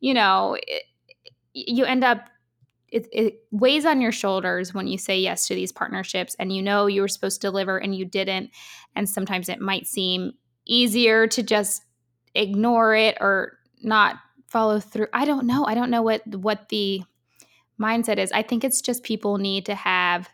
you 0.00 0.14
know 0.14 0.56
it, 0.66 0.84
you 1.52 1.84
end 1.84 2.02
up 2.02 2.28
it, 2.88 3.06
it, 3.12 3.44
weighs 3.50 3.84
on 3.84 4.00
your 4.00 4.12
shoulders 4.12 4.74
when 4.74 4.88
you 4.88 4.98
say 4.98 5.18
yes 5.18 5.46
to 5.46 5.54
these 5.54 5.70
partnerships 5.70 6.34
and 6.38 6.54
you 6.54 6.62
know 6.62 6.86
you 6.86 7.02
were 7.02 7.08
supposed 7.08 7.40
to 7.40 7.46
deliver 7.46 7.78
and 7.78 7.94
you 7.94 8.04
didn't. 8.04 8.50
And 8.96 9.08
sometimes 9.08 9.48
it 9.48 9.60
might 9.60 9.86
seem 9.86 10.32
easier 10.66 11.26
to 11.28 11.42
just 11.42 11.84
ignore 12.34 12.94
it 12.94 13.16
or 13.20 13.58
not 13.82 14.16
follow 14.48 14.80
through. 14.80 15.06
I 15.12 15.24
don't 15.24 15.46
know. 15.46 15.64
I 15.66 15.74
don't 15.74 15.90
know 15.90 16.02
what 16.02 16.26
what 16.26 16.68
the 16.68 17.02
mindset 17.80 18.18
is. 18.18 18.32
I 18.32 18.42
think 18.42 18.64
it's 18.64 18.80
just 18.80 19.02
people 19.02 19.38
need 19.38 19.66
to 19.66 19.74
have 19.74 20.28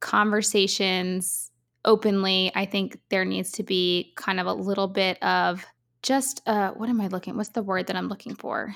conversations 0.00 1.50
openly 1.84 2.50
i 2.54 2.64
think 2.64 2.98
there 3.08 3.24
needs 3.24 3.52
to 3.52 3.62
be 3.62 4.12
kind 4.16 4.40
of 4.40 4.46
a 4.46 4.52
little 4.52 4.88
bit 4.88 5.22
of 5.22 5.64
just 6.02 6.42
uh 6.46 6.70
what 6.72 6.88
am 6.88 7.00
i 7.00 7.06
looking 7.08 7.36
what's 7.36 7.50
the 7.50 7.62
word 7.62 7.86
that 7.86 7.96
i'm 7.96 8.08
looking 8.08 8.34
for 8.34 8.74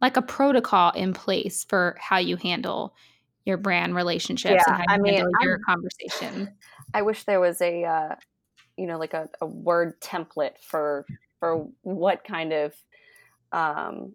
like 0.00 0.16
a 0.16 0.22
protocol 0.22 0.90
in 0.92 1.12
place 1.12 1.64
for 1.64 1.96
how 2.00 2.18
you 2.18 2.36
handle 2.36 2.94
your 3.44 3.56
brand 3.56 3.94
relationships 3.94 4.62
yeah, 4.66 4.74
and 4.74 4.84
how 4.86 4.94
you 4.94 5.00
I 5.00 5.02
mean, 5.02 5.14
handle 5.14 5.32
your 5.42 5.58
I'm, 5.66 5.74
conversation. 5.74 6.54
I 6.94 7.02
wish 7.02 7.24
there 7.24 7.40
was 7.40 7.60
a 7.60 7.84
uh, 7.84 8.14
you 8.76 8.86
know 8.86 8.98
like 8.98 9.14
a, 9.14 9.28
a, 9.40 9.46
word 9.46 10.00
template 10.00 10.58
for 10.60 11.06
for 11.40 11.66
what 11.82 12.24
kind 12.24 12.52
of 12.52 12.74
um, 13.52 14.14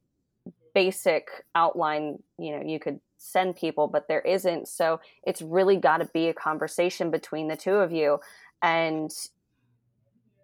basic 0.74 1.30
outline 1.56 2.20
you 2.38 2.56
know 2.56 2.64
you 2.64 2.80
could 2.80 3.00
send 3.24 3.56
people 3.56 3.88
but 3.88 4.08
there 4.08 4.22
isn't. 4.22 4.68
So 4.68 5.00
it's 5.24 5.42
really 5.42 5.78
got 5.78 5.98
to 5.98 6.06
be 6.06 6.28
a 6.28 6.34
conversation 6.34 7.12
between 7.12 7.48
the 7.48 7.58
two 7.58 7.76
of 7.76 7.92
you. 7.92 8.20
And 8.62 9.12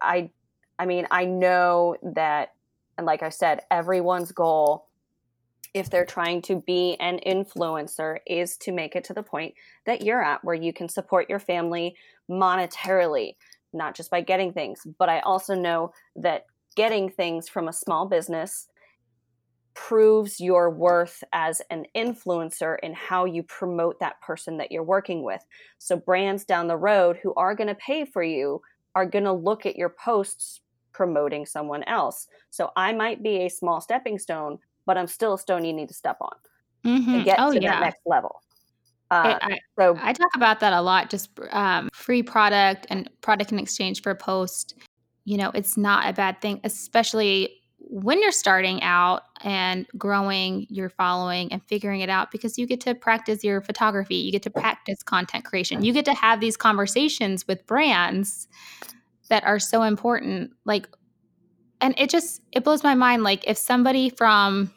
i 0.02 0.30
i 0.78 0.86
mean 0.86 1.08
i 1.12 1.26
know 1.26 1.96
that 2.02 2.54
and 2.98 3.06
like 3.06 3.24
i 3.24 3.30
said 3.30 3.62
everyone's 3.72 4.32
goal 4.32 4.88
if 5.76 5.90
they're 5.90 6.06
trying 6.06 6.42
to 6.42 6.64
be 6.66 6.96
an 7.00 7.20
influencer 7.26 8.18
is 8.26 8.58
to 8.58 8.72
make 8.72 8.96
it 8.96 9.04
to 9.04 9.14
the 9.14 9.22
point 9.22 9.54
that 9.86 10.02
you're 10.02 10.24
at 10.24 10.44
where 10.44 10.56
you 10.56 10.74
can 10.74 10.90
support 10.90 11.30
your 11.30 11.40
family 11.40 11.96
monetarily 12.30 13.36
not 13.74 13.96
just 13.96 14.10
by 14.10 14.22
getting 14.22 14.54
things 14.54 14.86
but 14.98 15.10
i 15.10 15.20
also 15.20 15.54
know 15.54 15.92
that 16.16 16.46
getting 16.76 17.10
things 17.10 17.50
from 17.50 17.68
a 17.68 17.74
small 17.74 18.06
business 18.06 18.68
proves 19.88 20.40
your 20.40 20.70
worth 20.70 21.24
as 21.32 21.62
an 21.70 21.86
influencer 21.96 22.78
in 22.84 22.94
how 22.94 23.26
you 23.26 23.44
promote 23.44 24.00
that 24.00 24.20
person 24.22 24.58
that 24.58 24.72
you're 24.72 24.84
working 24.84 25.24
with 25.24 25.44
so 25.78 25.96
brands 25.96 26.44
down 26.44 26.68
the 26.68 26.76
road 26.76 27.18
who 27.22 27.34
are 27.36 27.56
going 27.56 27.68
to 27.68 27.76
pay 27.76 28.04
for 28.04 28.24
you 28.24 28.62
are 28.96 29.06
going 29.06 29.24
to 29.24 29.32
look 29.32 29.66
at 29.66 29.76
your 29.76 29.90
posts 29.90 30.62
promoting 30.92 31.46
someone 31.46 31.84
else 31.84 32.28
so 32.50 32.72
i 32.76 32.92
might 32.92 33.24
be 33.24 33.46
a 33.46 33.50
small 33.50 33.80
stepping 33.80 34.18
stone 34.20 34.58
but 34.90 34.98
I'm 34.98 35.06
still 35.06 35.36
a 35.36 35.38
stone 35.38 35.64
you 35.66 35.72
need 35.72 35.88
to 35.90 35.94
step 35.94 36.18
on 36.20 36.36
mm-hmm. 36.84 37.20
to 37.20 37.24
get 37.24 37.40
oh, 37.40 37.54
to 37.54 37.62
yeah. 37.62 37.74
that 37.74 37.82
next 37.82 38.02
level. 38.08 38.42
Uh, 39.12 39.38
I, 39.40 39.58
so 39.78 39.96
I 40.02 40.14
talk 40.14 40.32
about 40.36 40.60
that 40.62 40.74
a 40.74 40.82
lot. 40.82 41.12
Just 41.12 41.30
um, 41.52 41.90
free 41.94 42.24
product 42.24 42.88
and 42.90 43.08
product 43.22 43.52
in 43.52 43.60
exchange 43.60 44.02
for 44.02 44.10
a 44.10 44.16
post. 44.16 44.74
You 45.26 45.38
know, 45.38 45.52
it's 45.54 45.78
not 45.78 46.10
a 46.10 46.14
bad 46.14 46.42
thing, 46.42 46.60
especially 46.64 47.59
when 47.92 48.22
you're 48.22 48.32
starting 48.32 48.84
out 48.84 49.24
and 49.42 49.88
growing 49.98 50.68
your 50.70 50.90
following 50.90 51.52
and 51.52 51.64
figuring 51.64 52.02
it 52.02 52.10
out 52.10 52.30
because 52.30 52.56
you 52.56 52.68
get 52.68 52.80
to 52.82 52.94
practice 52.94 53.44
your 53.44 53.62
photography, 53.62 54.16
you 54.16 54.32
get 54.32 54.44
to 54.44 54.52
practice 54.52 55.02
content 55.02 55.44
creation, 55.44 55.84
you 55.84 55.92
get 55.92 56.06
to 56.06 56.14
have 56.14 56.40
these 56.40 56.56
conversations 56.56 57.48
with 57.48 57.66
brands 57.66 58.48
that 59.30 59.44
are 59.44 59.58
so 59.58 59.82
important. 59.82 60.52
Like, 60.66 60.88
and 61.82 61.96
it 61.98 62.12
just 62.12 62.42
it 62.52 62.64
blows 62.64 62.84
my 62.84 62.94
mind. 62.94 63.24
Like, 63.24 63.48
if 63.48 63.58
somebody 63.58 64.12
from 64.12 64.72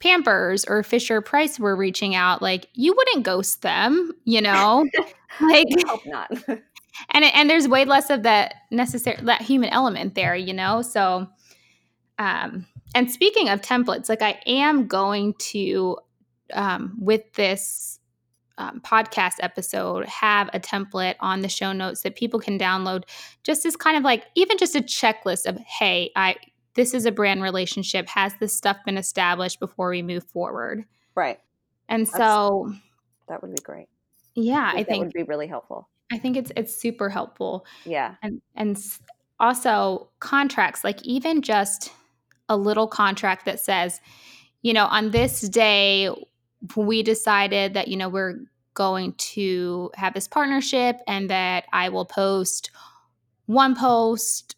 Pampers 0.00 0.64
or 0.64 0.82
Fisher 0.82 1.20
Price 1.20 1.60
were 1.60 1.76
reaching 1.76 2.14
out, 2.14 2.40
like 2.40 2.68
you 2.72 2.94
wouldn't 2.96 3.26
ghost 3.26 3.60
them, 3.60 4.12
you 4.24 4.40
know? 4.40 4.88
like 5.42 5.66
I 5.76 5.88
hope 5.88 6.06
not. 6.06 6.30
and 7.10 7.24
and 7.24 7.50
there's 7.50 7.68
way 7.68 7.84
less 7.84 8.08
of 8.08 8.22
that 8.22 8.54
necessary 8.70 9.18
that 9.24 9.42
human 9.42 9.68
element 9.68 10.14
there, 10.14 10.34
you 10.34 10.54
know? 10.54 10.80
So 10.80 11.28
um 12.18 12.66
and 12.94 13.10
speaking 13.10 13.48
of 13.48 13.60
templates, 13.60 14.08
like 14.08 14.22
I 14.22 14.40
am 14.46 14.86
going 14.86 15.34
to 15.34 15.98
um 16.52 16.96
with 17.00 17.32
this 17.34 17.98
um, 18.56 18.80
podcast 18.84 19.34
episode 19.40 20.06
have 20.06 20.48
a 20.52 20.60
template 20.60 21.16
on 21.18 21.40
the 21.40 21.48
show 21.48 21.72
notes 21.72 22.02
that 22.02 22.14
people 22.14 22.38
can 22.38 22.56
download 22.56 23.02
just 23.42 23.66
as 23.66 23.74
kind 23.74 23.96
of 23.96 24.04
like 24.04 24.26
even 24.36 24.58
just 24.58 24.76
a 24.76 24.80
checklist 24.80 25.46
of 25.46 25.58
hey 25.58 26.12
i 26.14 26.36
this 26.74 26.92
is 26.92 27.06
a 27.06 27.12
brand 27.12 27.42
relationship. 27.42 28.08
Has 28.08 28.34
this 28.40 28.54
stuff 28.54 28.78
been 28.84 28.98
established 28.98 29.60
before 29.60 29.90
we 29.90 30.02
move 30.02 30.24
forward? 30.24 30.84
Right. 31.14 31.38
And 31.88 32.06
That's, 32.06 32.16
so 32.16 32.72
that 33.28 33.42
would 33.42 33.54
be 33.54 33.62
great. 33.62 33.88
Yeah, 34.34 34.68
I 34.68 34.72
think, 34.72 34.88
I 34.88 34.90
think 34.90 35.04
would 35.04 35.12
be 35.12 35.22
really 35.22 35.46
helpful. 35.46 35.88
I 36.12 36.18
think 36.18 36.36
it's 36.36 36.52
it's 36.56 36.74
super 36.74 37.08
helpful. 37.08 37.64
Yeah. 37.84 38.16
And 38.22 38.42
and 38.56 38.76
also 39.38 40.10
contracts, 40.18 40.82
like 40.84 41.02
even 41.04 41.42
just 41.42 41.92
a 42.48 42.56
little 42.56 42.86
contract 42.86 43.44
that 43.46 43.60
says, 43.60 44.00
you 44.62 44.72
know, 44.72 44.86
on 44.86 45.10
this 45.10 45.40
day 45.42 46.10
we 46.76 47.02
decided 47.02 47.74
that 47.74 47.88
you 47.88 47.96
know 47.96 48.08
we're 48.08 48.40
going 48.74 49.12
to 49.14 49.90
have 49.94 50.14
this 50.14 50.28
partnership 50.28 51.00
and 51.06 51.30
that 51.30 51.64
I 51.72 51.88
will 51.88 52.04
post 52.04 52.70
one 53.46 53.76
post 53.76 54.56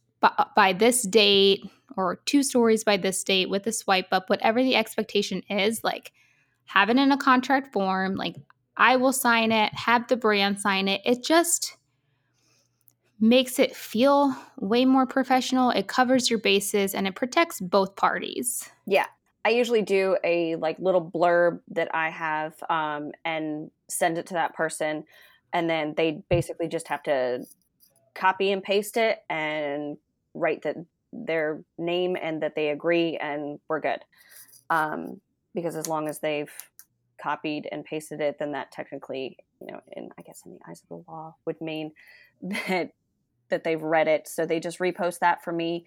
by, 0.57 0.73
this 0.73 1.03
date 1.03 1.63
or 1.97 2.17
two 2.25 2.43
stories 2.43 2.83
by 2.83 2.97
this 2.97 3.23
date 3.23 3.51
with 3.51 3.67
a 3.67 3.73
swipe 3.73 4.09
up, 4.13 4.29
whatever 4.29 4.63
the 4.63 4.75
expectation 4.75 5.43
is, 5.51 5.85
like 5.85 6.13
have 6.65 6.91
it 6.91 6.97
in 6.97 7.13
a 7.13 7.17
contract 7.17 7.73
form. 7.73 8.17
Like 8.17 8.37
I 8.77 8.97
will 8.97 9.13
sign 9.13 9.53
it, 9.53 9.73
have 9.75 10.09
the 10.09 10.17
brand 10.17 10.61
sign 10.61 10.89
it. 10.89 11.01
It 11.05 11.23
just 11.23 11.77
makes 13.21 13.59
it 13.59 13.75
feel 13.75 14.35
way 14.59 14.85
more 14.85 15.07
professional. 15.07 15.71
It 15.71 15.89
covers 15.89 16.29
your 16.29 16.39
bases 16.39 16.95
and 16.95 17.07
it 17.07 17.15
protects 17.15 17.61
both 17.61 17.97
parties. 17.97 18.69
Yeah. 18.87 19.07
I 19.45 19.51
usually 19.51 19.83
do 19.83 20.17
a 20.25 20.57
like 20.57 20.79
little 20.79 21.11
blurb 21.11 21.61
that 21.71 21.95
I 21.95 22.11
have 22.11 22.55
um, 22.69 23.13
and 23.25 23.71
send 23.89 24.19
it 24.19 24.27
to 24.27 24.35
that 24.35 24.55
person. 24.55 25.05
And 25.53 25.71
then 25.71 25.95
they 25.97 26.23
basically 26.29 26.69
just 26.69 26.89
have 26.89 27.03
to 27.05 27.47
copy 28.15 28.51
and 28.51 28.63
paste 28.63 28.97
it 28.97 29.21
and 29.31 29.97
write 30.35 30.63
that 30.63 30.77
their 31.13 31.63
name 31.79 32.17
and 32.21 32.43
that 32.43 32.55
they 32.57 32.71
agree 32.71 33.17
and 33.19 33.61
we're 33.69 33.81
good. 33.81 34.01
Um, 34.69 35.21
because 35.55 35.77
as 35.77 35.87
long 35.87 36.09
as 36.09 36.19
they've 36.19 36.51
copied 37.23 37.69
and 37.71 37.85
pasted 37.85 38.21
it, 38.21 38.39
then 38.39 38.53
that 38.53 38.73
technically, 38.73 39.39
you 39.61 39.69
know, 39.69 39.81
in 39.93 40.11
I 40.19 40.23
guess 40.23 40.43
in 40.45 40.55
the 40.55 40.59
eyes 40.69 40.83
of 40.83 40.89
the 40.89 41.11
law 41.11 41.35
would 41.47 41.61
mean 41.61 41.93
that 42.43 42.91
that 43.51 43.65
they've 43.65 43.83
read 43.83 44.09
it. 44.09 44.29
So 44.29 44.47
they 44.47 44.61
just 44.61 44.79
repost 44.79 45.21
that 45.21 45.43
for 45.43 45.53
me 45.53 45.87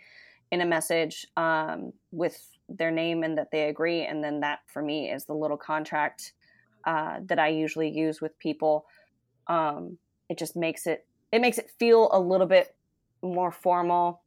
in 0.52 0.62
a 0.62 0.66
message 0.66 1.28
um, 1.38 1.94
with 2.12 2.48
their 2.68 2.92
name 2.92 3.24
and 3.24 3.38
that 3.38 3.52
they 3.52 3.70
agree, 3.70 4.06
and 4.06 4.24
then 4.24 4.40
that 4.42 4.60
for 4.68 4.82
me 4.82 5.12
is 5.12 5.26
the 5.26 5.34
little 5.34 5.58
contract 5.58 6.34
uh, 6.86 7.18
that 7.26 7.40
I 7.40 7.50
usually 7.50 7.90
use 7.90 8.22
with 8.22 8.38
people. 8.40 8.86
Um, 9.48 9.98
it 10.30 10.38
just 10.38 10.56
makes 10.56 10.88
it 10.88 11.06
it 11.32 11.42
makes 11.42 11.58
it 11.58 11.70
feel 11.78 12.10
a 12.12 12.20
little 12.20 12.48
bit 12.48 12.76
more 13.22 13.52
formal 13.52 14.22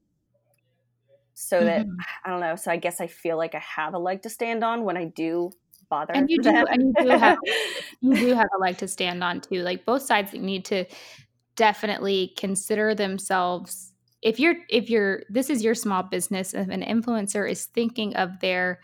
so 1.34 1.58
mm-hmm. 1.58 1.66
that 1.66 1.86
I 2.24 2.30
don't 2.30 2.40
know. 2.40 2.56
So 2.56 2.70
I 2.70 2.76
guess 2.76 3.00
I 3.00 3.06
feel 3.06 3.36
like 3.36 3.54
I 3.54 3.60
have 3.60 3.94
a 3.94 3.98
leg 3.98 4.22
to 4.22 4.30
stand 4.30 4.62
on 4.62 4.84
when 4.84 4.96
I 4.96 5.06
do 5.06 5.50
bother. 5.88 6.12
And 6.14 6.28
you 6.30 6.38
do, 6.42 6.50
and 6.50 6.82
you 6.82 7.04
do 7.04 7.08
have 7.10 7.38
you 8.00 8.14
do 8.14 8.34
have 8.34 8.48
a 8.56 8.58
leg 8.60 8.78
to 8.78 8.88
stand 8.88 9.22
on 9.24 9.40
too. 9.40 9.62
Like 9.62 9.84
both 9.84 10.02
sides 10.02 10.32
need 10.32 10.64
to 10.66 10.84
definitely 11.56 12.32
consider 12.36 12.94
themselves. 12.94 13.92
If 14.20 14.38
you're 14.38 14.56
if 14.68 14.88
you're 14.88 15.22
this 15.28 15.50
is 15.50 15.64
your 15.64 15.74
small 15.74 16.02
business, 16.02 16.54
if 16.54 16.68
an 16.68 16.82
influencer 16.82 17.50
is 17.50 17.66
thinking 17.66 18.14
of 18.16 18.40
their 18.40 18.80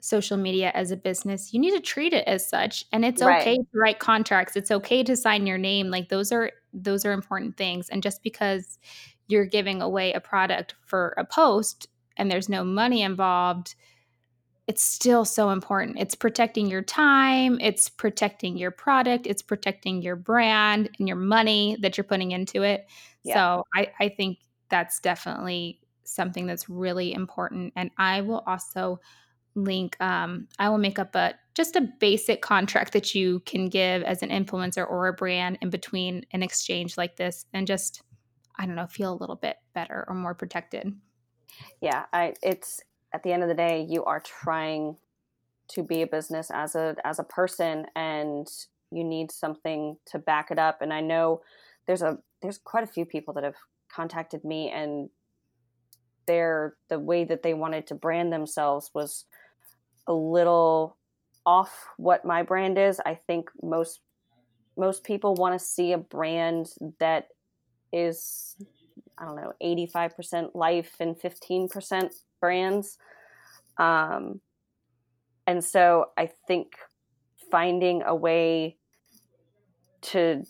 social 0.00 0.36
media 0.36 0.70
as 0.74 0.90
a 0.90 0.96
business, 0.96 1.52
you 1.52 1.60
need 1.60 1.72
to 1.72 1.80
treat 1.80 2.12
it 2.12 2.26
as 2.26 2.48
such. 2.48 2.84
And 2.92 3.04
it's 3.04 3.22
right. 3.22 3.40
okay 3.40 3.56
to 3.58 3.66
write 3.74 3.98
contracts. 3.98 4.56
It's 4.56 4.70
okay 4.70 5.02
to 5.04 5.16
sign 5.16 5.46
your 5.46 5.58
name. 5.58 5.88
Like 5.88 6.08
those 6.08 6.32
are 6.32 6.52
those 6.72 7.04
are 7.04 7.12
important 7.12 7.56
things. 7.56 7.88
And 7.88 8.02
just 8.02 8.22
because 8.22 8.78
you're 9.28 9.46
giving 9.46 9.80
away 9.80 10.12
a 10.12 10.20
product 10.20 10.74
for 10.86 11.14
a 11.16 11.24
post 11.24 11.88
and 12.16 12.30
there's 12.30 12.48
no 12.48 12.64
money 12.64 13.02
involved, 13.02 13.74
it's 14.70 14.84
still 14.84 15.24
so 15.24 15.50
important. 15.50 15.98
It's 15.98 16.14
protecting 16.14 16.68
your 16.68 16.82
time, 16.82 17.58
it's 17.60 17.88
protecting 17.88 18.56
your 18.56 18.70
product, 18.70 19.26
it's 19.26 19.42
protecting 19.42 20.00
your 20.00 20.14
brand 20.14 20.88
and 20.96 21.08
your 21.08 21.16
money 21.16 21.76
that 21.80 21.96
you're 21.96 22.04
putting 22.04 22.30
into 22.30 22.62
it. 22.62 22.86
Yeah. 23.24 23.34
So 23.34 23.64
I, 23.74 23.88
I 23.98 24.08
think 24.10 24.38
that's 24.68 25.00
definitely 25.00 25.80
something 26.04 26.46
that's 26.46 26.68
really 26.68 27.12
important. 27.12 27.72
And 27.74 27.90
I 27.98 28.20
will 28.20 28.44
also 28.46 29.00
link 29.56 29.96
um, 30.00 30.46
i 30.60 30.68
will 30.68 30.78
make 30.78 31.00
up 31.00 31.16
a 31.16 31.34
just 31.54 31.74
a 31.74 31.88
basic 31.98 32.40
contract 32.40 32.92
that 32.92 33.16
you 33.16 33.40
can 33.40 33.68
give 33.68 34.00
as 34.04 34.22
an 34.22 34.28
influencer 34.28 34.88
or 34.88 35.08
a 35.08 35.12
brand 35.12 35.58
in 35.60 35.70
between 35.70 36.24
an 36.30 36.40
exchange 36.44 36.96
like 36.96 37.16
this 37.16 37.44
and 37.52 37.66
just 37.66 38.04
I 38.56 38.66
don't 38.66 38.76
know, 38.76 38.86
feel 38.86 39.12
a 39.12 39.18
little 39.18 39.34
bit 39.34 39.56
better 39.74 40.04
or 40.06 40.14
more 40.14 40.34
protected. 40.34 40.94
Yeah, 41.80 42.04
I 42.12 42.34
it's 42.40 42.80
at 43.12 43.22
the 43.22 43.32
end 43.32 43.42
of 43.42 43.48
the 43.48 43.54
day, 43.54 43.86
you 43.88 44.04
are 44.04 44.20
trying 44.20 44.96
to 45.68 45.82
be 45.82 46.02
a 46.02 46.06
business 46.06 46.50
as 46.52 46.74
a 46.74 46.96
as 47.04 47.18
a 47.18 47.24
person 47.24 47.86
and 47.94 48.48
you 48.90 49.04
need 49.04 49.30
something 49.30 49.96
to 50.06 50.18
back 50.18 50.50
it 50.50 50.58
up. 50.58 50.82
And 50.82 50.92
i 50.92 51.00
know 51.00 51.42
there's 51.86 52.02
a 52.02 52.18
there's 52.42 52.58
quite 52.58 52.84
a 52.84 52.88
few 52.88 53.04
people 53.04 53.34
that 53.34 53.44
have 53.44 53.54
contacted 53.92 54.44
me 54.44 54.70
and 54.70 55.10
their 56.26 56.76
the 56.88 56.98
way 56.98 57.24
that 57.24 57.42
they 57.42 57.54
wanted 57.54 57.86
to 57.88 57.94
brand 57.94 58.32
themselves 58.32 58.90
was 58.94 59.24
a 60.06 60.12
little 60.12 60.96
off 61.46 61.86
what 61.96 62.24
my 62.24 62.42
brand 62.42 62.78
is. 62.78 63.00
I 63.04 63.14
think 63.14 63.50
most 63.62 64.00
most 64.76 65.04
people 65.04 65.34
want 65.34 65.58
to 65.58 65.64
see 65.64 65.92
a 65.92 65.98
brand 65.98 66.70
that 67.00 67.28
is 67.92 68.56
i 69.18 69.24
don't 69.24 69.36
know 69.36 69.52
85% 69.62 70.54
life 70.54 70.94
and 71.00 71.16
15% 71.16 72.10
brands. 72.40 72.98
Um, 73.78 74.40
and 75.46 75.64
so 75.64 76.06
i 76.16 76.30
think 76.46 76.76
finding 77.50 78.02
a 78.02 78.14
way 78.14 78.76
to 80.00 80.42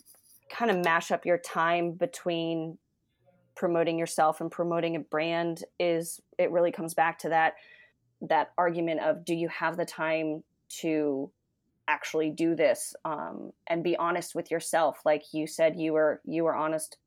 kind 0.49 0.69
of 0.69 0.83
mash 0.83 1.11
up 1.11 1.25
your 1.25 1.37
time 1.37 1.93
between 1.93 2.77
promoting 3.55 3.97
yourself 3.97 4.41
and 4.41 4.51
promoting 4.51 4.95
a 4.95 4.99
brand 4.99 5.63
is 5.79 6.21
it 6.37 6.51
really 6.51 6.71
comes 6.71 6.93
back 6.93 7.17
to 7.19 7.29
that 7.29 7.53
that 8.21 8.51
argument 8.57 9.01
of 9.01 9.25
do 9.25 9.33
you 9.33 9.47
have 9.49 9.77
the 9.77 9.85
time 9.85 10.43
to 10.69 11.31
actually 11.87 12.29
do 12.29 12.55
this? 12.55 12.95
Um, 13.03 13.51
and 13.67 13.83
be 13.83 13.97
honest 13.97 14.35
with 14.35 14.51
yourself. 14.51 14.99
Like 15.03 15.33
you 15.33 15.47
said 15.47 15.75
you 15.75 15.93
were 15.93 16.21
you 16.23 16.43
were 16.43 16.55
honest 16.55 16.97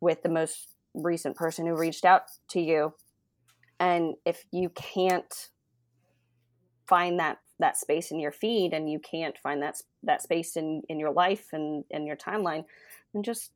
with 0.00 0.22
the 0.22 0.28
most 0.28 0.68
recent 0.94 1.36
person 1.36 1.66
who 1.66 1.74
reached 1.74 2.04
out 2.04 2.24
to 2.48 2.60
you 2.60 2.92
and 3.80 4.14
if 4.24 4.44
you 4.52 4.68
can't 4.68 5.48
find 6.86 7.18
that 7.18 7.38
that 7.58 7.76
space 7.76 8.10
in 8.10 8.20
your 8.20 8.32
feed 8.32 8.72
and 8.72 8.90
you 8.90 8.98
can't 8.98 9.36
find 9.38 9.62
that 9.62 9.76
that 10.02 10.22
space 10.22 10.56
in 10.56 10.82
in 10.88 11.00
your 11.00 11.12
life 11.12 11.46
and 11.52 11.84
in 11.90 12.06
your 12.06 12.16
timeline 12.16 12.64
then 13.12 13.22
just 13.22 13.52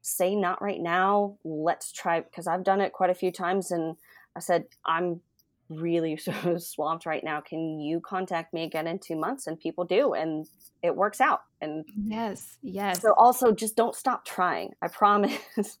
say 0.00 0.36
not 0.36 0.62
right 0.62 0.80
now. 0.80 1.36
Let's 1.44 1.92
try 1.92 2.20
because 2.20 2.46
i've 2.46 2.64
done 2.64 2.80
it 2.80 2.92
quite 2.92 3.10
a 3.10 3.14
few 3.14 3.32
times 3.32 3.70
and 3.70 3.96
i 4.36 4.40
said 4.40 4.66
i'm 4.84 5.20
really 5.68 6.16
so 6.16 6.56
swamped 6.58 7.04
right 7.04 7.22
now. 7.22 7.40
Can 7.40 7.78
you 7.78 8.00
contact 8.00 8.54
me 8.54 8.64
again 8.64 8.86
in 8.86 8.98
two 8.98 9.16
months? 9.16 9.46
And 9.46 9.60
people 9.60 9.84
do 9.84 10.14
and 10.14 10.46
it 10.82 10.96
works 10.96 11.20
out. 11.20 11.42
And 11.60 11.84
yes 12.04 12.56
yes. 12.62 13.02
So 13.02 13.12
also 13.18 13.52
just 13.52 13.76
don't 13.76 13.94
stop 13.94 14.24
trying. 14.24 14.72
I 14.82 14.88
promise. 14.88 15.38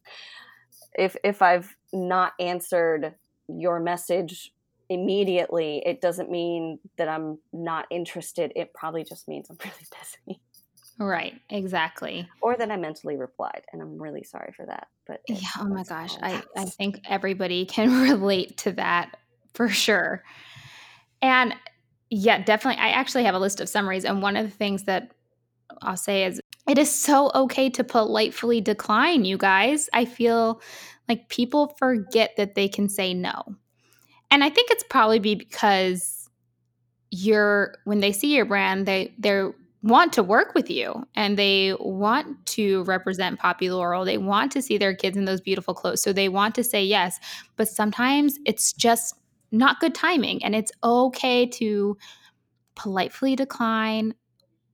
If 0.94 1.16
if 1.22 1.42
i've 1.42 1.76
not 1.92 2.32
answered 2.40 3.14
your 3.48 3.80
message 3.80 4.52
immediately, 4.88 5.82
it 5.84 6.00
doesn't 6.00 6.30
mean 6.30 6.78
that 6.96 7.08
I'm 7.08 7.38
not 7.52 7.86
interested. 7.90 8.52
It 8.56 8.72
probably 8.74 9.04
just 9.04 9.28
means 9.28 9.48
I'm 9.50 9.58
really 9.64 9.86
busy. 10.26 10.40
Right, 10.98 11.34
exactly. 11.48 12.28
Or 12.42 12.56
that 12.56 12.70
I 12.70 12.76
mentally 12.76 13.16
replied, 13.16 13.62
and 13.72 13.80
I'm 13.80 14.02
really 14.02 14.24
sorry 14.24 14.52
for 14.56 14.66
that. 14.66 14.88
But 15.06 15.20
yeah, 15.28 15.48
oh 15.60 15.66
my 15.66 15.84
gosh, 15.84 16.14
I, 16.20 16.42
I 16.56 16.64
think 16.64 17.00
everybody 17.08 17.66
can 17.66 18.02
relate 18.02 18.58
to 18.58 18.72
that 18.72 19.16
for 19.54 19.68
sure. 19.68 20.24
And 21.22 21.54
yeah, 22.10 22.42
definitely. 22.42 22.82
I 22.82 22.90
actually 22.90 23.24
have 23.24 23.34
a 23.34 23.38
list 23.38 23.60
of 23.60 23.68
summaries, 23.68 24.04
and 24.04 24.22
one 24.22 24.36
of 24.36 24.44
the 24.44 24.56
things 24.56 24.84
that 24.84 25.12
I'll 25.82 25.96
say 25.96 26.24
is 26.24 26.40
it 26.68 26.78
is 26.78 26.92
so 26.92 27.30
okay 27.34 27.70
to 27.70 27.84
politely 27.84 28.60
decline, 28.60 29.24
you 29.24 29.38
guys. 29.38 29.88
I 29.92 30.04
feel 30.04 30.60
like 31.08 31.28
people 31.28 31.74
forget 31.78 32.32
that 32.36 32.54
they 32.54 32.68
can 32.68 32.88
say 32.88 33.14
no. 33.14 33.42
And 34.30 34.44
I 34.44 34.50
think 34.50 34.70
it's 34.70 34.84
probably 34.84 35.18
because 35.18 36.28
you're 37.10 37.74
when 37.84 38.00
they 38.00 38.12
see 38.12 38.36
your 38.36 38.44
brand, 38.44 38.86
they 38.86 39.14
they 39.18 39.48
want 39.82 40.12
to 40.12 40.22
work 40.22 40.54
with 40.54 40.68
you 40.68 41.04
and 41.14 41.38
they 41.38 41.74
want 41.78 42.44
to 42.46 42.82
represent 42.84 43.38
Poppy 43.38 43.70
Laurel. 43.70 44.04
They 44.04 44.18
want 44.18 44.52
to 44.52 44.62
see 44.62 44.76
their 44.76 44.94
kids 44.94 45.16
in 45.16 45.24
those 45.24 45.40
beautiful 45.40 45.72
clothes. 45.72 46.02
So 46.02 46.12
they 46.12 46.28
want 46.28 46.54
to 46.56 46.64
say 46.64 46.84
yes, 46.84 47.18
but 47.56 47.68
sometimes 47.68 48.38
it's 48.44 48.72
just 48.72 49.14
not 49.52 49.80
good 49.80 49.94
timing 49.94 50.44
and 50.44 50.54
it's 50.54 50.72
okay 50.82 51.46
to 51.46 51.96
politely 52.74 53.36
decline 53.36 54.14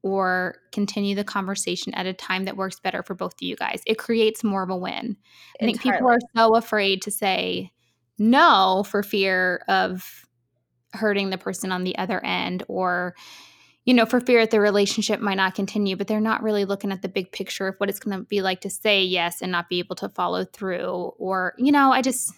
or 0.05 0.59
continue 0.71 1.15
the 1.15 1.25
conversation 1.25 1.95
at 1.95 2.05
a 2.05 2.13
time 2.13 2.45
that 2.45 2.59
works 2.59 2.79
better 2.79 3.03
for 3.03 3.15
both 3.15 3.33
of 3.33 3.43
you 3.43 3.57
guys. 3.57 3.83
It 3.87 3.97
creates 3.97 4.45
more 4.45 4.63
of 4.63 4.69
a 4.69 4.77
win. 4.77 5.17
I 5.61 5.65
think 5.65 5.81
people 5.81 6.09
are 6.09 6.19
so 6.37 6.57
afraid 6.57 7.01
to 7.03 7.11
say 7.11 7.73
no 8.19 8.85
for 8.87 9.03
fear 9.03 9.65
of 9.67 10.27
hurting 10.93 11.31
the 11.31 11.39
person 11.39 11.73
on 11.73 11.85
the 11.85 11.97
other 11.97 12.23
end 12.23 12.63
or 12.69 13.15
you 13.87 13.95
know 13.95 14.07
for 14.07 14.21
fear 14.21 14.43
that 14.43 14.53
the 14.53 14.61
relationship 14.61 15.19
might 15.19 15.35
not 15.35 15.57
continue 15.57 15.97
but 15.97 16.07
they're 16.07 16.21
not 16.21 16.41
really 16.41 16.65
looking 16.65 16.93
at 16.93 17.03
the 17.03 17.09
big 17.09 17.33
picture 17.33 17.67
of 17.67 17.75
what 17.79 17.89
it's 17.89 17.99
going 17.99 18.17
to 18.17 18.25
be 18.27 18.41
like 18.41 18.61
to 18.61 18.71
say 18.71 19.03
yes 19.03 19.43
and 19.43 19.51
not 19.51 19.69
be 19.69 19.81
able 19.81 19.97
to 19.97 20.09
follow 20.11 20.45
through 20.45 21.13
or 21.19 21.55
you 21.59 21.73
know 21.73 21.91
i 21.91 22.01
just 22.01 22.33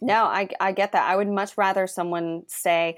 no 0.00 0.24
i, 0.24 0.48
I 0.58 0.72
get 0.72 0.92
that 0.92 1.06
i 1.06 1.14
would 1.14 1.28
much 1.28 1.58
rather 1.58 1.86
someone 1.86 2.44
say 2.46 2.96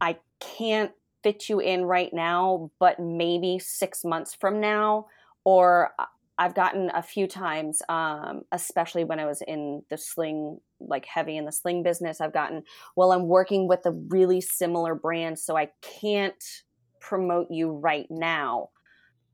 i 0.00 0.16
can't 0.40 0.90
fit 1.26 1.48
you 1.48 1.58
in 1.58 1.84
right 1.84 2.14
now 2.14 2.70
but 2.78 3.00
maybe 3.00 3.58
six 3.58 4.04
months 4.04 4.32
from 4.32 4.60
now 4.60 5.06
or 5.42 5.90
I've 6.38 6.54
gotten 6.54 6.90
a 6.94 7.02
few 7.02 7.26
times, 7.26 7.80
um, 7.88 8.42
especially 8.52 9.04
when 9.04 9.18
I 9.18 9.24
was 9.24 9.40
in 9.40 9.82
the 9.88 9.96
sling, 9.96 10.60
like 10.80 11.06
heavy 11.06 11.38
in 11.38 11.46
the 11.46 11.52
sling 11.52 11.82
business. 11.82 12.20
I've 12.20 12.32
gotten, 12.32 12.62
well, 12.94 13.12
I'm 13.12 13.26
working 13.26 13.68
with 13.68 13.86
a 13.86 13.92
really 13.92 14.42
similar 14.42 14.94
brand, 14.94 15.38
so 15.38 15.56
I 15.56 15.70
can't 15.80 16.62
promote 17.00 17.50
you 17.50 17.70
right 17.70 18.06
now. 18.10 18.68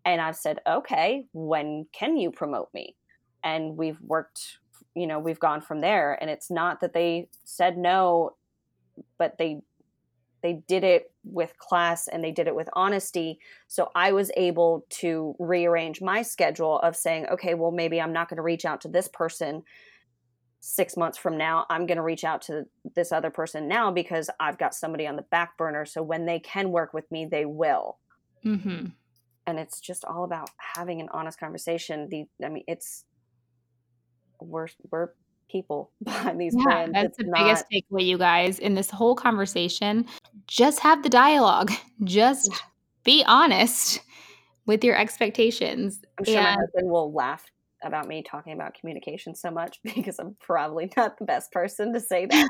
And 0.04 0.20
I've 0.20 0.36
said, 0.36 0.60
okay, 0.66 1.26
when 1.32 1.86
can 1.92 2.16
you 2.16 2.30
promote 2.30 2.68
me? 2.72 2.94
And 3.42 3.76
we've 3.76 4.00
worked, 4.00 4.58
you 4.94 5.08
know, 5.08 5.18
we've 5.18 5.40
gone 5.40 5.60
from 5.60 5.80
there. 5.80 6.16
And 6.20 6.30
it's 6.30 6.50
not 6.50 6.80
that 6.80 6.92
they 6.92 7.28
said 7.44 7.76
no, 7.76 8.36
but 9.18 9.38
they 9.38 9.62
they 10.42 10.62
did 10.66 10.84
it 10.84 11.12
with 11.24 11.56
class 11.58 12.08
and 12.08 12.22
they 12.22 12.32
did 12.32 12.48
it 12.48 12.54
with 12.54 12.68
honesty. 12.72 13.38
So 13.68 13.90
I 13.94 14.12
was 14.12 14.30
able 14.36 14.84
to 15.00 15.34
rearrange 15.38 16.00
my 16.00 16.22
schedule 16.22 16.80
of 16.80 16.96
saying, 16.96 17.26
okay, 17.26 17.54
well, 17.54 17.70
maybe 17.70 18.00
I'm 18.00 18.12
not 18.12 18.28
going 18.28 18.36
to 18.36 18.42
reach 18.42 18.64
out 18.64 18.80
to 18.82 18.88
this 18.88 19.08
person 19.08 19.62
six 20.60 20.96
months 20.96 21.18
from 21.18 21.36
now. 21.36 21.66
I'm 21.70 21.86
going 21.86 21.96
to 21.96 22.02
reach 22.02 22.24
out 22.24 22.42
to 22.42 22.66
this 22.94 23.12
other 23.12 23.30
person 23.30 23.68
now 23.68 23.90
because 23.90 24.30
I've 24.38 24.58
got 24.58 24.74
somebody 24.74 25.06
on 25.06 25.16
the 25.16 25.22
back 25.22 25.56
burner. 25.56 25.84
So 25.84 26.02
when 26.02 26.26
they 26.26 26.38
can 26.38 26.70
work 26.70 26.92
with 26.92 27.10
me, 27.10 27.26
they 27.26 27.44
will. 27.44 27.98
Mm-hmm. 28.44 28.86
And 29.46 29.58
it's 29.58 29.80
just 29.80 30.04
all 30.04 30.24
about 30.24 30.50
having 30.56 31.00
an 31.00 31.08
honest 31.12 31.38
conversation. 31.38 32.08
The, 32.08 32.26
I 32.44 32.48
mean, 32.48 32.64
it's 32.68 33.04
we're 34.40 34.68
we're 34.90 35.10
people 35.52 35.90
behind 36.02 36.40
these 36.40 36.54
yeah, 36.56 36.64
brands. 36.64 36.92
That's 36.94 37.06
it's 37.06 37.18
the 37.18 37.24
not... 37.24 37.38
biggest 37.38 37.66
takeaway, 37.72 38.06
you 38.06 38.18
guys, 38.18 38.58
in 38.58 38.74
this 38.74 38.90
whole 38.90 39.14
conversation. 39.14 40.06
Just 40.46 40.80
have 40.80 41.02
the 41.02 41.08
dialogue. 41.08 41.70
Just 42.04 42.50
yeah. 42.50 42.58
be 43.04 43.22
honest 43.26 44.00
with 44.66 44.82
your 44.82 44.96
expectations. 44.96 46.00
I'm 46.18 46.24
sure 46.24 46.36
and... 46.36 46.44
my 46.44 46.52
husband 46.52 46.90
will 46.90 47.12
laugh 47.12 47.44
about 47.84 48.06
me 48.06 48.22
talking 48.22 48.52
about 48.52 48.74
communication 48.74 49.34
so 49.34 49.50
much 49.50 49.80
because 49.94 50.18
I'm 50.18 50.36
probably 50.40 50.90
not 50.96 51.18
the 51.18 51.24
best 51.24 51.52
person 51.52 51.92
to 51.92 52.00
say 52.00 52.26
that. 52.26 52.48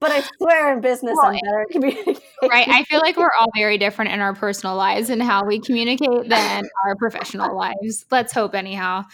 but 0.00 0.10
I 0.10 0.22
swear 0.38 0.72
in 0.72 0.80
business 0.80 1.16
well, 1.16 1.30
I'm 1.30 1.38
better 1.44 1.60
at 1.60 1.68
communicating. 1.68 2.22
Right. 2.42 2.68
I 2.68 2.82
feel 2.84 3.00
like 3.00 3.16
we're 3.16 3.30
all 3.38 3.46
very 3.54 3.78
different 3.78 4.10
in 4.10 4.20
our 4.20 4.34
personal 4.34 4.74
lives 4.74 5.10
and 5.10 5.22
how 5.22 5.44
we 5.44 5.60
communicate 5.60 6.28
than 6.28 6.64
our 6.84 6.96
professional 6.96 7.56
lives. 7.56 8.04
Let's 8.10 8.32
hope 8.32 8.54
anyhow. 8.54 9.04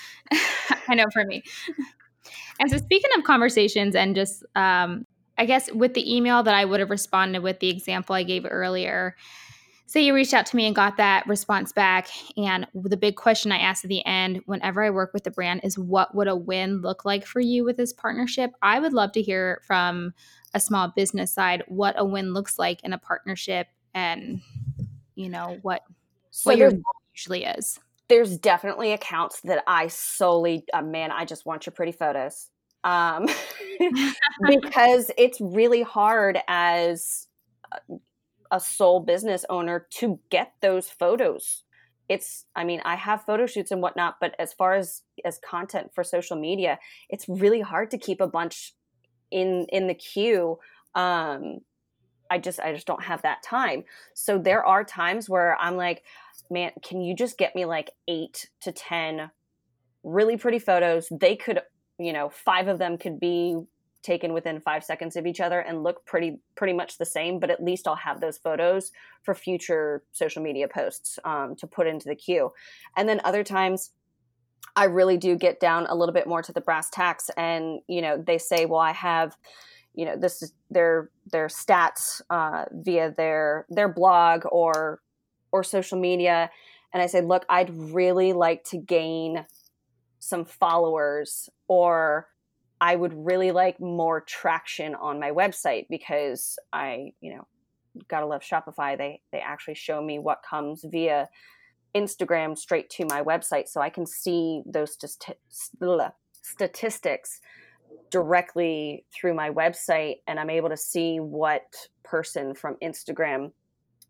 I 0.88 0.94
know 0.94 1.04
for 1.12 1.24
me. 1.24 1.42
And 2.60 2.70
so, 2.70 2.76
speaking 2.76 3.10
of 3.16 3.24
conversations, 3.24 3.94
and 3.94 4.14
just, 4.14 4.44
um, 4.56 5.06
I 5.36 5.44
guess 5.44 5.70
with 5.72 5.94
the 5.94 6.16
email 6.16 6.42
that 6.42 6.54
I 6.54 6.64
would 6.64 6.80
have 6.80 6.90
responded 6.90 7.42
with 7.42 7.60
the 7.60 7.68
example 7.68 8.14
I 8.14 8.24
gave 8.24 8.44
earlier, 8.48 9.14
say 9.86 10.02
you 10.02 10.14
reached 10.14 10.34
out 10.34 10.44
to 10.46 10.56
me 10.56 10.66
and 10.66 10.76
got 10.76 10.96
that 10.98 11.26
response 11.26 11.72
back. 11.72 12.08
And 12.36 12.66
the 12.74 12.96
big 12.96 13.16
question 13.16 13.52
I 13.52 13.58
asked 13.58 13.84
at 13.84 13.88
the 13.88 14.04
end, 14.04 14.42
whenever 14.46 14.82
I 14.82 14.90
work 14.90 15.14
with 15.14 15.24
the 15.24 15.30
brand, 15.30 15.60
is 15.64 15.78
what 15.78 16.14
would 16.14 16.28
a 16.28 16.36
win 16.36 16.82
look 16.82 17.04
like 17.04 17.24
for 17.24 17.40
you 17.40 17.64
with 17.64 17.76
this 17.76 17.92
partnership? 17.92 18.52
I 18.60 18.80
would 18.80 18.92
love 18.92 19.12
to 19.12 19.22
hear 19.22 19.62
from 19.66 20.12
a 20.52 20.60
small 20.60 20.88
business 20.88 21.32
side 21.32 21.62
what 21.68 21.94
a 21.96 22.04
win 22.04 22.34
looks 22.34 22.58
like 22.58 22.82
in 22.84 22.92
a 22.92 22.98
partnership 22.98 23.68
and, 23.94 24.42
you 25.14 25.28
know, 25.28 25.58
what, 25.62 25.82
so 26.30 26.50
what 26.50 26.58
your 26.58 26.70
goal 26.70 26.82
usually 27.14 27.44
is 27.44 27.80
there's 28.08 28.38
definitely 28.38 28.92
accounts 28.92 29.40
that 29.42 29.62
I 29.66 29.88
solely, 29.88 30.64
uh, 30.72 30.82
man, 30.82 31.10
I 31.10 31.24
just 31.24 31.46
want 31.46 31.66
your 31.66 31.72
pretty 31.72 31.92
photos. 31.92 32.50
Um, 32.84 33.26
because 34.46 35.10
it's 35.16 35.40
really 35.40 35.82
hard 35.82 36.38
as 36.48 37.26
a 38.50 38.60
sole 38.60 39.00
business 39.00 39.44
owner 39.50 39.86
to 39.90 40.18
get 40.30 40.52
those 40.60 40.88
photos. 40.88 41.64
It's, 42.08 42.46
I 42.56 42.64
mean, 42.64 42.80
I 42.84 42.96
have 42.96 43.24
photo 43.24 43.46
shoots 43.46 43.70
and 43.70 43.82
whatnot, 43.82 44.16
but 44.20 44.34
as 44.38 44.54
far 44.54 44.74
as 44.74 45.02
as 45.24 45.38
content 45.38 45.90
for 45.94 46.02
social 46.02 46.38
media, 46.38 46.78
it's 47.10 47.28
really 47.28 47.60
hard 47.60 47.90
to 47.90 47.98
keep 47.98 48.20
a 48.20 48.26
bunch 48.26 48.72
in 49.30 49.66
in 49.70 49.86
the 49.88 49.94
queue. 49.94 50.58
Um, 50.94 51.58
I 52.30 52.38
just 52.38 52.60
I 52.60 52.72
just 52.72 52.86
don't 52.86 53.02
have 53.02 53.22
that 53.22 53.42
time. 53.42 53.84
So 54.14 54.38
there 54.38 54.64
are 54.64 54.84
times 54.84 55.28
where 55.28 55.56
I'm 55.60 55.76
like, 55.76 56.02
man, 56.50 56.72
can 56.82 57.00
you 57.00 57.14
just 57.14 57.38
get 57.38 57.54
me 57.54 57.64
like 57.64 57.90
8 58.08 58.48
to 58.62 58.72
10 58.72 59.30
really 60.02 60.36
pretty 60.36 60.58
photos? 60.58 61.08
They 61.10 61.36
could, 61.36 61.60
you 61.98 62.12
know, 62.12 62.28
5 62.30 62.68
of 62.68 62.78
them 62.78 62.98
could 62.98 63.20
be 63.20 63.56
taken 64.02 64.32
within 64.32 64.60
5 64.60 64.84
seconds 64.84 65.16
of 65.16 65.26
each 65.26 65.40
other 65.40 65.60
and 65.60 65.82
look 65.82 66.04
pretty 66.06 66.38
pretty 66.54 66.72
much 66.72 66.98
the 66.98 67.04
same, 67.04 67.40
but 67.40 67.50
at 67.50 67.62
least 67.62 67.86
I'll 67.86 67.96
have 67.96 68.20
those 68.20 68.38
photos 68.38 68.90
for 69.22 69.34
future 69.34 70.02
social 70.12 70.42
media 70.42 70.68
posts 70.68 71.18
um, 71.24 71.56
to 71.56 71.66
put 71.66 71.86
into 71.86 72.08
the 72.08 72.14
queue. 72.14 72.50
And 72.96 73.08
then 73.08 73.20
other 73.24 73.42
times 73.42 73.90
I 74.76 74.84
really 74.84 75.16
do 75.16 75.36
get 75.36 75.60
down 75.60 75.86
a 75.88 75.94
little 75.94 76.12
bit 76.12 76.26
more 76.26 76.42
to 76.42 76.52
the 76.52 76.60
brass 76.60 76.88
tacks 76.90 77.30
and, 77.36 77.80
you 77.88 78.00
know, 78.00 78.22
they 78.24 78.38
say, 78.38 78.64
"Well, 78.64 78.80
I 78.80 78.92
have 78.92 79.36
you 79.98 80.04
know 80.04 80.16
this 80.16 80.42
is 80.42 80.52
their 80.70 81.10
their 81.32 81.48
stats 81.48 82.22
uh, 82.30 82.66
via 82.72 83.12
their 83.16 83.66
their 83.68 83.88
blog 83.88 84.44
or 84.52 85.00
or 85.52 85.62
social 85.62 85.98
media 85.98 86.50
and 86.92 87.02
i 87.02 87.06
say 87.06 87.20
look 87.20 87.44
i'd 87.48 87.70
really 87.70 88.32
like 88.32 88.64
to 88.64 88.78
gain 88.78 89.44
some 90.18 90.44
followers 90.44 91.48
or 91.68 92.28
i 92.80 92.94
would 92.94 93.12
really 93.14 93.50
like 93.50 93.80
more 93.80 94.20
traction 94.22 94.94
on 94.94 95.20
my 95.20 95.30
website 95.30 95.86
because 95.88 96.58
i 96.72 97.12
you 97.20 97.34
know 97.34 97.46
gotta 98.06 98.26
love 98.26 98.42
shopify. 98.42 98.96
They 98.96 99.20
they 99.32 99.40
actually 99.40 99.74
show 99.74 100.02
me 100.02 100.18
what 100.18 100.42
comes 100.48 100.84
via 100.84 101.28
instagram 101.94 102.56
straight 102.56 102.90
to 102.90 103.04
my 103.06 103.22
website 103.22 103.66
so 103.66 103.80
i 103.80 103.88
can 103.88 104.06
see 104.06 104.62
those 104.66 104.96
just 104.96 105.30
statistics 106.42 107.40
directly 108.10 109.04
through 109.14 109.34
my 109.34 109.50
website 109.50 110.16
and 110.26 110.38
I'm 110.40 110.50
able 110.50 110.68
to 110.68 110.76
see 110.76 111.18
what 111.18 111.64
person 112.04 112.54
from 112.54 112.76
Instagram 112.82 113.52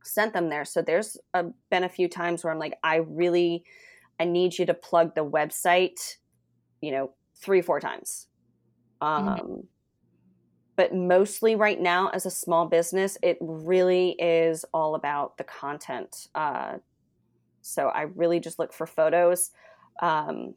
sent 0.05 0.33
them 0.33 0.49
there. 0.49 0.65
So 0.65 0.83
there's 0.83 1.17
a, 1.35 1.47
been 1.71 1.85
a 1.85 1.89
few 1.89 2.09
times 2.09 2.45
where 2.45 2.53
I'm 2.53 2.59
like, 2.59 2.79
I 2.83 2.97
really, 2.97 3.65
I 4.19 4.25
need 4.25 4.59
you 4.59 4.67
to 4.67 4.75
plug 4.75 5.15
the 5.15 5.25
website, 5.25 6.17
you 6.81 6.93
know, 6.93 7.13
three, 7.37 7.63
four 7.63 7.81
times. 7.81 8.27
Mm-hmm. 9.03 9.29
Um, 9.29 9.39
mm-hmm. 9.39 9.61
But 10.77 10.95
mostly 10.95 11.57
right 11.57 11.81
now, 11.81 12.09
as 12.11 12.25
a 12.25 12.31
small 12.31 12.67
business, 12.67 13.19
it 13.23 13.37
really 13.41 14.11
is 14.11 14.65
all 14.73 14.95
about 14.95 15.37
the 15.37 15.45
content. 15.45 16.29
Uh, 16.37 16.79
so 17.63 17.89
I 17.89 18.03
really 18.03 18.39
just 18.39 18.61
look 18.61 18.73
for 18.73 18.87
photos. 18.87 19.51
Um, 20.01 20.55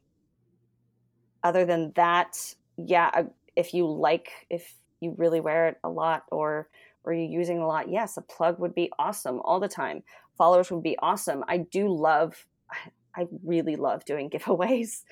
other 1.44 1.66
than 1.66 1.92
that, 1.96 2.38
yeah, 2.78 3.24
if 3.56 3.74
you 3.74 3.88
like, 3.88 4.30
if 4.52 4.76
you 5.00 5.16
really 5.18 5.40
wear 5.40 5.70
it 5.70 5.78
a 5.84 5.90
lot 5.90 6.26
or 6.32 6.70
or 7.04 7.14
you're 7.14 7.24
using 7.24 7.60
a 7.60 7.68
lot, 7.68 7.90
yes, 7.90 8.18
a 8.18 8.22
plug 8.22 8.60
would 8.60 8.76
be 8.76 8.92
awesome 9.00 9.42
all 9.44 9.60
the 9.60 9.68
time. 9.68 10.04
Followers 10.38 10.72
would 10.72 10.84
be 10.84 10.98
awesome. 11.00 11.44
I 11.48 11.58
do 11.58 11.88
love, 11.88 12.46
I 13.16 13.28
really 13.44 13.76
love 13.76 14.06
doing 14.06 14.30
giveaways, 14.32 15.04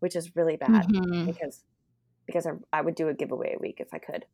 which 0.00 0.16
is 0.16 0.36
really 0.36 0.56
bad 0.56 0.88
mm-hmm. 0.88 1.26
because 1.26 1.62
because 2.26 2.44
I, 2.44 2.50
I 2.72 2.80
would 2.80 2.96
do 2.96 3.08
a 3.08 3.14
giveaway 3.14 3.54
a 3.56 3.60
week 3.60 3.76
if 3.78 3.94
I 3.94 3.98
could. 3.98 4.24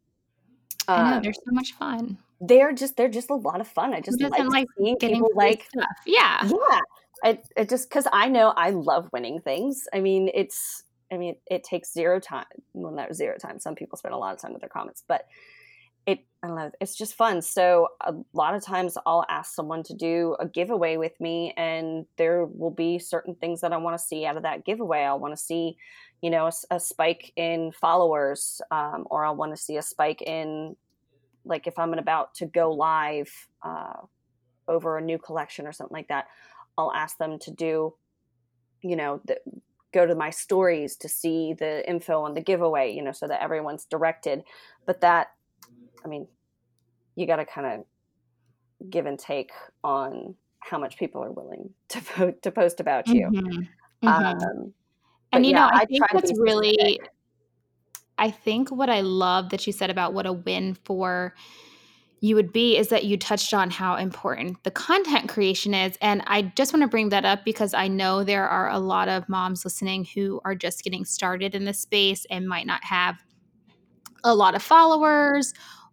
I 0.88 1.10
know, 1.10 1.16
um, 1.16 1.22
they're 1.22 1.34
so 1.34 1.52
much 1.52 1.74
fun. 1.74 2.18
They're 2.40 2.72
just 2.72 2.96
they're 2.96 3.08
just 3.08 3.30
a 3.30 3.34
lot 3.34 3.60
of 3.60 3.68
fun. 3.68 3.94
I 3.94 4.00
just 4.00 4.20
like, 4.20 4.32
like 4.46 4.66
seeing 4.78 4.96
people 4.96 5.30
like 5.34 5.64
stuff. 5.68 5.86
Yeah, 6.06 6.38
yeah. 6.42 6.80
I, 7.24 7.38
it 7.56 7.68
just 7.68 7.88
because 7.88 8.06
I 8.12 8.28
know 8.28 8.48
I 8.56 8.70
love 8.70 9.08
winning 9.12 9.40
things. 9.40 9.84
I 9.92 10.00
mean, 10.00 10.30
it's 10.34 10.84
I 11.12 11.18
mean, 11.18 11.36
it 11.46 11.62
takes 11.62 11.92
zero 11.92 12.18
time. 12.18 12.46
Well, 12.72 12.92
not 12.92 13.14
zero 13.14 13.36
time. 13.36 13.60
Some 13.60 13.74
people 13.74 13.98
spend 13.98 14.14
a 14.14 14.18
lot 14.18 14.34
of 14.34 14.40
time 14.40 14.52
with 14.52 14.62
their 14.62 14.70
comments, 14.70 15.04
but 15.06 15.20
it, 15.20 15.26
I 16.44 16.48
know, 16.48 16.70
it's 16.80 16.96
just 16.96 17.14
fun. 17.14 17.40
So 17.40 17.88
a 18.00 18.14
lot 18.32 18.56
of 18.56 18.64
times 18.64 18.98
I'll 19.06 19.24
ask 19.28 19.54
someone 19.54 19.84
to 19.84 19.94
do 19.94 20.36
a 20.40 20.48
giveaway 20.48 20.96
with 20.96 21.20
me, 21.20 21.54
and 21.56 22.04
there 22.16 22.46
will 22.46 22.72
be 22.72 22.98
certain 22.98 23.36
things 23.36 23.60
that 23.60 23.72
I 23.72 23.76
want 23.76 23.96
to 23.96 24.04
see 24.04 24.26
out 24.26 24.36
of 24.36 24.42
that 24.42 24.64
giveaway. 24.64 25.02
I 25.02 25.14
want 25.14 25.36
to 25.36 25.40
see, 25.40 25.76
you 26.20 26.30
know, 26.30 26.46
a, 26.46 26.52
a 26.74 26.80
spike 26.80 27.32
in 27.36 27.70
followers, 27.70 28.60
um, 28.72 29.06
or 29.08 29.24
I 29.24 29.30
want 29.30 29.54
to 29.54 29.62
see 29.62 29.76
a 29.76 29.82
spike 29.82 30.20
in, 30.20 30.74
like, 31.44 31.68
if 31.68 31.78
I'm 31.78 31.94
about 31.94 32.34
to 32.34 32.46
go 32.46 32.72
live 32.72 33.30
uh, 33.62 34.00
over 34.66 34.98
a 34.98 35.02
new 35.02 35.18
collection 35.18 35.68
or 35.68 35.72
something 35.72 35.96
like 35.96 36.08
that, 36.08 36.26
I'll 36.76 36.92
ask 36.92 37.18
them 37.18 37.38
to 37.40 37.52
do, 37.52 37.94
you 38.80 38.96
know, 38.96 39.20
the, 39.26 39.38
go 39.92 40.06
to 40.06 40.16
my 40.16 40.30
stories 40.30 40.96
to 40.96 41.08
see 41.08 41.52
the 41.52 41.88
info 41.88 42.22
on 42.22 42.34
the 42.34 42.40
giveaway, 42.40 42.92
you 42.92 43.02
know, 43.02 43.12
so 43.12 43.28
that 43.28 43.42
everyone's 43.42 43.84
directed. 43.84 44.42
But 44.86 45.02
that, 45.02 45.28
I 46.04 46.08
mean, 46.08 46.26
you 47.16 47.26
got 47.26 47.36
to 47.36 47.44
kind 47.44 47.66
of 47.66 48.90
give 48.90 49.06
and 49.06 49.18
take 49.18 49.50
on 49.84 50.34
how 50.60 50.78
much 50.78 50.96
people 50.96 51.22
are 51.22 51.32
willing 51.32 51.70
to 51.88 52.00
po- 52.00 52.34
to 52.42 52.50
post 52.50 52.80
about 52.80 53.08
you. 53.08 53.28
Mm-hmm. 53.28 54.08
Mm-hmm. 54.08 54.08
Um, 54.08 54.74
and 55.32 55.46
you 55.46 55.52
yeah, 55.52 55.60
know, 55.60 55.70
I, 55.72 55.80
I 55.80 55.84
think 55.86 56.12
what's 56.12 56.38
really, 56.38 56.74
specific. 56.74 57.08
I 58.18 58.30
think 58.30 58.70
what 58.70 58.90
I 58.90 59.00
love 59.00 59.50
that 59.50 59.66
you 59.66 59.72
said 59.72 59.90
about 59.90 60.12
what 60.12 60.26
a 60.26 60.32
win 60.32 60.76
for 60.84 61.34
you 62.20 62.36
would 62.36 62.52
be 62.52 62.76
is 62.76 62.88
that 62.88 63.04
you 63.04 63.16
touched 63.16 63.52
on 63.52 63.68
how 63.68 63.96
important 63.96 64.62
the 64.62 64.70
content 64.70 65.28
creation 65.28 65.74
is. 65.74 65.98
And 66.00 66.22
I 66.28 66.42
just 66.42 66.72
want 66.72 66.82
to 66.82 66.88
bring 66.88 67.08
that 67.08 67.24
up 67.24 67.44
because 67.44 67.74
I 67.74 67.88
know 67.88 68.22
there 68.22 68.48
are 68.48 68.70
a 68.70 68.78
lot 68.78 69.08
of 69.08 69.28
moms 69.28 69.64
listening 69.64 70.06
who 70.14 70.40
are 70.44 70.54
just 70.54 70.84
getting 70.84 71.04
started 71.04 71.56
in 71.56 71.64
this 71.64 71.80
space 71.80 72.24
and 72.30 72.46
might 72.46 72.64
not 72.64 72.84
have 72.84 73.16
a 74.22 74.36
lot 74.36 74.54
of 74.54 74.62
followers 74.62 75.52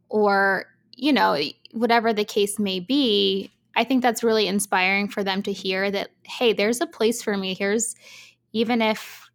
or, 0.10 0.66
you 0.95 1.14
know, 1.14 1.38
whatever 1.72 2.14
the 2.14 2.26
case 2.26 2.60
may 2.60 2.80
be. 2.80 3.51
I 3.76 3.84
think 3.84 4.01
that's 4.01 4.24
really 4.24 4.47
inspiring 4.47 5.07
for 5.07 5.24
them 5.24 5.41
to 5.43 5.53
hear 5.53 5.89
that, 5.91 6.10
hey, 6.24 6.53
there's 6.53 6.82
a 6.82 6.88
place 6.88 7.22
for 7.22 7.38
me. 7.38 7.53
Here's 7.53 7.95
even 8.51 8.82
if 8.82 9.30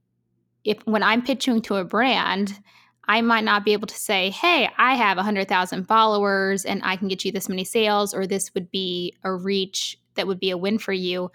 if 0.65 0.79
when 0.87 1.03
I'm 1.03 1.23
pitching 1.23 1.61
to 1.63 1.77
a 1.77 1.85
brand, 1.85 2.59
I 3.07 3.21
might 3.21 3.45
not 3.45 3.65
be 3.65 3.75
able 3.75 3.87
to 3.87 3.95
say, 3.95 4.31
hey, 4.31 4.69
I 4.79 4.95
have 4.95 5.19
100,000 5.19 5.85
followers 5.85 6.65
and 6.65 6.81
I 6.85 6.97
can 6.97 7.09
get 7.09 7.25
you 7.25 7.33
this 7.33 7.49
many 7.49 7.65
sales, 7.65 8.15
or 8.15 8.27
this 8.27 8.53
would 8.55 8.71
be 8.71 9.15
a 9.23 9.35
reach 9.35 9.99
that 10.15 10.27
would 10.27 10.41
be 10.41 10.51
a 10.51 10.57
win 10.57 10.79
for 10.79 10.93
you. 10.93 11.31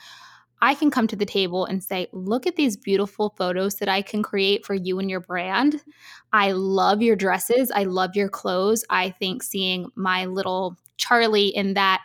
I 0.62 0.76
can 0.76 0.92
come 0.92 1.08
to 1.08 1.16
the 1.16 1.26
table 1.26 1.66
and 1.66 1.84
say, 1.84 2.08
look 2.12 2.46
at 2.46 2.56
these 2.56 2.76
beautiful 2.76 3.34
photos 3.38 3.76
that 3.76 3.90
I 3.90 4.02
can 4.02 4.22
create 4.22 4.66
for 4.66 4.74
you 4.74 5.00
and 5.00 5.10
your 5.10 5.22
brand. 5.22 5.82
I 6.34 6.52
love 6.52 7.02
your 7.02 7.16
dresses. 7.16 7.72
I 7.72 7.84
love 7.84 8.16
your 8.16 8.30
clothes. 8.30 8.84
I 8.90 9.12
think 9.12 9.44
seeing 9.44 9.90
my 9.96 10.26
little 10.26 10.78
Charlie 10.98 11.48
in 11.48 11.76
that 11.76 12.02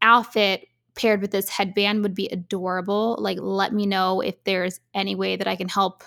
outfit 0.00 0.66
paired 0.94 1.20
with 1.20 1.30
this 1.30 1.48
headband 1.48 2.02
would 2.02 2.14
be 2.14 2.28
adorable. 2.28 3.16
Like, 3.18 3.38
let 3.40 3.72
me 3.72 3.86
know 3.86 4.20
if 4.20 4.42
there's 4.44 4.80
any 4.94 5.14
way 5.14 5.36
that 5.36 5.48
I 5.48 5.56
can 5.56 5.68
help 5.68 6.02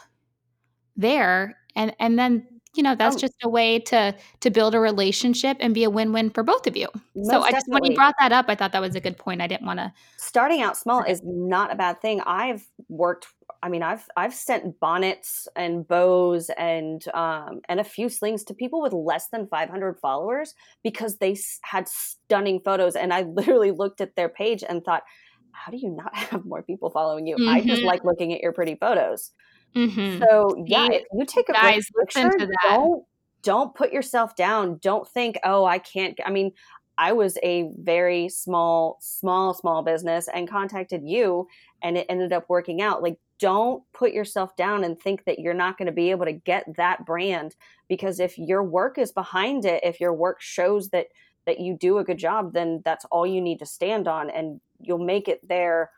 there. 0.96 1.58
And, 1.76 1.96
and 2.00 2.18
then 2.18 2.48
you 2.76 2.84
know 2.84 2.96
that's 2.96 3.16
oh. 3.16 3.20
just 3.20 3.34
a 3.44 3.50
way 3.50 3.80
to 3.80 4.16
to 4.40 4.50
build 4.50 4.76
a 4.76 4.80
relationship 4.80 5.58
and 5.60 5.74
be 5.74 5.84
a 5.84 5.90
win-win 5.90 6.30
for 6.30 6.44
both 6.44 6.68
of 6.68 6.76
you 6.76 6.88
Most 7.16 7.30
so 7.30 7.42
i 7.42 7.52
just 7.52 7.68
when 7.68 7.84
you 7.84 7.96
brought 7.96 8.16
that 8.20 8.32
up 8.32 8.46
i 8.48 8.56
thought 8.56 8.72
that 8.72 8.82
was 8.82 8.96
a 8.96 9.00
good 9.00 9.18
point 9.18 9.42
i 9.42 9.48
didn't 9.48 9.66
want 9.66 9.80
to 9.80 9.94
starting 10.18 10.62
out 10.62 10.78
small 10.78 11.04
is 11.04 11.22
not 11.24 11.72
a 11.72 11.76
bad 11.76 12.02
thing 12.02 12.22
i've 12.22 12.66
worked 12.90 13.28
i 13.64 13.70
mean 13.70 13.84
i've 13.84 14.06
i've 14.18 14.34
sent 14.34 14.80
bonnets 14.80 15.48
and 15.56 15.88
bows 15.88 16.50
and 16.58 17.08
um 17.14 17.62
and 17.70 17.80
a 17.80 17.84
few 17.84 18.10
slings 18.10 18.44
to 18.44 18.54
people 18.54 18.82
with 18.82 18.94
less 18.94 19.28
than 19.30 19.48
500 19.48 20.00
followers 20.00 20.54
because 20.84 21.18
they 21.18 21.38
had 21.64 21.88
stunning 21.88 22.60
photos 22.64 22.96
and 22.96 23.14
i 23.14 23.22
literally 23.36 23.72
looked 23.72 24.02
at 24.02 24.16
their 24.16 24.30
page 24.30 24.64
and 24.68 24.84
thought 24.84 25.04
how 25.52 25.72
do 25.72 25.78
you 25.78 25.90
not 25.90 26.16
have 26.16 26.46
more 26.46 26.64
people 26.64 26.90
following 26.90 27.28
you 27.28 27.36
mm-hmm. 27.36 27.50
i 27.50 27.62
just 27.62 27.80
mm-hmm. 27.80 27.88
like 27.88 28.04
looking 28.04 28.34
at 28.34 28.42
your 28.42 28.52
pretty 28.52 28.76
photos 28.76 29.32
Mm-hmm. 29.76 30.24
So 30.24 30.64
yeah, 30.66 30.88
if 30.92 31.04
you 31.14 31.26
take 31.26 31.50
a 31.50 31.54
guys, 31.54 31.90
picture, 32.00 32.32
don't 32.64 33.04
don't 33.42 33.76
put 33.76 33.94
yourself 33.94 34.36
down. 34.36 34.80
Don't 34.82 35.08
think, 35.08 35.38
oh, 35.44 35.66
I 35.66 35.78
can't. 35.78 36.20
I 36.26 36.32
mean, 36.32 36.52
I 36.98 37.12
was 37.12 37.38
a 37.44 37.70
very 37.78 38.30
small, 38.30 38.98
small, 39.02 39.54
small 39.54 39.84
business 39.84 40.28
and 40.34 40.50
contacted 40.50 41.04
you, 41.04 41.48
and 41.84 41.98
it 41.98 42.08
ended 42.10 42.34
up 42.34 42.46
working 42.48 42.82
out. 42.82 43.04
Like, 43.04 43.20
don't 43.38 43.84
put 43.94 44.14
yourself 44.14 44.56
down 44.56 44.84
and 44.84 44.98
think 45.00 45.26
that 45.26 45.40
you're 45.40 45.54
not 45.54 45.78
going 45.78 45.88
to 45.88 45.92
be 45.92 46.10
able 46.12 46.26
to 46.26 46.32
get 46.32 46.66
that 46.78 47.06
brand 47.06 47.56
because 47.90 48.20
if 48.20 48.38
your 48.38 48.64
work 48.64 48.98
is 48.98 49.12
behind 49.12 49.66
it, 49.66 49.84
if 49.84 50.00
your 50.00 50.14
work 50.14 50.42
shows 50.42 50.90
that 50.90 51.08
that 51.46 51.60
you 51.60 51.78
do 51.80 52.00
a 52.00 52.04
good 52.04 52.18
job, 52.18 52.54
then 52.54 52.82
that's 52.84 53.06
all 53.12 53.28
you 53.28 53.42
need 53.42 53.60
to 53.60 53.66
stand 53.66 54.08
on, 54.08 54.30
and 54.32 54.60
you'll 54.80 54.98
make 54.98 55.28
it 55.28 55.48
there 55.48 55.92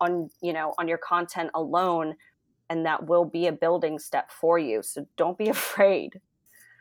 on 0.00 0.28
you 0.40 0.52
know 0.52 0.74
on 0.78 0.86
your 0.86 0.98
content 0.98 1.50
alone 1.54 2.14
and 2.70 2.86
that 2.86 3.06
will 3.06 3.24
be 3.24 3.46
a 3.46 3.52
building 3.52 3.98
step 3.98 4.30
for 4.30 4.58
you. 4.58 4.82
So 4.82 5.06
don't 5.16 5.38
be 5.38 5.48
afraid. 5.48 6.20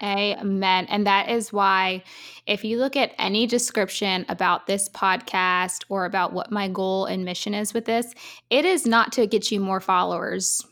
Amen. 0.02 0.86
And 0.90 1.08
that 1.08 1.30
is 1.30 1.54
why, 1.54 2.04
if 2.46 2.66
you 2.66 2.78
look 2.78 2.98
at 2.98 3.14
any 3.18 3.48
description 3.48 4.26
about 4.28 4.68
this 4.68 4.90
podcast 4.90 5.86
or 5.88 6.06
about 6.06 6.34
what 6.34 6.52
my 6.52 6.68
goal 6.68 7.06
and 7.06 7.24
mission 7.24 7.54
is 7.54 7.74
with 7.74 7.86
this, 7.86 8.14
it 8.50 8.66
is 8.66 8.86
not 8.86 9.14
to 9.14 9.28
get 9.28 9.50
you 9.50 9.62
more 9.62 9.80
followers. 9.80 10.66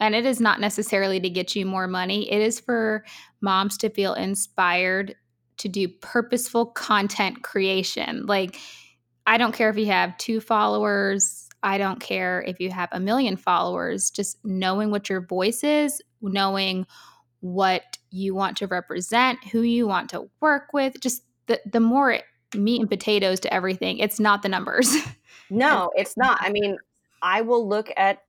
And 0.00 0.14
it 0.14 0.24
is 0.24 0.40
not 0.40 0.60
necessarily 0.60 1.20
to 1.20 1.28
get 1.28 1.54
you 1.54 1.66
more 1.66 1.88
money. 1.88 2.30
It 2.30 2.40
is 2.40 2.60
for 2.60 3.04
moms 3.40 3.76
to 3.78 3.90
feel 3.90 4.14
inspired 4.14 5.16
to 5.58 5.68
do 5.68 5.88
purposeful 5.88 6.66
content 6.66 7.42
creation. 7.42 8.24
Like, 8.26 8.58
I 9.26 9.36
don't 9.36 9.52
care 9.52 9.68
if 9.68 9.76
you 9.76 9.86
have 9.86 10.16
two 10.16 10.40
followers, 10.40 11.47
I 11.62 11.78
don't 11.78 12.00
care 12.00 12.42
if 12.46 12.60
you 12.60 12.70
have 12.70 12.88
a 12.92 13.00
million 13.00 13.36
followers, 13.36 14.10
just 14.10 14.38
knowing 14.44 14.90
what 14.90 15.08
your 15.08 15.20
voice 15.20 15.64
is, 15.64 16.00
knowing 16.22 16.86
what 17.40 17.82
you 18.10 18.34
want 18.34 18.56
to 18.58 18.66
represent, 18.66 19.42
who 19.44 19.62
you 19.62 19.86
want 19.86 20.10
to 20.10 20.28
work 20.40 20.72
with, 20.72 21.00
just 21.00 21.22
the, 21.46 21.60
the 21.70 21.80
more 21.80 22.20
meat 22.54 22.80
and 22.80 22.90
potatoes 22.90 23.40
to 23.40 23.52
everything. 23.52 23.98
It's 23.98 24.20
not 24.20 24.42
the 24.42 24.48
numbers. 24.48 24.94
No, 25.50 25.90
it's 25.96 26.16
not. 26.16 26.38
I 26.42 26.50
mean, 26.52 26.76
I 27.22 27.40
will 27.40 27.66
look 27.66 27.90
at 27.96 28.22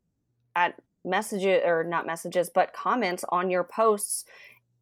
at 0.55 0.75
messages 1.05 1.61
or 1.65 1.83
not 1.83 2.05
messages, 2.05 2.49
but 2.53 2.73
comments 2.73 3.23
on 3.29 3.49
your 3.49 3.63
posts. 3.63 4.25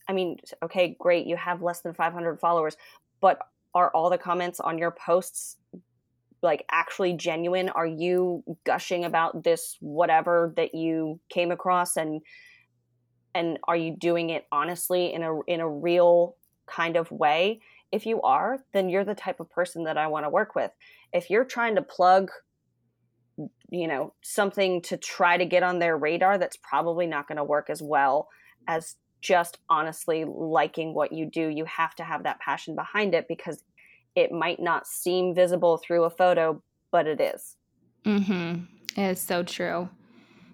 I 0.07 0.13
mean, 0.13 0.37
okay, 0.63 0.95
great, 0.99 1.27
you 1.27 1.35
have 1.35 1.61
less 1.61 1.81
than 1.81 1.93
500 1.93 2.39
followers, 2.39 2.77
but 3.21 3.39
are 3.73 3.91
all 3.91 4.09
the 4.09 4.17
comments 4.17 4.59
on 4.59 4.77
your 4.77 4.91
posts 4.91 5.57
like 6.41 6.65
actually 6.71 7.13
genuine? 7.13 7.69
Are 7.69 7.87
you 7.87 8.43
gushing 8.65 9.05
about 9.05 9.43
this 9.43 9.77
whatever 9.79 10.53
that 10.55 10.75
you 10.75 11.19
came 11.29 11.51
across 11.51 11.97
and 11.97 12.21
and 13.35 13.59
are 13.67 13.75
you 13.75 13.95
doing 13.95 14.29
it 14.31 14.45
honestly 14.51 15.13
in 15.13 15.23
a 15.23 15.41
in 15.47 15.59
a 15.59 15.69
real 15.69 16.35
kind 16.65 16.95
of 16.95 17.11
way? 17.11 17.61
If 17.91 18.05
you 18.05 18.21
are, 18.21 18.59
then 18.73 18.89
you're 18.89 19.05
the 19.05 19.15
type 19.15 19.39
of 19.39 19.49
person 19.49 19.85
that 19.85 19.97
I 19.97 20.07
want 20.07 20.25
to 20.25 20.29
work 20.29 20.55
with. 20.55 20.71
If 21.13 21.29
you're 21.29 21.45
trying 21.45 21.75
to 21.75 21.81
plug 21.81 22.31
you 23.69 23.87
know, 23.87 24.13
something 24.23 24.81
to 24.81 24.97
try 24.97 25.37
to 25.37 25.45
get 25.45 25.63
on 25.63 25.79
their 25.79 25.97
radar 25.97 26.37
that's 26.37 26.57
probably 26.57 27.05
not 27.05 27.27
going 27.27 27.37
to 27.37 27.43
work 27.43 27.69
as 27.69 27.81
well 27.81 28.29
as 28.67 28.95
just 29.21 29.57
honestly 29.69 30.25
liking 30.25 30.93
what 30.93 31.11
you 31.11 31.25
do. 31.25 31.47
You 31.47 31.65
have 31.65 31.95
to 31.95 32.03
have 32.03 32.23
that 32.23 32.39
passion 32.39 32.75
behind 32.75 33.13
it 33.13 33.27
because 33.27 33.63
it 34.17 34.31
might 34.31 34.59
not 34.59 34.87
seem 34.87 35.35
visible 35.35 35.77
through 35.77 36.03
a 36.03 36.09
photo, 36.09 36.61
but 36.91 37.05
it 37.05 37.21
is. 37.21 37.55
Mm-hmm. 38.03 38.63
It 38.99 39.11
is 39.11 39.21
so 39.21 39.43
true. 39.43 39.87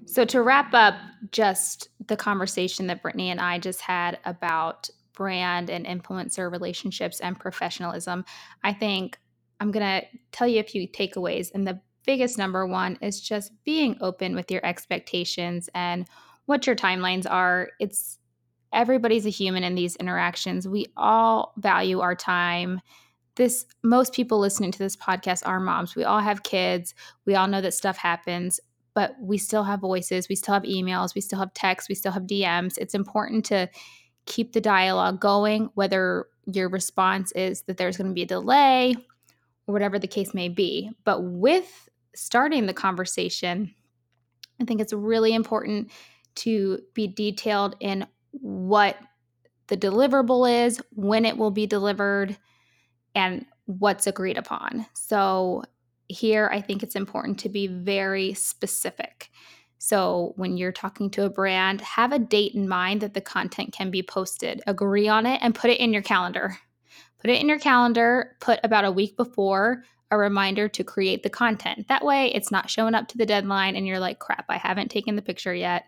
So, 0.05 0.25
to 0.25 0.41
wrap 0.41 0.73
up 0.73 0.95
just 1.31 1.87
the 2.07 2.17
conversation 2.17 2.87
that 2.87 3.01
Britney 3.01 3.27
and 3.27 3.39
I 3.39 3.59
just 3.59 3.79
had 3.79 4.19
about 4.25 4.89
brand 5.13 5.69
and 5.69 5.85
influencer 5.85 6.51
relationships 6.51 7.21
and 7.21 7.39
professionalism, 7.39 8.25
I 8.65 8.73
think 8.73 9.17
I'm 9.61 9.71
going 9.71 10.01
to 10.01 10.05
tell 10.33 10.47
you 10.47 10.59
a 10.59 10.63
few 10.63 10.85
takeaways. 10.85 11.49
And 11.53 11.65
the 11.65 11.79
biggest 12.05 12.37
number 12.37 12.67
one 12.67 12.97
is 13.01 13.21
just 13.21 13.53
being 13.63 13.95
open 14.01 14.35
with 14.35 14.51
your 14.51 14.65
expectations 14.65 15.69
and 15.73 16.05
what 16.47 16.67
your 16.67 16.75
timelines 16.75 17.25
are. 17.29 17.69
It's 17.79 18.17
everybody's 18.73 19.25
a 19.25 19.29
human 19.29 19.63
in 19.63 19.75
these 19.75 19.95
interactions. 19.95 20.67
We 20.67 20.87
all 20.97 21.53
value 21.55 22.01
our 22.01 22.15
time 22.15 22.81
this 23.35 23.65
most 23.83 24.13
people 24.13 24.39
listening 24.39 24.71
to 24.71 24.79
this 24.79 24.95
podcast 24.95 25.41
are 25.45 25.59
moms. 25.59 25.95
We 25.95 26.03
all 26.03 26.19
have 26.19 26.43
kids. 26.43 26.93
We 27.25 27.35
all 27.35 27.47
know 27.47 27.61
that 27.61 27.73
stuff 27.73 27.97
happens, 27.97 28.59
but 28.93 29.15
we 29.19 29.37
still 29.37 29.63
have 29.63 29.79
voices, 29.79 30.29
we 30.29 30.35
still 30.35 30.53
have 30.53 30.63
emails, 30.63 31.15
we 31.15 31.21
still 31.21 31.39
have 31.39 31.53
texts, 31.53 31.89
we 31.89 31.95
still 31.95 32.11
have 32.11 32.23
DMs. 32.23 32.77
It's 32.77 32.93
important 32.93 33.45
to 33.45 33.69
keep 34.25 34.53
the 34.53 34.61
dialogue 34.61 35.19
going 35.19 35.69
whether 35.73 36.27
your 36.45 36.69
response 36.69 37.31
is 37.33 37.63
that 37.63 37.77
there's 37.77 37.97
going 37.97 38.07
to 38.07 38.13
be 38.13 38.23
a 38.23 38.27
delay 38.27 38.95
or 39.67 39.73
whatever 39.73 39.97
the 39.97 40.07
case 40.07 40.33
may 40.33 40.49
be. 40.49 40.91
But 41.03 41.21
with 41.21 41.89
starting 42.15 42.65
the 42.65 42.73
conversation, 42.73 43.73
I 44.61 44.65
think 44.65 44.81
it's 44.81 44.93
really 44.93 45.33
important 45.33 45.91
to 46.35 46.79
be 46.93 47.07
detailed 47.07 47.75
in 47.79 48.05
what 48.31 48.97
the 49.67 49.77
deliverable 49.77 50.65
is, 50.65 50.81
when 50.91 51.25
it 51.25 51.37
will 51.37 51.51
be 51.51 51.65
delivered, 51.65 52.37
and 53.15 53.45
what's 53.65 54.07
agreed 54.07 54.37
upon. 54.37 54.85
So, 54.93 55.63
here 56.09 56.49
I 56.51 56.61
think 56.61 56.83
it's 56.83 56.95
important 56.95 57.39
to 57.39 57.49
be 57.49 57.67
very 57.67 58.33
specific. 58.33 59.29
So, 59.77 60.33
when 60.35 60.57
you're 60.57 60.71
talking 60.71 61.09
to 61.11 61.25
a 61.25 61.29
brand, 61.29 61.81
have 61.81 62.11
a 62.11 62.19
date 62.19 62.53
in 62.55 62.67
mind 62.67 63.01
that 63.01 63.13
the 63.13 63.21
content 63.21 63.73
can 63.73 63.91
be 63.91 64.03
posted. 64.03 64.61
Agree 64.67 65.07
on 65.07 65.25
it 65.25 65.39
and 65.41 65.55
put 65.55 65.69
it 65.69 65.79
in 65.79 65.93
your 65.93 66.01
calendar. 66.01 66.57
Put 67.19 67.29
it 67.29 67.41
in 67.41 67.47
your 67.47 67.59
calendar, 67.59 68.35
put 68.41 68.59
about 68.63 68.83
a 68.83 68.91
week 68.91 69.15
before 69.15 69.85
a 70.11 70.17
reminder 70.17 70.67
to 70.67 70.83
create 70.83 71.23
the 71.23 71.29
content. 71.29 71.87
That 71.87 72.05
way, 72.05 72.31
it's 72.33 72.51
not 72.51 72.69
showing 72.69 72.95
up 72.95 73.07
to 73.09 73.17
the 73.17 73.25
deadline 73.25 73.75
and 73.75 73.87
you're 73.87 73.99
like, 73.99 74.19
crap, 74.19 74.45
I 74.49 74.57
haven't 74.57 74.91
taken 74.91 75.15
the 75.15 75.21
picture 75.21 75.55
yet. 75.55 75.85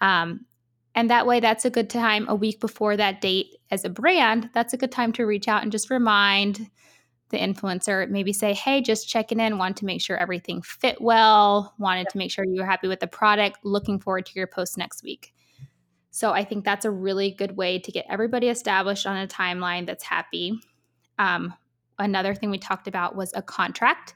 Um, 0.00 0.46
and 0.94 1.10
that 1.10 1.26
way, 1.26 1.40
that's 1.40 1.64
a 1.64 1.70
good 1.70 1.90
time 1.90 2.26
a 2.28 2.34
week 2.34 2.60
before 2.60 2.96
that 2.96 3.20
date 3.20 3.56
as 3.70 3.84
a 3.84 3.90
brand. 3.90 4.50
That's 4.52 4.72
a 4.72 4.76
good 4.76 4.92
time 4.92 5.12
to 5.14 5.26
reach 5.26 5.48
out 5.48 5.62
and 5.62 5.70
just 5.70 5.90
remind 5.90 6.70
the 7.30 7.38
influencer, 7.38 8.08
maybe 8.08 8.32
say, 8.32 8.54
hey, 8.54 8.80
just 8.80 9.08
checking 9.08 9.38
in, 9.38 9.58
wanted 9.58 9.76
to 9.76 9.84
make 9.84 10.00
sure 10.00 10.16
everything 10.16 10.62
fit 10.62 11.00
well, 11.00 11.74
wanted 11.78 12.08
to 12.08 12.18
make 12.18 12.30
sure 12.30 12.44
you 12.44 12.60
were 12.60 12.66
happy 12.66 12.88
with 12.88 13.00
the 13.00 13.06
product, 13.06 13.58
looking 13.64 14.00
forward 14.00 14.24
to 14.26 14.32
your 14.34 14.46
post 14.46 14.78
next 14.78 15.02
week. 15.02 15.34
So 16.10 16.32
I 16.32 16.42
think 16.42 16.64
that's 16.64 16.86
a 16.86 16.90
really 16.90 17.30
good 17.30 17.56
way 17.56 17.78
to 17.78 17.92
get 17.92 18.06
everybody 18.08 18.48
established 18.48 19.06
on 19.06 19.16
a 19.16 19.26
timeline 19.26 19.86
that's 19.86 20.04
happy. 20.04 20.58
Um, 21.18 21.54
another 21.98 22.34
thing 22.34 22.50
we 22.50 22.58
talked 22.58 22.88
about 22.88 23.14
was 23.14 23.32
a 23.34 23.42
contract. 23.42 24.14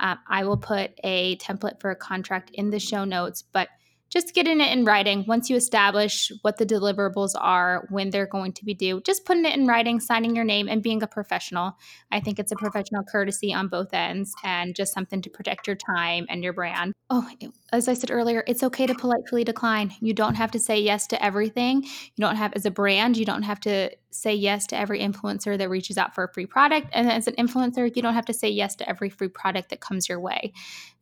Um, 0.00 0.18
I 0.26 0.44
will 0.44 0.56
put 0.56 0.92
a 1.04 1.36
template 1.36 1.80
for 1.80 1.90
a 1.90 1.96
contract 1.96 2.50
in 2.54 2.70
the 2.70 2.80
show 2.80 3.04
notes, 3.04 3.42
but 3.42 3.68
just 4.14 4.32
getting 4.32 4.60
it 4.60 4.72
in 4.72 4.84
writing. 4.84 5.24
Once 5.26 5.50
you 5.50 5.56
establish 5.56 6.30
what 6.42 6.56
the 6.56 6.64
deliverables 6.64 7.32
are 7.36 7.84
when 7.90 8.10
they're 8.10 8.28
going 8.28 8.52
to 8.52 8.64
be 8.64 8.72
due 8.72 9.00
just 9.00 9.24
putting 9.24 9.44
it 9.44 9.56
in 9.56 9.66
writing 9.66 9.98
signing 9.98 10.36
your 10.36 10.44
name 10.44 10.68
and 10.68 10.82
being 10.82 11.02
a 11.02 11.06
professional. 11.06 11.76
I 12.12 12.20
think 12.20 12.38
it's 12.38 12.52
a 12.52 12.56
professional 12.56 13.02
courtesy 13.02 13.52
on 13.52 13.66
both 13.66 13.92
ends 13.92 14.32
and 14.44 14.74
just 14.74 14.94
something 14.94 15.20
to 15.22 15.30
protect 15.30 15.66
your 15.66 15.74
time 15.74 16.26
and 16.28 16.44
your 16.44 16.52
brand. 16.52 16.92
Oh 17.10 17.28
as 17.72 17.88
i 17.88 17.94
said 17.94 18.12
earlier 18.12 18.44
it's 18.46 18.62
okay 18.62 18.86
to 18.86 18.94
politely 18.94 19.42
decline. 19.42 19.92
You 20.00 20.14
don't 20.14 20.36
have 20.36 20.52
to 20.52 20.60
say 20.60 20.78
yes 20.78 21.08
to 21.08 21.22
everything. 21.22 21.82
You 21.82 22.20
don't 22.20 22.36
have 22.36 22.52
as 22.54 22.64
a 22.64 22.70
brand 22.70 23.16
you 23.16 23.24
don't 23.24 23.42
have 23.42 23.58
to 23.60 23.90
say 24.10 24.32
yes 24.32 24.68
to 24.68 24.78
every 24.78 25.00
influencer 25.00 25.58
that 25.58 25.68
reaches 25.68 25.98
out 25.98 26.14
for 26.14 26.22
a 26.22 26.32
free 26.32 26.46
product. 26.46 26.86
And 26.92 27.10
as 27.10 27.26
an 27.26 27.34
influencer 27.34 27.94
you 27.94 28.00
don't 28.00 28.14
have 28.14 28.26
to 28.26 28.32
say 28.32 28.48
yes 28.48 28.76
to 28.76 28.88
every 28.88 29.10
free 29.10 29.28
product 29.28 29.70
that 29.70 29.80
comes 29.80 30.08
your 30.08 30.20
way 30.20 30.52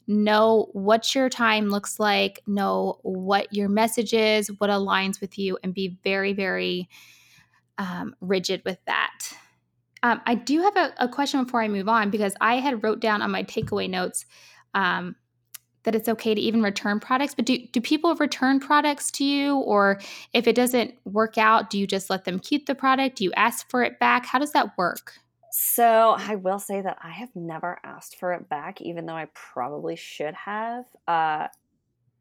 know 0.06 0.68
what 0.72 1.14
your 1.14 1.28
time 1.28 1.68
looks 1.68 1.98
like, 1.98 2.42
know 2.46 2.98
what 3.02 3.52
your 3.52 3.68
message 3.68 4.12
is, 4.12 4.48
what 4.58 4.70
aligns 4.70 5.20
with 5.20 5.38
you, 5.38 5.58
and 5.62 5.74
be 5.74 5.98
very, 6.04 6.32
very 6.32 6.88
um, 7.78 8.14
rigid 8.20 8.62
with 8.64 8.78
that. 8.86 9.32
Um, 10.02 10.20
I 10.26 10.34
do 10.34 10.60
have 10.62 10.76
a, 10.76 10.92
a, 10.98 11.08
question 11.08 11.44
before 11.44 11.62
I 11.62 11.68
move 11.68 11.88
on 11.88 12.10
because 12.10 12.34
I 12.40 12.56
had 12.56 12.82
wrote 12.82 13.00
down 13.00 13.22
on 13.22 13.30
my 13.30 13.44
takeaway 13.44 13.88
notes 13.88 14.26
um, 14.74 15.14
that 15.84 15.94
it's 15.94 16.08
okay 16.08 16.34
to 16.34 16.40
even 16.40 16.62
return 16.62 17.00
products. 17.00 17.34
But 17.34 17.44
do 17.44 17.58
do 17.72 17.80
people 17.80 18.14
return 18.16 18.60
products 18.60 19.10
to 19.12 19.24
you, 19.24 19.56
or 19.56 20.00
if 20.32 20.46
it 20.46 20.56
doesn't 20.56 20.94
work 21.04 21.38
out, 21.38 21.70
do 21.70 21.78
you 21.78 21.86
just 21.86 22.10
let 22.10 22.24
them 22.24 22.40
keep 22.40 22.66
the 22.66 22.74
product? 22.74 23.16
Do 23.16 23.24
you 23.24 23.32
ask 23.36 23.68
for 23.70 23.82
it 23.82 23.98
back? 24.00 24.26
How 24.26 24.38
does 24.38 24.52
that 24.52 24.76
work? 24.76 25.14
So 25.54 26.16
I 26.16 26.36
will 26.36 26.58
say 26.58 26.80
that 26.80 26.96
I 27.02 27.10
have 27.10 27.28
never 27.34 27.78
asked 27.84 28.18
for 28.18 28.32
it 28.32 28.48
back, 28.48 28.80
even 28.80 29.04
though 29.04 29.14
I 29.14 29.26
probably 29.34 29.96
should 29.96 30.32
have. 30.32 30.86
Uh, 31.06 31.48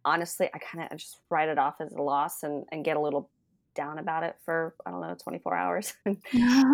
honestly, 0.03 0.49
I 0.53 0.57
kind 0.57 0.83
of 0.91 0.97
just 0.97 1.21
write 1.29 1.47
it 1.47 1.57
off 1.57 1.75
as 1.79 1.93
a 1.93 2.01
loss 2.01 2.43
and, 2.43 2.65
and 2.73 2.83
get 2.83 2.97
a 2.97 2.99
little 2.99 3.29
down 3.73 3.99
about 3.99 4.23
it 4.23 4.35
for 4.43 4.75
I 4.85 4.91
don't 4.91 4.99
know 4.99 5.15
24 5.23 5.55
hours, 5.55 5.93
and 6.05 6.17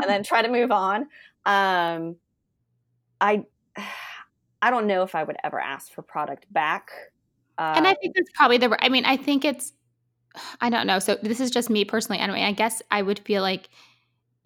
then 0.08 0.24
try 0.26 0.42
to 0.42 0.50
move 0.50 0.72
on. 0.72 1.02
Um, 1.46 2.16
I 3.22 3.46
I 4.60 4.72
don't 4.72 4.88
know 4.88 5.04
if 5.04 5.14
I 5.14 5.24
would 5.24 5.38
ever 5.44 5.60
ask 5.60 5.94
for 5.94 6.02
product 6.02 6.52
back. 6.52 6.90
Uh, 7.60 7.74
and 7.76 7.86
I 7.86 7.94
think 7.94 8.16
that's 8.16 8.32
probably 8.34 8.58
the. 8.58 8.76
I 8.84 8.90
mean, 8.90 9.06
I 9.06 9.16
think 9.16 9.46
it's. 9.46 9.74
I 10.62 10.72
don't 10.72 10.88
know. 10.88 10.98
So 10.98 11.20
this 11.22 11.40
is 11.40 11.52
just 11.52 11.70
me 11.70 11.86
personally. 11.86 12.20
Anyway, 12.20 12.42
I 12.42 12.52
guess 12.52 12.82
I 12.90 13.04
would 13.04 13.20
feel 13.20 13.44
like 13.44 13.70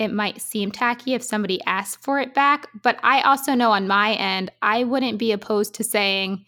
it 0.01 0.11
might 0.11 0.41
seem 0.41 0.71
tacky 0.71 1.13
if 1.13 1.21
somebody 1.21 1.61
asks 1.67 2.03
for 2.03 2.19
it 2.19 2.33
back. 2.33 2.67
But 2.81 2.97
I 3.03 3.21
also 3.21 3.53
know 3.53 3.71
on 3.71 3.87
my 3.87 4.13
end, 4.13 4.51
I 4.63 4.83
wouldn't 4.83 5.19
be 5.19 5.31
opposed 5.31 5.75
to 5.75 5.83
saying, 5.83 6.43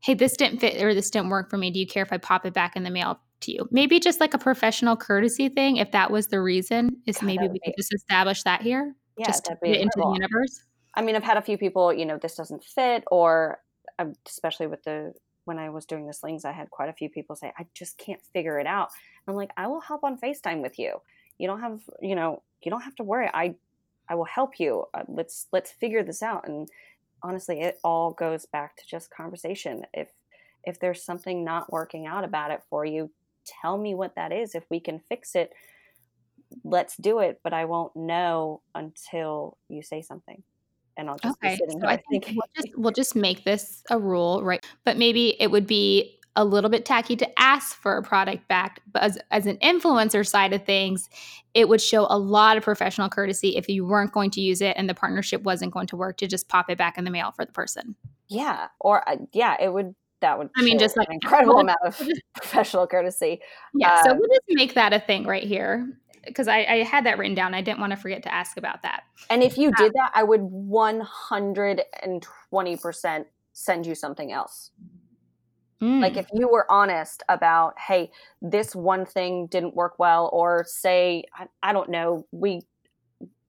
hey, 0.00 0.14
this 0.14 0.34
didn't 0.34 0.60
fit 0.60 0.82
or 0.82 0.94
this 0.94 1.10
didn't 1.10 1.28
work 1.28 1.50
for 1.50 1.58
me. 1.58 1.70
Do 1.70 1.78
you 1.78 1.86
care 1.86 2.02
if 2.02 2.12
I 2.12 2.16
pop 2.16 2.46
it 2.46 2.54
back 2.54 2.74
in 2.74 2.84
the 2.84 2.90
mail 2.90 3.20
to 3.42 3.52
you? 3.52 3.68
Maybe 3.70 4.00
just 4.00 4.18
like 4.18 4.32
a 4.32 4.38
professional 4.38 4.96
courtesy 4.96 5.50
thing, 5.50 5.76
if 5.76 5.92
that 5.92 6.10
was 6.10 6.28
the 6.28 6.40
reason, 6.40 6.96
is 7.04 7.18
God, 7.18 7.26
maybe 7.26 7.48
we 7.48 7.60
could 7.62 7.74
just 7.76 7.92
establish 7.92 8.42
that 8.44 8.62
here. 8.62 8.94
Yeah, 9.18 9.26
just 9.26 9.44
to 9.44 9.56
put 9.56 9.68
it 9.68 9.80
into 9.80 9.92
the 9.96 10.12
universe. 10.14 10.64
I 10.94 11.02
mean, 11.02 11.16
I've 11.16 11.22
had 11.22 11.36
a 11.36 11.42
few 11.42 11.58
people, 11.58 11.92
you 11.92 12.06
know, 12.06 12.16
this 12.16 12.34
doesn't 12.34 12.64
fit, 12.64 13.04
or 13.10 13.58
especially 14.26 14.68
with 14.68 14.82
the 14.84 15.12
when 15.44 15.58
I 15.58 15.68
was 15.68 15.86
doing 15.86 16.06
the 16.06 16.12
slings, 16.12 16.44
I 16.44 16.52
had 16.52 16.70
quite 16.70 16.88
a 16.88 16.92
few 16.92 17.08
people 17.08 17.36
say, 17.36 17.52
I 17.58 17.66
just 17.72 17.98
can't 17.98 18.20
figure 18.32 18.58
it 18.58 18.66
out. 18.66 18.88
I'm 19.28 19.34
like, 19.34 19.50
I 19.56 19.68
will 19.68 19.80
hop 19.80 20.00
on 20.02 20.18
FaceTime 20.18 20.60
with 20.60 20.78
you. 20.78 20.96
You 21.38 21.46
don't 21.46 21.60
have, 21.60 21.80
you 22.00 22.14
know, 22.14 22.42
you 22.62 22.70
don't 22.70 22.82
have 22.82 22.96
to 22.96 23.02
worry. 23.04 23.30
I 23.32 23.54
I 24.08 24.14
will 24.14 24.24
help 24.24 24.58
you. 24.58 24.84
Uh, 24.94 25.02
let's 25.08 25.46
let's 25.52 25.70
figure 25.70 26.02
this 26.02 26.22
out. 26.22 26.48
And 26.48 26.68
honestly, 27.22 27.60
it 27.60 27.78
all 27.82 28.12
goes 28.12 28.46
back 28.46 28.76
to 28.76 28.82
just 28.86 29.10
conversation. 29.10 29.84
If 29.92 30.08
if 30.64 30.80
there's 30.80 31.02
something 31.02 31.44
not 31.44 31.72
working 31.72 32.06
out 32.06 32.24
about 32.24 32.50
it 32.50 32.62
for 32.68 32.84
you, 32.84 33.10
tell 33.46 33.78
me 33.78 33.94
what 33.94 34.14
that 34.16 34.32
is. 34.32 34.54
If 34.54 34.64
we 34.70 34.80
can 34.80 35.00
fix 35.08 35.34
it, 35.34 35.52
let's 36.64 36.96
do 36.96 37.20
it, 37.20 37.40
but 37.42 37.52
I 37.52 37.64
won't 37.64 37.94
know 37.94 38.62
until 38.74 39.58
you 39.68 39.82
say 39.82 40.02
something. 40.02 40.42
And 40.98 41.10
I'll 41.10 41.18
just 41.18 41.36
okay. 41.44 41.58
so 41.68 41.86
I 41.86 42.02
think 42.10 42.32
we'll 42.34 42.48
just, 42.56 42.78
we'll 42.78 42.92
just 42.92 43.14
make 43.14 43.44
this 43.44 43.82
a 43.90 43.98
rule, 43.98 44.42
right? 44.42 44.64
But 44.84 44.96
maybe 44.96 45.40
it 45.40 45.50
would 45.50 45.66
be 45.66 46.18
a 46.36 46.44
little 46.44 46.70
bit 46.70 46.84
tacky 46.84 47.16
to 47.16 47.40
ask 47.40 47.76
for 47.76 47.96
a 47.96 48.02
product 48.02 48.46
back. 48.46 48.80
But 48.92 49.02
as, 49.02 49.18
as 49.30 49.46
an 49.46 49.56
influencer 49.58 50.26
side 50.26 50.52
of 50.52 50.64
things, 50.64 51.08
it 51.54 51.68
would 51.68 51.80
show 51.80 52.06
a 52.08 52.18
lot 52.18 52.56
of 52.56 52.62
professional 52.62 53.08
courtesy 53.08 53.56
if 53.56 53.68
you 53.68 53.86
weren't 53.86 54.12
going 54.12 54.30
to 54.32 54.40
use 54.40 54.60
it 54.60 54.76
and 54.76 54.88
the 54.88 54.94
partnership 54.94 55.42
wasn't 55.42 55.72
going 55.72 55.86
to 55.88 55.96
work 55.96 56.18
to 56.18 56.26
just 56.26 56.48
pop 56.48 56.70
it 56.70 56.78
back 56.78 56.98
in 56.98 57.04
the 57.04 57.10
mail 57.10 57.32
for 57.32 57.44
the 57.44 57.52
person. 57.52 57.96
Yeah. 58.28 58.68
Or, 58.78 59.08
uh, 59.08 59.16
yeah, 59.32 59.56
it 59.60 59.72
would 59.72 59.94
that 60.20 60.38
would 60.38 60.50
I 60.56 60.62
mean, 60.62 60.78
just 60.78 60.96
like 60.96 61.08
an 61.08 61.14
incredible 61.14 61.58
amount 61.60 61.80
of 61.84 62.00
professional 62.34 62.86
courtesy. 62.86 63.40
Yeah, 63.74 64.02
so 64.02 64.14
we'll 64.14 64.28
just 64.28 64.42
make 64.48 64.74
that 64.74 64.92
a 64.92 65.00
thing 65.00 65.26
right 65.26 65.42
here 65.42 65.88
because 66.24 66.46
I, 66.48 66.64
I, 66.64 66.82
had 66.82 67.06
that 67.06 67.16
written 67.18 67.34
down. 67.34 67.54
I 67.54 67.62
didn't 67.62 67.80
want 67.80 67.92
to 67.92 67.96
forget 67.96 68.22
to 68.24 68.34
ask 68.34 68.56
about 68.56 68.82
that. 68.82 69.04
And 69.30 69.40
if 69.42 69.56
you 69.56 69.68
um, 69.68 69.74
did 69.76 69.92
that, 69.92 70.10
I 70.14 70.24
would 70.24 70.40
120% 70.40 73.24
send 73.52 73.86
you 73.86 73.94
something 73.94 74.32
else. 74.32 74.72
Mm. 75.80 76.00
Like 76.00 76.16
if 76.16 76.26
you 76.32 76.48
were 76.48 76.70
honest 76.70 77.22
about, 77.28 77.78
hey, 77.78 78.10
this 78.40 78.74
one 78.74 79.04
thing 79.04 79.46
didn't 79.46 79.74
work 79.74 79.98
well, 79.98 80.30
or 80.32 80.64
say, 80.66 81.24
I, 81.34 81.46
I 81.62 81.72
don't 81.72 81.90
know, 81.90 82.26
we 82.32 82.62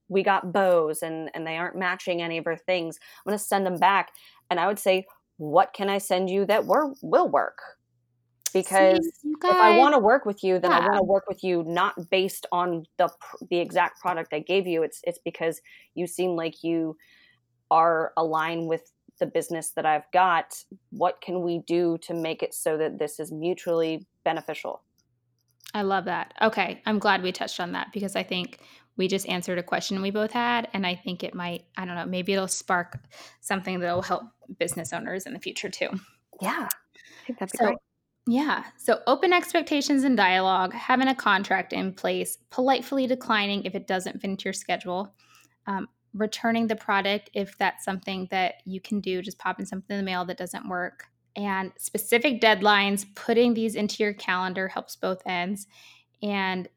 we 0.09 0.23
got 0.23 0.53
bows 0.53 1.03
and 1.03 1.30
and 1.34 1.45
they 1.45 1.57
aren't 1.57 1.78
matching 1.78 2.21
any 2.21 2.38
of 2.38 2.45
her 2.45 2.57
things. 2.57 2.99
I'm 3.25 3.32
gonna 3.32 3.39
send 3.39 3.65
them 3.65 3.78
back, 3.78 4.11
and 4.49 4.59
I 4.59 4.67
would 4.67 4.80
say, 4.80 5.05
what 5.38 5.73
can 5.73 5.89
I 5.89 5.99
send 5.99 6.30
you 6.30 6.45
that 6.45 6.65
wor- 6.65 6.95
will 7.01 7.30
work? 7.30 7.59
Because 8.53 8.97
See, 9.21 9.34
if 9.43 9.55
I 9.57 9.78
want 9.78 9.93
to 9.93 9.99
work 9.99 10.25
with 10.25 10.43
you, 10.43 10.57
then 10.57 10.71
yeah. 10.71 10.78
I 10.78 10.82
want 10.82 10.97
to 10.97 11.03
work 11.03 11.25
with 11.28 11.43
you 11.43 11.63
not 11.67 12.09
based 12.09 12.45
on 12.51 12.86
the 12.97 13.09
the 13.49 13.59
exact 13.59 14.01
product 14.01 14.34
I 14.34 14.39
gave 14.39 14.67
you. 14.67 14.84
It's 14.84 15.01
it's 15.03 15.19
because 15.23 15.61
you 15.95 16.07
seem 16.07 16.32
like 16.32 16.63
you 16.63 16.97
are 17.69 18.13
aligned 18.17 18.67
with 18.67 18.91
the 19.20 19.26
business 19.26 19.72
that 19.72 19.86
I've 19.86 20.09
got. 20.11 20.63
What 20.91 21.22
can 21.22 21.41
we 21.41 21.59
do 21.59 21.97
to 21.99 22.13
make 22.13 22.43
it 22.43 22.53
so 22.53 22.78
that 22.78 22.99
this 22.99 23.20
is 23.20 23.32
mutually 23.32 24.05
beneficial? 24.24 24.82
I 25.74 25.82
love 25.82 26.05
that. 26.05 26.34
Okay, 26.41 26.82
I'm 26.86 26.99
glad 26.99 27.22
we 27.22 27.32
touched 27.32 27.59
on 27.59 27.74
that 27.74 27.91
because 27.93 28.15
I 28.15 28.24
think 28.24 28.59
we 28.97 29.07
just 29.07 29.30
answered 29.30 29.59
a 29.59 29.63
question 29.63 30.01
we 30.01 30.11
both 30.11 30.32
had 30.32 30.68
and 30.74 30.86
i 30.86 30.95
think 30.95 31.24
it 31.24 31.34
might 31.34 31.63
i 31.78 31.86
don't 31.86 31.95
know 31.95 32.05
maybe 32.05 32.34
it'll 32.34 32.47
spark 32.47 32.97
something 33.39 33.80
that'll 33.80 34.01
help 34.01 34.24
business 34.59 34.91
owners 34.91 35.26
in 35.26 35.34
the 35.34 35.39
future 35.39 35.70
too 35.70 35.89
yeah 36.41 36.68
i 36.68 37.26
think 37.26 37.39
that'd 37.39 37.57
so, 37.57 37.65
great 37.65 37.78
yeah 38.28 38.63
so 38.78 38.99
open 39.07 39.32
expectations 39.32 40.03
and 40.03 40.18
dialogue 40.18 40.74
having 40.74 41.07
a 41.07 41.15
contract 41.15 41.72
in 41.72 41.93
place 41.93 42.39
politely 42.49 43.07
declining 43.07 43.63
if 43.63 43.76
it 43.76 43.88
doesn't 43.88 44.20
fit 44.20 44.30
into 44.30 44.45
your 44.45 44.53
schedule 44.53 45.13
um, 45.68 45.88
returning 46.14 46.68
the 46.68 46.76
product 46.76 47.30
if 47.34 47.58
that's 47.58 47.84
something 47.84 48.28
that 48.32 48.55
you 48.66 48.82
can 48.82 48.99
do 48.99 49.22
just 49.22 49.38
popping 49.38 49.66
something 49.66 49.97
in 49.97 50.03
the 50.03 50.10
mail 50.10 50.26
that 50.26 50.38
doesn't 50.38 50.68
work 50.68 51.05
and 51.36 51.72
specific 51.78 52.41
deadlines 52.41 53.05
putting 53.16 53.53
these 53.53 53.76
into 53.76 54.01
your 54.03 54.14
calendar 54.14 54.68
helps 54.68 54.95
both 54.95 55.22
ends 55.26 55.68
and 56.24 56.68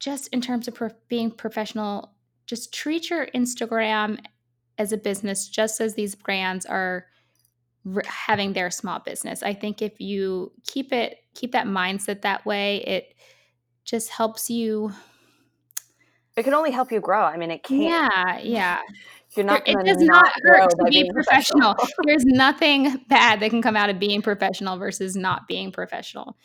just 0.00 0.28
in 0.28 0.40
terms 0.40 0.66
of 0.66 0.74
pro- 0.74 0.90
being 1.08 1.30
professional, 1.30 2.14
just 2.46 2.74
treat 2.74 3.10
your 3.10 3.26
Instagram 3.28 4.18
as 4.78 4.92
a 4.92 4.96
business, 4.96 5.46
just 5.46 5.80
as 5.80 5.94
these 5.94 6.14
brands 6.14 6.66
are 6.66 7.06
re- 7.84 8.02
having 8.06 8.54
their 8.54 8.70
small 8.70 8.98
business. 8.98 9.42
I 9.42 9.54
think 9.54 9.82
if 9.82 10.00
you 10.00 10.52
keep 10.66 10.92
it, 10.92 11.18
keep 11.34 11.52
that 11.52 11.66
mindset 11.66 12.22
that 12.22 12.44
way, 12.46 12.78
it 12.78 13.14
just 13.84 14.08
helps 14.08 14.50
you. 14.50 14.92
It 16.40 16.44
can 16.44 16.54
only 16.54 16.70
help 16.70 16.90
you 16.90 17.00
grow. 17.00 17.22
I 17.22 17.36
mean, 17.36 17.50
it 17.50 17.62
can't. 17.62 17.82
Yeah, 17.82 18.38
yeah. 18.38 18.78
You're 19.36 19.46
not. 19.46 19.62
It 19.68 19.76
does 19.84 19.98
not, 19.98 20.24
not 20.24 20.32
hurt 20.42 20.70
to 20.70 20.84
be 20.90 21.08
professional. 21.14 21.74
professional. 21.74 22.04
There's 22.04 22.24
nothing 22.24 23.04
bad 23.08 23.40
that 23.40 23.50
can 23.50 23.62
come 23.62 23.76
out 23.76 23.90
of 23.90 23.98
being 23.98 24.22
professional 24.22 24.76
versus 24.76 25.14
not 25.16 25.46
being 25.46 25.70
professional 25.70 26.36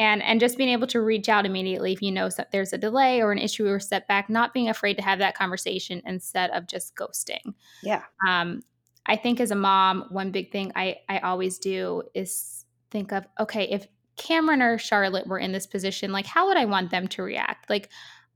and 0.00 0.22
and 0.22 0.40
just 0.40 0.56
being 0.56 0.70
able 0.70 0.88
to 0.88 1.00
reach 1.00 1.28
out 1.28 1.46
immediately 1.46 1.92
if 1.92 2.02
you 2.02 2.10
know 2.10 2.28
that 2.30 2.50
there's 2.50 2.72
a 2.72 2.78
delay 2.78 3.20
or 3.20 3.30
an 3.30 3.38
issue 3.38 3.68
or 3.68 3.78
setback 3.78 4.28
not 4.28 4.52
being 4.52 4.68
afraid 4.68 4.94
to 4.94 5.02
have 5.02 5.20
that 5.20 5.36
conversation 5.36 6.02
instead 6.06 6.50
of 6.50 6.66
just 6.66 6.96
ghosting 6.96 7.54
yeah 7.82 8.02
um 8.26 8.60
i 9.06 9.14
think 9.14 9.38
as 9.38 9.52
a 9.52 9.54
mom 9.54 10.06
one 10.08 10.32
big 10.32 10.50
thing 10.50 10.72
i 10.74 10.96
i 11.08 11.18
always 11.18 11.58
do 11.58 12.02
is 12.14 12.64
think 12.90 13.12
of 13.12 13.24
okay 13.38 13.64
if 13.64 13.86
cameron 14.16 14.62
or 14.62 14.78
charlotte 14.78 15.26
were 15.26 15.38
in 15.38 15.52
this 15.52 15.66
position 15.66 16.10
like 16.10 16.26
how 16.26 16.48
would 16.48 16.56
i 16.56 16.64
want 16.64 16.90
them 16.90 17.06
to 17.06 17.22
react 17.22 17.70
like 17.70 17.90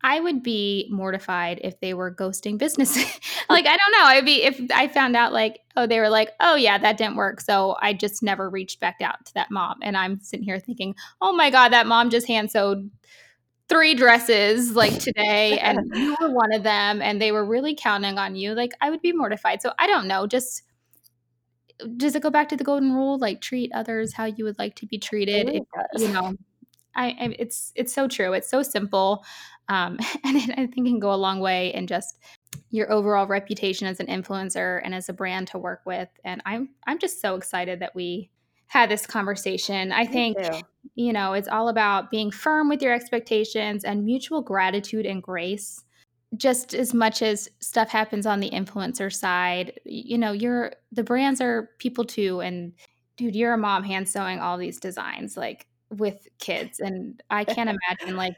I 0.04 0.20
would 0.20 0.42
be 0.42 0.86
mortified 0.92 1.62
if 1.64 1.80
they 1.80 1.94
were 1.94 2.14
ghosting 2.14 2.58
businesses. 2.58 3.06
like, 3.48 3.66
I 3.66 3.76
don't 3.76 3.92
know. 3.92 4.04
I'd 4.04 4.24
be, 4.24 4.42
if 4.42 4.60
I 4.72 4.86
found 4.86 5.16
out, 5.16 5.32
like, 5.32 5.60
oh, 5.76 5.86
they 5.86 5.98
were 5.98 6.10
like, 6.10 6.30
oh, 6.40 6.56
yeah, 6.56 6.76
that 6.76 6.98
didn't 6.98 7.16
work. 7.16 7.40
So 7.40 7.76
I 7.80 7.94
just 7.94 8.22
never 8.22 8.50
reached 8.50 8.80
back 8.80 8.96
out 9.00 9.24
to 9.24 9.34
that 9.34 9.50
mom. 9.50 9.78
And 9.82 9.96
I'm 9.96 10.20
sitting 10.20 10.44
here 10.44 10.60
thinking, 10.60 10.94
oh 11.22 11.32
my 11.32 11.50
God, 11.50 11.72
that 11.72 11.86
mom 11.86 12.10
just 12.10 12.28
hand 12.28 12.50
sewed 12.50 12.90
three 13.70 13.94
dresses 13.94 14.76
like 14.76 14.98
today 14.98 15.58
and 15.58 15.90
you 15.94 16.14
were 16.20 16.30
one 16.30 16.52
of 16.52 16.62
them 16.62 17.00
and 17.00 17.20
they 17.20 17.32
were 17.32 17.44
really 17.44 17.74
counting 17.74 18.18
on 18.18 18.36
you. 18.36 18.52
Like, 18.52 18.72
I 18.82 18.90
would 18.90 19.00
be 19.00 19.12
mortified. 19.12 19.62
So 19.62 19.72
I 19.78 19.86
don't 19.86 20.06
know. 20.06 20.26
Just, 20.26 20.64
does 21.96 22.14
it 22.14 22.22
go 22.22 22.30
back 22.30 22.50
to 22.50 22.56
the 22.58 22.64
golden 22.64 22.92
rule? 22.92 23.18
Like, 23.18 23.40
treat 23.40 23.72
others 23.74 24.12
how 24.12 24.26
you 24.26 24.44
would 24.44 24.58
like 24.58 24.76
to 24.76 24.86
be 24.86 24.98
treated. 24.98 25.48
If, 25.48 25.62
you 25.96 26.08
know, 26.08 26.34
I, 26.96 27.06
I, 27.06 27.36
it's 27.38 27.72
it's 27.74 27.92
so 27.92 28.08
true. 28.08 28.32
It's 28.32 28.48
so 28.48 28.62
simple, 28.62 29.24
um, 29.68 29.98
and 30.24 30.36
it, 30.36 30.50
I 30.50 30.66
think 30.66 30.86
can 30.86 30.98
go 30.98 31.12
a 31.12 31.16
long 31.16 31.40
way 31.40 31.72
in 31.74 31.86
just 31.86 32.18
your 32.70 32.90
overall 32.90 33.26
reputation 33.26 33.86
as 33.86 34.00
an 34.00 34.06
influencer 34.06 34.80
and 34.84 34.94
as 34.94 35.08
a 35.08 35.12
brand 35.12 35.48
to 35.48 35.58
work 35.58 35.82
with. 35.84 36.08
And 36.24 36.42
I'm 36.46 36.70
I'm 36.86 36.98
just 36.98 37.20
so 37.20 37.36
excited 37.36 37.80
that 37.80 37.94
we 37.94 38.30
had 38.66 38.90
this 38.90 39.06
conversation. 39.06 39.92
I 39.92 40.06
think 40.06 40.36
you 40.94 41.12
know 41.12 41.32
it's 41.32 41.48
all 41.48 41.68
about 41.68 42.10
being 42.10 42.30
firm 42.30 42.68
with 42.68 42.82
your 42.82 42.92
expectations 42.92 43.84
and 43.84 44.04
mutual 44.04 44.42
gratitude 44.42 45.06
and 45.06 45.22
grace. 45.22 45.82
Just 46.36 46.74
as 46.74 46.92
much 46.92 47.22
as 47.22 47.48
stuff 47.60 47.88
happens 47.88 48.26
on 48.26 48.40
the 48.40 48.50
influencer 48.50 49.12
side, 49.12 49.78
you 49.84 50.18
know, 50.18 50.32
you're 50.32 50.72
the 50.90 51.04
brands 51.04 51.40
are 51.40 51.70
people 51.78 52.04
too. 52.04 52.40
And 52.40 52.72
dude, 53.16 53.36
you're 53.36 53.54
a 53.54 53.58
mom 53.58 53.84
hand 53.84 54.08
sewing 54.08 54.40
all 54.40 54.58
these 54.58 54.80
designs. 54.80 55.36
Like 55.36 55.68
with 55.98 56.26
kids 56.38 56.80
and 56.80 57.22
I 57.30 57.44
can't 57.44 57.70
imagine 57.70 58.16
like 58.16 58.36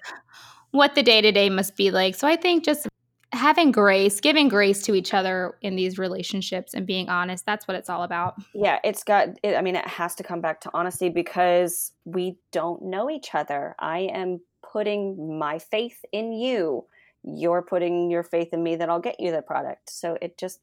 what 0.70 0.94
the 0.94 1.02
day 1.02 1.20
to 1.20 1.32
day 1.32 1.50
must 1.50 1.76
be 1.76 1.90
like. 1.90 2.14
So 2.14 2.28
I 2.28 2.36
think 2.36 2.64
just 2.64 2.86
having 3.32 3.72
grace, 3.72 4.20
giving 4.20 4.48
grace 4.48 4.82
to 4.82 4.94
each 4.94 5.12
other 5.12 5.56
in 5.62 5.76
these 5.76 5.98
relationships 5.98 6.74
and 6.74 6.86
being 6.86 7.08
honest, 7.08 7.44
that's 7.44 7.66
what 7.66 7.76
it's 7.76 7.90
all 7.90 8.02
about. 8.02 8.34
Yeah, 8.54 8.78
it's 8.84 9.04
got 9.04 9.28
it, 9.42 9.56
I 9.56 9.62
mean 9.62 9.76
it 9.76 9.86
has 9.86 10.14
to 10.16 10.22
come 10.22 10.40
back 10.40 10.60
to 10.62 10.70
honesty 10.72 11.08
because 11.08 11.92
we 12.04 12.36
don't 12.52 12.82
know 12.82 13.10
each 13.10 13.34
other. 13.34 13.74
I 13.78 14.00
am 14.12 14.40
putting 14.62 15.38
my 15.38 15.58
faith 15.58 16.04
in 16.12 16.32
you. 16.32 16.84
You're 17.22 17.62
putting 17.62 18.10
your 18.10 18.22
faith 18.22 18.52
in 18.52 18.62
me 18.62 18.76
that 18.76 18.88
I'll 18.88 19.00
get 19.00 19.18
you 19.18 19.32
the 19.32 19.42
product. 19.42 19.90
So 19.90 20.16
it 20.20 20.38
just 20.38 20.60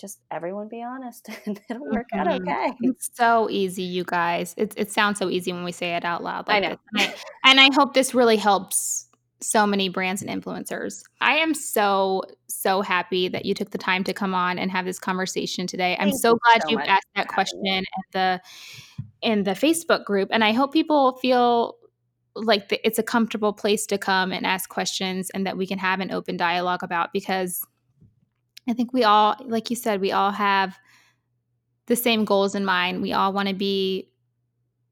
just 0.00 0.20
everyone 0.30 0.68
be 0.68 0.82
honest 0.82 1.28
and 1.46 1.60
it'll 1.68 1.90
work 1.90 2.06
mm-hmm. 2.12 2.28
out 2.28 2.40
okay. 2.40 2.72
It's 2.82 3.10
so 3.14 3.48
easy, 3.50 3.82
you 3.82 4.04
guys. 4.04 4.54
It, 4.56 4.74
it 4.76 4.92
sounds 4.92 5.18
so 5.18 5.30
easy 5.30 5.52
when 5.52 5.64
we 5.64 5.72
say 5.72 5.94
it 5.94 6.04
out 6.04 6.22
loud. 6.22 6.48
Like 6.48 6.56
I 6.56 6.68
know. 6.68 6.76
And 6.94 7.02
I, 7.02 7.14
and 7.44 7.60
I 7.60 7.68
hope 7.74 7.94
this 7.94 8.14
really 8.14 8.36
helps 8.36 9.08
so 9.40 9.66
many 9.66 9.88
brands 9.88 10.22
and 10.22 10.30
influencers. 10.30 11.02
I 11.20 11.36
am 11.36 11.54
so, 11.54 12.22
so 12.48 12.82
happy 12.82 13.28
that 13.28 13.44
you 13.44 13.54
took 13.54 13.70
the 13.70 13.78
time 13.78 14.02
to 14.04 14.12
come 14.12 14.34
on 14.34 14.58
and 14.58 14.70
have 14.70 14.84
this 14.84 14.98
conversation 14.98 15.66
today. 15.66 15.96
I'm 15.98 16.12
so 16.12 16.36
glad 16.36 16.62
so 16.62 16.70
you 16.70 16.78
asked 16.78 17.08
that 17.14 17.28
question 17.28 17.76
at 17.76 18.12
the 18.12 18.40
in 19.22 19.44
the 19.44 19.52
Facebook 19.52 20.04
group. 20.04 20.28
And 20.30 20.44
I 20.44 20.52
hope 20.52 20.72
people 20.72 21.16
feel 21.18 21.76
like 22.34 22.68
the, 22.68 22.86
it's 22.86 22.98
a 22.98 23.02
comfortable 23.02 23.52
place 23.52 23.86
to 23.86 23.98
come 23.98 24.30
and 24.30 24.46
ask 24.46 24.68
questions 24.68 25.30
and 25.30 25.46
that 25.46 25.56
we 25.56 25.66
can 25.66 25.78
have 25.78 26.00
an 26.00 26.10
open 26.10 26.36
dialogue 26.36 26.82
about 26.82 27.12
because 27.12 27.64
I 28.68 28.72
think 28.72 28.92
we 28.92 29.04
all, 29.04 29.36
like 29.44 29.70
you 29.70 29.76
said, 29.76 30.00
we 30.00 30.12
all 30.12 30.32
have 30.32 30.76
the 31.86 31.96
same 31.96 32.24
goals 32.24 32.54
in 32.54 32.64
mind. 32.64 33.00
We 33.00 33.12
all 33.12 33.32
want 33.32 33.48
to 33.48 33.54
be, 33.54 34.10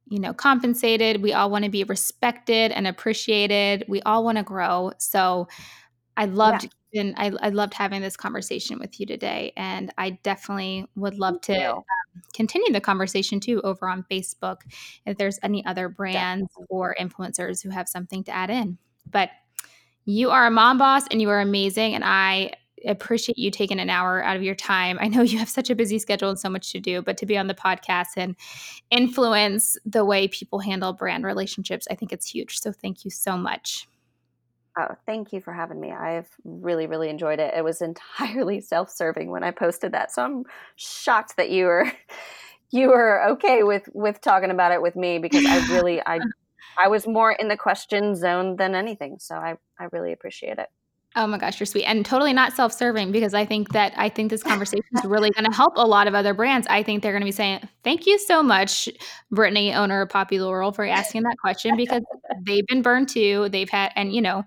you 0.08 0.18
know, 0.18 0.32
compensated. 0.32 1.22
We 1.22 1.32
all 1.32 1.50
want 1.50 1.64
to 1.64 1.70
be 1.70 1.84
respected 1.84 2.72
and 2.72 2.86
appreciated. 2.86 3.84
We 3.88 4.00
all 4.02 4.24
want 4.24 4.38
to 4.38 4.44
grow. 4.44 4.92
So 4.98 5.48
I 6.16 6.26
loved 6.26 6.68
yeah. 6.92 7.00
and 7.00 7.14
I, 7.16 7.32
I, 7.40 7.48
loved 7.48 7.74
having 7.74 8.00
this 8.00 8.16
conversation 8.16 8.78
with 8.78 9.00
you 9.00 9.06
today. 9.06 9.52
And 9.56 9.92
I 9.98 10.10
definitely 10.10 10.86
would 10.94 11.18
love 11.18 11.38
Thank 11.42 11.60
to 11.60 11.74
um, 11.74 11.82
continue 12.32 12.72
the 12.72 12.80
conversation 12.80 13.40
too 13.40 13.60
over 13.62 13.88
on 13.88 14.04
Facebook 14.08 14.58
if 15.04 15.16
there's 15.16 15.40
any 15.42 15.64
other 15.66 15.88
brands 15.88 16.46
definitely. 16.52 16.66
or 16.70 16.94
influencers 17.00 17.62
who 17.62 17.70
have 17.70 17.88
something 17.88 18.22
to 18.24 18.30
add 18.30 18.50
in. 18.50 18.78
But 19.10 19.30
you 20.04 20.30
are 20.30 20.46
a 20.46 20.50
mom 20.50 20.78
boss 20.78 21.08
and 21.10 21.20
you 21.20 21.30
are 21.30 21.40
amazing. 21.40 21.94
And 21.94 22.04
I 22.04 22.52
appreciate 22.84 23.38
you 23.38 23.50
taking 23.50 23.78
an 23.80 23.90
hour 23.90 24.22
out 24.22 24.36
of 24.36 24.42
your 24.42 24.54
time. 24.54 24.98
I 25.00 25.08
know 25.08 25.22
you 25.22 25.38
have 25.38 25.48
such 25.48 25.70
a 25.70 25.74
busy 25.74 25.98
schedule 25.98 26.30
and 26.30 26.38
so 26.38 26.48
much 26.48 26.72
to 26.72 26.80
do, 26.80 27.02
but 27.02 27.16
to 27.18 27.26
be 27.26 27.36
on 27.36 27.46
the 27.46 27.54
podcast 27.54 28.16
and 28.16 28.36
influence 28.90 29.76
the 29.84 30.04
way 30.04 30.28
people 30.28 30.60
handle 30.60 30.92
brand 30.92 31.24
relationships, 31.24 31.86
I 31.90 31.94
think 31.94 32.12
it's 32.12 32.30
huge. 32.30 32.60
So 32.60 32.72
thank 32.72 33.04
you 33.04 33.10
so 33.10 33.36
much. 33.36 33.88
Oh, 34.76 34.96
thank 35.06 35.32
you 35.32 35.40
for 35.40 35.52
having 35.52 35.80
me. 35.80 35.92
I've 35.92 36.28
really, 36.44 36.86
really 36.86 37.08
enjoyed 37.08 37.38
it. 37.38 37.54
It 37.56 37.62
was 37.62 37.80
entirely 38.20 38.60
self-serving 38.60 39.30
when 39.30 39.44
I 39.44 39.50
posted 39.50 39.92
that, 39.92 40.10
so 40.10 40.22
I'm 40.22 40.44
shocked 40.76 41.36
that 41.36 41.50
you 41.50 41.66
were 41.66 41.92
you 42.70 42.88
were 42.88 43.22
okay 43.30 43.62
with 43.62 43.88
with 43.92 44.20
talking 44.20 44.50
about 44.50 44.72
it 44.72 44.82
with 44.82 44.96
me 44.96 45.18
because 45.18 45.46
I 45.46 45.58
really 45.72 46.00
I 46.04 46.18
I 46.76 46.88
was 46.88 47.06
more 47.06 47.30
in 47.30 47.46
the 47.46 47.56
question 47.56 48.16
zone 48.16 48.56
than 48.56 48.74
anything. 48.74 49.18
So 49.20 49.36
I 49.36 49.54
I 49.78 49.86
really 49.92 50.12
appreciate 50.12 50.58
it. 50.58 50.68
Oh 51.16 51.28
my 51.28 51.38
gosh, 51.38 51.60
you're 51.60 51.66
sweet. 51.66 51.84
And 51.84 52.04
totally 52.04 52.32
not 52.32 52.54
self-serving 52.54 53.12
because 53.12 53.34
I 53.34 53.44
think 53.44 53.72
that 53.72 53.92
I 53.96 54.08
think 54.08 54.30
this 54.30 54.42
conversation 54.42 54.84
is 54.94 55.04
really 55.04 55.30
going 55.30 55.48
to 55.48 55.56
help 55.56 55.74
a 55.76 55.86
lot 55.86 56.08
of 56.08 56.14
other 56.14 56.34
brands. 56.34 56.66
I 56.68 56.82
think 56.82 57.02
they're 57.02 57.12
going 57.12 57.20
to 57.20 57.26
be 57.26 57.32
saying, 57.32 57.68
"Thank 57.84 58.06
you 58.06 58.18
so 58.18 58.42
much, 58.42 58.88
Britney, 59.32 59.74
owner 59.74 60.02
of 60.02 60.08
Poppy 60.08 60.40
Laurel, 60.40 60.72
for 60.72 60.84
asking 60.84 61.22
that 61.22 61.36
question 61.40 61.76
because 61.76 62.02
they've 62.46 62.66
been 62.66 62.82
burned 62.82 63.08
too. 63.08 63.48
They've 63.50 63.70
had 63.70 63.92
and 63.94 64.12
you 64.12 64.20
know, 64.20 64.44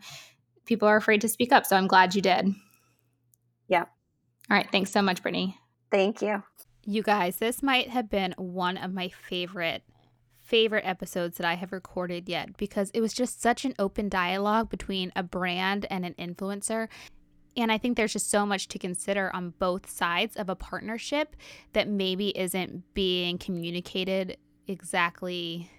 people 0.66 0.90
are 0.90 0.98
afraid 0.98 1.22
to 1.22 1.30
speak 1.30 1.54
up. 1.54 1.66
So 1.66 1.78
I'm 1.78 1.88
glad 1.88 2.16
you 2.16 2.22
did. 2.22 2.54
Yeah. 3.70 3.86
All 4.50 4.58
right, 4.58 4.68
thanks 4.72 4.92
so 4.92 5.02
much, 5.02 5.24
Britney. 5.24 5.56
Thank 5.90 6.22
you. 6.22 6.44
You 6.86 7.02
guys, 7.02 7.38
this 7.38 7.64
might 7.64 7.90
have 7.90 8.10
been 8.10 8.34
one 8.38 8.78
of 8.78 8.94
my 8.94 9.10
favorite 9.10 9.84
favorite 10.48 10.86
episodes 10.86 11.38
that 11.38 11.46
I 11.46 11.56
have 11.56 11.74
recorded 11.74 12.30
yet 12.30 12.56
because 12.58 12.90
it 12.94 13.02
was 13.02 13.14
just 13.14 13.42
such 13.42 13.66
an 13.66 13.74
open 13.78 14.08
dialogue 14.08 14.70
between 14.70 15.12
a 15.16 15.22
brand 15.22 15.86
and 15.90 16.06
an 16.06 16.16
influencer. 16.18 16.88
And 17.58 17.72
I 17.72 17.78
think 17.78 17.98
there's 17.98 18.14
just 18.14 18.30
so 18.30 18.46
much 18.46 18.70
to 18.70 18.80
consider 18.80 19.30
on 19.36 19.54
both 19.60 19.90
sides 19.90 20.38
of 20.38 20.48
a 20.48 20.56
partnership 20.56 21.36
that 21.74 21.90
maybe 21.90 22.30
isn't 22.38 22.94
being 22.94 23.38
communicated 23.38 24.38
exactly 24.68 25.70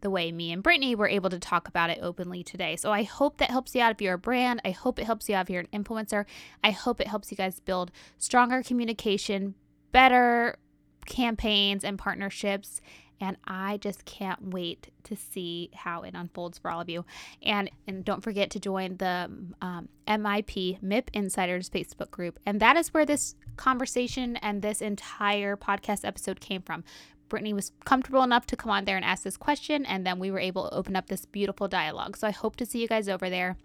the 0.00 0.10
way 0.10 0.30
me 0.30 0.52
and 0.52 0.62
Britney 0.62 0.94
were 0.94 1.08
able 1.08 1.30
to 1.30 1.38
talk 1.38 1.66
about 1.66 1.90
it 1.90 1.98
openly 2.02 2.44
today. 2.44 2.76
So 2.76 2.92
I 2.92 3.02
hope 3.02 3.38
that 3.38 3.50
helps 3.50 3.74
you 3.74 3.80
out 3.80 3.92
if 3.92 4.02
you're 4.02 4.14
a 4.14 4.18
brand. 4.18 4.60
I 4.64 4.70
hope 4.70 4.98
it 4.98 5.06
helps 5.06 5.28
you 5.28 5.34
out 5.34 5.46
if 5.46 5.50
you're 5.50 5.64
an 5.72 5.84
influencer. 5.84 6.26
I 6.62 6.70
hope 6.70 7.00
it 7.00 7.08
helps 7.08 7.30
you 7.30 7.36
guys 7.38 7.58
build 7.58 7.90
stronger 8.18 8.62
communication, 8.62 9.54
better 9.92 10.58
campaigns 11.06 11.84
and 11.84 11.98
partnerships 11.98 12.80
and 13.24 13.38
I 13.44 13.78
just 13.78 14.04
can't 14.04 14.50
wait 14.50 14.90
to 15.04 15.16
see 15.16 15.70
how 15.74 16.02
it 16.02 16.14
unfolds 16.14 16.58
for 16.58 16.70
all 16.70 16.80
of 16.80 16.90
you. 16.90 17.06
And 17.42 17.70
and 17.86 18.04
don't 18.04 18.22
forget 18.22 18.50
to 18.50 18.60
join 18.60 18.98
the 18.98 19.30
um, 19.62 19.88
MIP 20.06 20.80
MIP 20.82 21.08
Insiders 21.14 21.70
Facebook 21.70 22.10
group, 22.10 22.38
and 22.44 22.60
that 22.60 22.76
is 22.76 22.92
where 22.92 23.06
this 23.06 23.34
conversation 23.56 24.36
and 24.36 24.60
this 24.60 24.82
entire 24.82 25.56
podcast 25.56 26.04
episode 26.04 26.40
came 26.40 26.60
from. 26.60 26.84
Britney 27.30 27.54
was 27.54 27.72
comfortable 27.86 28.22
enough 28.22 28.44
to 28.46 28.56
come 28.56 28.70
on 28.70 28.84
there 28.84 28.96
and 28.96 29.04
ask 29.04 29.22
this 29.22 29.38
question, 29.38 29.86
and 29.86 30.06
then 30.06 30.18
we 30.18 30.30
were 30.30 30.38
able 30.38 30.68
to 30.68 30.74
open 30.74 30.94
up 30.94 31.06
this 31.06 31.24
beautiful 31.24 31.66
dialogue. 31.66 32.18
So 32.18 32.28
I 32.28 32.30
hope 32.30 32.56
to 32.56 32.66
see 32.66 32.82
you 32.82 32.86
guys 32.86 33.08
over 33.08 33.30
there. 33.30 33.56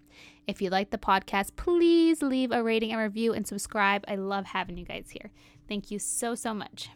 If 0.47 0.61
you 0.61 0.69
like 0.69 0.89
the 0.89 0.97
podcast, 0.97 1.57
please 1.57 2.21
leave 2.21 2.51
a 2.51 2.63
rating 2.63 2.93
and 2.93 3.01
review 3.01 3.33
and 3.33 3.45
subscribe. 3.45 4.05
I 4.07 4.15
love 4.15 4.45
having 4.45 4.77
you 4.77 4.85
guys 4.85 5.09
here. 5.11 5.29
Thank 5.67 5.91
you 5.91 5.99
so, 5.99 6.33
so 6.33 6.53
much. 6.53 6.89